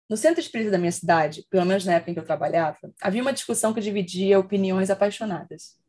No 0.08 0.16
centro 0.16 0.40
espírita 0.40 0.70
da 0.70 0.78
minha 0.78 0.92
cidade, 0.92 1.44
pelo 1.50 1.66
menos 1.66 1.84
na 1.84 1.94
época 1.94 2.12
em 2.12 2.14
que 2.14 2.20
eu 2.20 2.26
trabalhava, 2.26 2.78
havia 3.02 3.24
uma 3.24 3.34
discussão 3.34 3.74
que 3.74 3.82
dividia 3.82 4.40
opiniões 4.40 4.92
apaixonadas. 4.92 5.80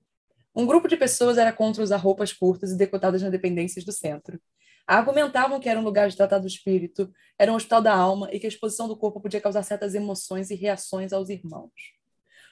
Um 0.56 0.64
grupo 0.64 0.88
de 0.88 0.96
pessoas 0.96 1.36
era 1.36 1.52
contra 1.52 1.82
usar 1.82 1.98
roupas 1.98 2.32
curtas 2.32 2.72
e 2.72 2.76
decotadas 2.78 3.20
nas 3.20 3.30
dependências 3.30 3.84
do 3.84 3.92
centro. 3.92 4.40
Argumentavam 4.86 5.60
que 5.60 5.68
era 5.68 5.78
um 5.78 5.82
lugar 5.82 6.08
de 6.08 6.16
tratar 6.16 6.38
do 6.38 6.46
espírito, 6.46 7.12
era 7.38 7.52
um 7.52 7.56
hospital 7.56 7.82
da 7.82 7.94
alma 7.94 8.30
e 8.32 8.40
que 8.40 8.46
a 8.46 8.48
exposição 8.48 8.88
do 8.88 8.96
corpo 8.96 9.20
podia 9.20 9.40
causar 9.40 9.62
certas 9.62 9.94
emoções 9.94 10.50
e 10.50 10.54
reações 10.54 11.12
aos 11.12 11.28
irmãos. 11.28 11.72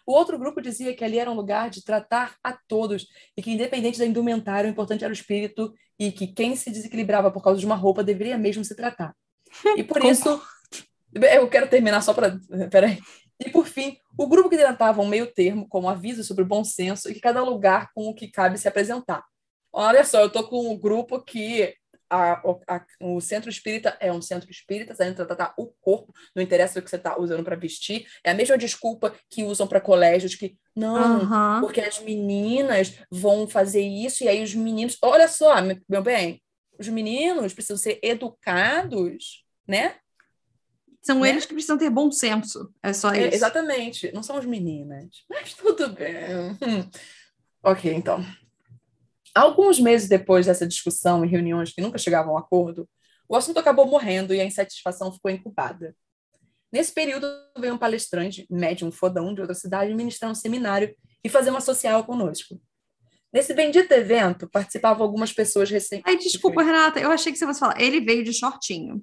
O 0.07 0.13
outro 0.13 0.39
grupo 0.39 0.61
dizia 0.61 0.95
que 0.95 1.03
ali 1.03 1.19
era 1.19 1.31
um 1.31 1.35
lugar 1.35 1.71
de 1.71 1.83
tratar 1.83 2.37
a 2.45 2.53
todos 2.53 3.07
e 3.35 3.41
que, 3.41 3.51
independente 3.51 3.99
da 3.99 4.05
indumentária, 4.05 4.69
o 4.69 4.71
importante 4.71 5.03
era 5.03 5.11
o 5.13 5.17
espírito 5.17 5.73
e 5.99 6.13
que 6.13 6.27
quem 6.27 6.55
se 6.57 6.71
desequilibrava 6.71 7.31
por 7.31 7.43
causa 7.43 7.59
de 7.59 7.65
uma 7.65 7.77
roupa 7.77 8.05
deveria 8.05 8.37
mesmo 8.37 8.63
se 8.65 8.75
tratar. 8.75 9.17
E 9.77 9.83
por 9.83 10.05
isso. 10.05 10.43
Eu 11.15 11.49
quero 11.49 11.69
terminar 11.69 12.03
só 12.03 12.13
para. 12.13 12.39
Peraí. 12.71 12.99
E 13.41 13.51
por 13.51 13.67
fim, 13.67 13.97
o 14.17 14.27
grupo 14.27 14.49
que 14.49 14.57
tentava 14.57 15.01
um 15.01 15.09
meio 15.09 15.27
termo, 15.33 15.69
como 15.69 15.89
aviso 15.89 16.23
sobre 16.23 16.45
o 16.45 16.47
bom 16.47 16.63
senso 16.65 17.11
e 17.11 17.15
que 17.15 17.21
cada 17.21 17.43
lugar 17.43 17.91
com 17.95 18.09
o 18.09 18.15
que 18.15 18.29
cabe 18.29 18.59
se 18.59 18.69
apresentar. 18.69 19.25
Olha 19.73 20.05
só, 20.05 20.21
eu 20.21 20.31
tô 20.31 20.45
com 20.45 20.71
um 20.71 20.79
grupo 20.79 21.21
que 21.21 21.75
a, 22.09 22.35
a, 22.69 22.87
o 23.01 23.21
centro 23.21 23.51
espírita 23.51 23.97
é 23.99 24.13
um 24.13 24.23
centro 24.23 24.49
espírita, 24.51 24.93
está 24.93 25.07
indo 25.07 25.27
tratar 25.27 25.53
o 25.57 25.67
corpo, 25.81 26.13
não 26.35 26.43
interessa 26.43 26.79
o 26.79 26.83
que 26.83 26.89
você 26.89 26.97
está 26.97 27.19
usando 27.19 27.43
para 27.43 27.57
vestir. 27.57 28.07
É 28.23 28.31
a 28.31 28.35
mesma 28.35 28.57
desculpa 28.57 29.15
que 29.29 29.43
usam 29.43 29.67
para 29.67 29.81
colégios 29.81 30.35
que 30.37 30.57
não, 30.77 31.23
Aham. 31.23 31.61
porque 31.61 31.81
as 31.81 32.01
meninas 32.01 32.99
vão 33.11 33.49
fazer 33.49 33.83
isso 33.83 34.25
e 34.25 34.29
aí 34.29 34.43
os 34.43 34.55
meninos. 34.55 34.97
Olha 35.03 35.27
só, 35.27 35.55
meu 35.89 36.03
bem, 36.03 36.41
os 36.79 36.89
meninos 36.89 37.53
precisam 37.53 37.77
ser 37.77 37.99
educados, 38.03 39.45
né? 39.67 39.97
São 41.05 41.21
Né? 41.21 41.29
eles 41.31 41.45
que 41.45 41.53
precisam 41.53 41.77
ter 41.77 41.91
bom 41.91 42.11
senso. 42.11 42.73
É 42.83 42.93
só 42.93 43.13
É, 43.13 43.27
isso. 43.27 43.37
exatamente, 43.37 44.11
não 44.15 44.23
são 44.23 44.37
as 44.39 44.47
meninas. 44.47 45.25
Mas 45.29 45.53
tudo 45.53 45.91
bem. 45.91 46.15
Hum. 46.63 46.91
Ok, 47.63 47.93
então. 47.93 48.25
Alguns 49.35 49.79
meses 49.79 50.09
depois 50.09 50.47
dessa 50.47 50.67
discussão 50.67 51.25
e 51.25 51.29
reuniões 51.29 51.73
que 51.73 51.83
nunca 51.83 51.99
chegavam 51.99 52.33
a 52.33 52.35
um 52.37 52.39
acordo, 52.39 52.89
o 53.29 53.37
assunto 53.37 53.59
acabou 53.59 53.87
morrendo 53.87 54.33
e 54.33 54.41
a 54.41 54.45
insatisfação 54.45 55.13
ficou 55.13 55.31
incubada. 55.31 55.95
Nesse 56.73 56.93
período, 56.93 57.27
veio 57.59 57.75
um 57.75 57.79
palestrante, 57.79 58.47
médium 58.51 58.91
fodão 58.91 59.35
de 59.35 59.41
outra 59.41 59.55
cidade, 59.55 59.95
ministrar 59.95 60.31
um 60.31 60.35
seminário 60.35 60.95
e 61.23 61.29
fazer 61.29 61.51
uma 61.51 61.61
social 61.61 62.03
conosco. 62.05 62.61
Nesse 63.33 63.53
bendito 63.53 63.93
evento, 63.93 64.49
participavam 64.49 65.05
algumas 65.05 65.33
pessoas 65.33 65.71
recém... 65.71 66.01
Ai, 66.05 66.17
desculpa, 66.17 66.63
Renata, 66.63 66.99
eu 67.01 67.11
achei 67.11 67.31
que 67.33 67.39
você 67.39 67.47
fosse 67.47 67.61
falar. 67.61 67.81
Ele 67.81 68.01
veio 68.01 68.25
de 68.25 68.33
shortinho. 68.33 69.03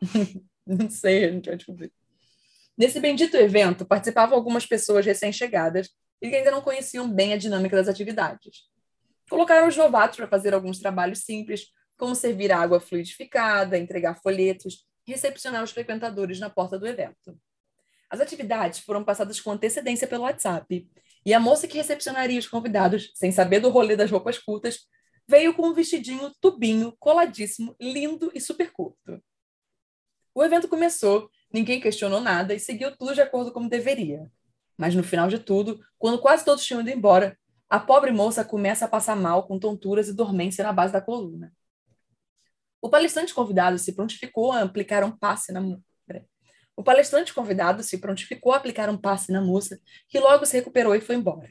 Não 0.66 0.88
sei, 0.88 1.24
a 1.24 1.30
gente 1.30 1.46
vai 1.46 1.56
descobrir. 1.56 1.92
Nesse 2.76 2.98
bendito 2.98 3.36
evento, 3.36 3.86
participavam 3.86 4.36
algumas 4.36 4.66
pessoas 4.66 5.06
recém-chegadas 5.06 5.90
e 6.20 6.28
que 6.28 6.36
ainda 6.36 6.50
não 6.50 6.62
conheciam 6.62 7.08
bem 7.08 7.32
a 7.32 7.36
dinâmica 7.36 7.76
das 7.76 7.86
atividades. 7.86 8.64
Colocaram 9.28 9.68
os 9.68 9.76
novatos 9.76 10.16
para 10.16 10.26
fazer 10.26 10.54
alguns 10.54 10.78
trabalhos 10.78 11.20
simples, 11.20 11.66
como 11.96 12.14
servir 12.14 12.50
água 12.50 12.80
fluidificada, 12.80 13.78
entregar 13.78 14.20
folhetos 14.20 14.84
e 15.06 15.12
recepcionar 15.12 15.62
os 15.62 15.70
frequentadores 15.70 16.40
na 16.40 16.50
porta 16.50 16.78
do 16.78 16.86
evento. 16.86 17.38
As 18.10 18.20
atividades 18.20 18.80
foram 18.80 19.04
passadas 19.04 19.40
com 19.40 19.52
antecedência 19.52 20.06
pelo 20.06 20.24
WhatsApp, 20.24 20.88
e 21.26 21.32
a 21.32 21.40
moça 21.40 21.66
que 21.66 21.76
recepcionaria 21.76 22.38
os 22.38 22.46
convidados, 22.46 23.10
sem 23.14 23.32
saber 23.32 23.60
do 23.60 23.70
rolê 23.70 23.96
das 23.96 24.10
roupas 24.10 24.38
curtas, 24.38 24.80
veio 25.26 25.54
com 25.54 25.68
um 25.68 25.74
vestidinho 25.74 26.30
tubinho, 26.40 26.94
coladíssimo, 26.98 27.74
lindo 27.80 28.30
e 28.34 28.40
super 28.40 28.70
curto. 28.72 29.22
O 30.34 30.42
evento 30.42 30.66
começou, 30.66 31.30
ninguém 31.52 31.80
questionou 31.80 32.20
nada 32.20 32.52
e 32.52 32.58
seguiu 32.58 32.96
tudo 32.96 33.14
de 33.14 33.20
acordo 33.20 33.52
como 33.52 33.68
deveria. 33.68 34.28
Mas 34.76 34.92
no 34.92 35.04
final 35.04 35.28
de 35.28 35.38
tudo, 35.38 35.80
quando 35.96 36.18
quase 36.18 36.44
todos 36.44 36.64
tinham 36.64 36.80
ido 36.80 36.90
embora, 36.90 37.38
a 37.70 37.78
pobre 37.78 38.10
moça 38.10 38.44
começa 38.44 38.84
a 38.84 38.88
passar 38.88 39.14
mal 39.14 39.46
com 39.46 39.60
tonturas 39.60 40.08
e 40.08 40.12
dormência 40.12 40.64
na 40.64 40.72
base 40.72 40.92
da 40.92 41.00
coluna. 41.00 41.52
O 42.82 42.90
palestrante 42.90 43.32
convidado 43.32 43.78
se 43.78 43.92
prontificou 43.92 44.50
a 44.50 44.62
aplicar 44.62 45.04
um 45.04 45.12
passe 45.16 45.52
na. 45.52 45.60
O 46.76 46.82
palestrante 46.82 47.32
convidado 47.32 47.84
se 47.84 47.98
prontificou 47.98 48.52
a 48.52 48.56
aplicar 48.56 48.90
um 48.90 48.96
passe 48.96 49.30
na 49.30 49.40
moça, 49.40 49.80
que 50.08 50.18
logo 50.18 50.44
se 50.44 50.56
recuperou 50.56 50.96
e 50.96 51.00
foi 51.00 51.14
embora. 51.14 51.48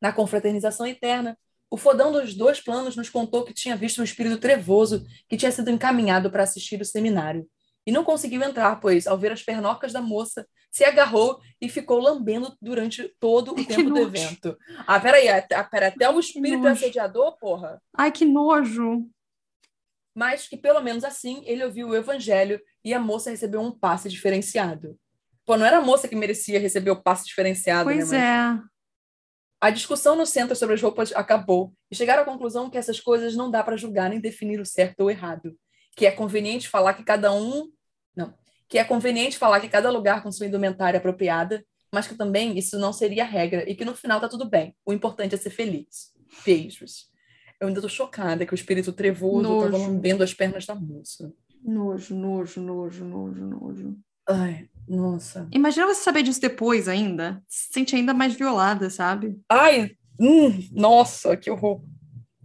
Na 0.00 0.10
confraternização 0.10 0.86
interna, 0.86 1.38
o 1.70 1.76
fodão 1.76 2.10
dos 2.10 2.34
dois 2.34 2.58
planos 2.58 2.96
nos 2.96 3.10
contou 3.10 3.44
que 3.44 3.52
tinha 3.52 3.76
visto 3.76 4.00
um 4.00 4.04
espírito 4.04 4.38
trevoso 4.38 5.06
que 5.28 5.36
tinha 5.36 5.52
sido 5.52 5.70
encaminhado 5.70 6.30
para 6.30 6.42
assistir 6.42 6.80
o 6.80 6.84
seminário 6.84 7.46
e 7.86 7.92
não 7.92 8.04
conseguiu 8.04 8.42
entrar, 8.42 8.76
pois, 8.80 9.06
ao 9.06 9.18
ver 9.18 9.32
as 9.32 9.42
pernocas 9.42 9.92
da 9.92 10.00
moça, 10.00 10.46
se 10.70 10.84
agarrou 10.84 11.40
e 11.60 11.68
ficou 11.68 11.98
lambendo 11.98 12.56
durante 12.62 13.08
todo 13.20 13.52
o 13.52 13.54
Que 13.56 13.64
tempo 13.66 13.84
do 13.84 13.90
nojo. 13.90 14.02
evento. 14.06 14.56
Ah, 14.86 14.98
peraí, 15.00 15.28
até, 15.28 15.62
pera, 15.64 15.88
até 15.88 16.08
o 16.08 16.18
espírito 16.20 16.58
nojo. 16.62 16.72
assediador, 16.72 17.36
porra. 17.38 17.82
Ai, 17.96 18.10
que 18.12 18.24
nojo. 18.24 19.06
Mas 20.14 20.46
que 20.46 20.56
pelo 20.56 20.80
menos 20.80 21.04
assim 21.04 21.42
ele 21.46 21.64
ouviu 21.64 21.88
o 21.88 21.96
evangelho 21.96 22.60
e 22.84 22.92
a 22.92 23.00
moça 23.00 23.30
recebeu 23.30 23.60
um 23.60 23.70
passe 23.70 24.08
diferenciado. 24.08 24.98
Pô, 25.44 25.56
não 25.56 25.66
era 25.66 25.78
a 25.78 25.82
moça 25.82 26.06
que 26.06 26.14
merecia 26.14 26.60
receber 26.60 26.90
o 26.90 27.02
passe 27.02 27.24
diferenciado, 27.26 27.84
Pois 27.84 28.10
né? 28.10 28.18
é. 28.58 28.72
A 29.60 29.70
discussão 29.70 30.16
no 30.16 30.26
centro 30.26 30.56
sobre 30.56 30.74
as 30.74 30.82
roupas 30.82 31.12
acabou 31.12 31.72
e 31.90 31.94
chegaram 31.96 32.22
à 32.22 32.26
conclusão 32.26 32.68
que 32.68 32.76
essas 32.76 32.98
coisas 33.00 33.36
não 33.36 33.50
dá 33.50 33.62
para 33.62 33.76
julgar 33.76 34.10
nem 34.10 34.20
definir 34.20 34.60
o 34.60 34.66
certo 34.66 35.00
ou 35.02 35.10
errado. 35.10 35.56
Que 35.96 36.06
é 36.06 36.10
conveniente 36.10 36.68
falar 36.68 36.94
que 36.94 37.04
cada 37.04 37.32
um. 37.32 37.70
Não. 38.16 38.34
Que 38.68 38.78
é 38.78 38.84
conveniente 38.84 39.38
falar 39.38 39.60
que 39.60 39.68
cada 39.68 39.90
lugar 39.90 40.22
com 40.22 40.32
sua 40.32 40.46
indumentária 40.46 40.98
apropriada, 40.98 41.64
mas 41.92 42.06
que 42.06 42.14
também 42.14 42.58
isso 42.58 42.78
não 42.78 42.92
seria 42.92 43.24
a 43.24 43.26
regra 43.26 43.68
e 43.68 43.74
que 43.74 43.84
no 43.84 43.94
final 43.94 44.20
tá 44.20 44.28
tudo 44.28 44.48
bem. 44.48 44.74
O 44.84 44.92
importante 44.92 45.34
é 45.34 45.38
ser 45.38 45.50
feliz. 45.50 46.12
Beijos. 46.44 47.10
Eu 47.60 47.68
ainda 47.68 47.80
tô 47.80 47.88
chocada 47.88 48.44
que 48.44 48.52
o 48.52 48.56
espírito 48.56 48.92
trevoso 48.92 49.42
Nojo. 49.42 49.70
tava 49.70 49.76
lambendo 49.86 50.24
as 50.24 50.34
pernas 50.34 50.66
da 50.66 50.74
moça. 50.74 51.32
Nojo, 51.62 52.14
nojo, 52.14 52.60
nojo, 52.60 53.04
nojo, 53.04 53.44
nojo. 53.46 53.96
Ai, 54.28 54.68
nossa. 54.88 55.46
Imagina 55.52 55.86
você 55.86 56.02
saber 56.02 56.22
disso 56.22 56.40
depois 56.40 56.88
ainda. 56.88 57.42
Se 57.46 57.72
sente 57.72 57.94
ainda 57.94 58.12
mais 58.12 58.34
violada, 58.34 58.90
sabe? 58.90 59.38
Ai, 59.48 59.96
hum, 60.18 60.68
nossa, 60.72 61.36
que 61.36 61.50
horror. 61.50 61.82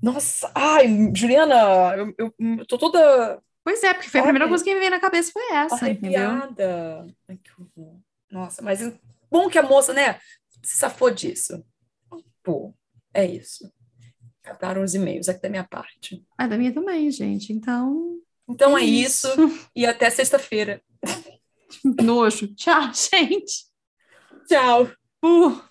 Nossa, 0.01 0.51
ai, 0.53 0.87
Juliana, 1.13 1.95
eu, 1.97 2.13
eu, 2.17 2.33
eu 2.59 2.65
tô 2.65 2.77
toda 2.77 3.41
Pois 3.67 3.83
é, 3.83 3.93
porque 3.93 4.09
foi 4.09 4.21
a 4.21 4.23
primeira 4.23 4.47
coisa 4.47 4.63
que 4.63 4.73
me 4.73 4.79
veio 4.79 4.91
na 4.91 4.99
cabeça 4.99 5.29
foi 5.33 5.43
essa, 5.51 5.89
entendeu? 5.89 6.21
arrepiada. 6.29 7.07
Ai, 7.27 7.37
que 7.37 7.51
horror. 7.59 7.99
Nossa, 8.31 8.61
mas 8.61 8.79
bom 9.29 9.49
que 9.49 9.57
a 9.57 9.61
moça, 9.61 9.93
né, 9.93 10.17
se 10.63 10.77
safou 10.77 11.11
disso. 11.11 11.61
Pô, 12.41 12.73
é 13.13 13.25
isso. 13.25 13.69
Cataram 14.41 14.83
os 14.83 14.95
e-mails 14.95 15.27
aqui 15.27 15.41
da 15.41 15.49
minha 15.49 15.65
parte. 15.65 16.25
Ah, 16.37 16.47
da 16.47 16.57
minha 16.57 16.73
também, 16.73 17.11
gente. 17.11 17.51
Então, 17.51 18.21
Então 18.47 18.77
é 18.77 18.85
isso, 18.85 19.27
e 19.75 19.85
até 19.85 20.09
sexta-feira. 20.09 20.81
Nojo. 22.01 22.55
Tchau, 22.55 22.83
gente. 22.95 23.65
Tchau. 24.47 24.89
Uh. 25.21 25.61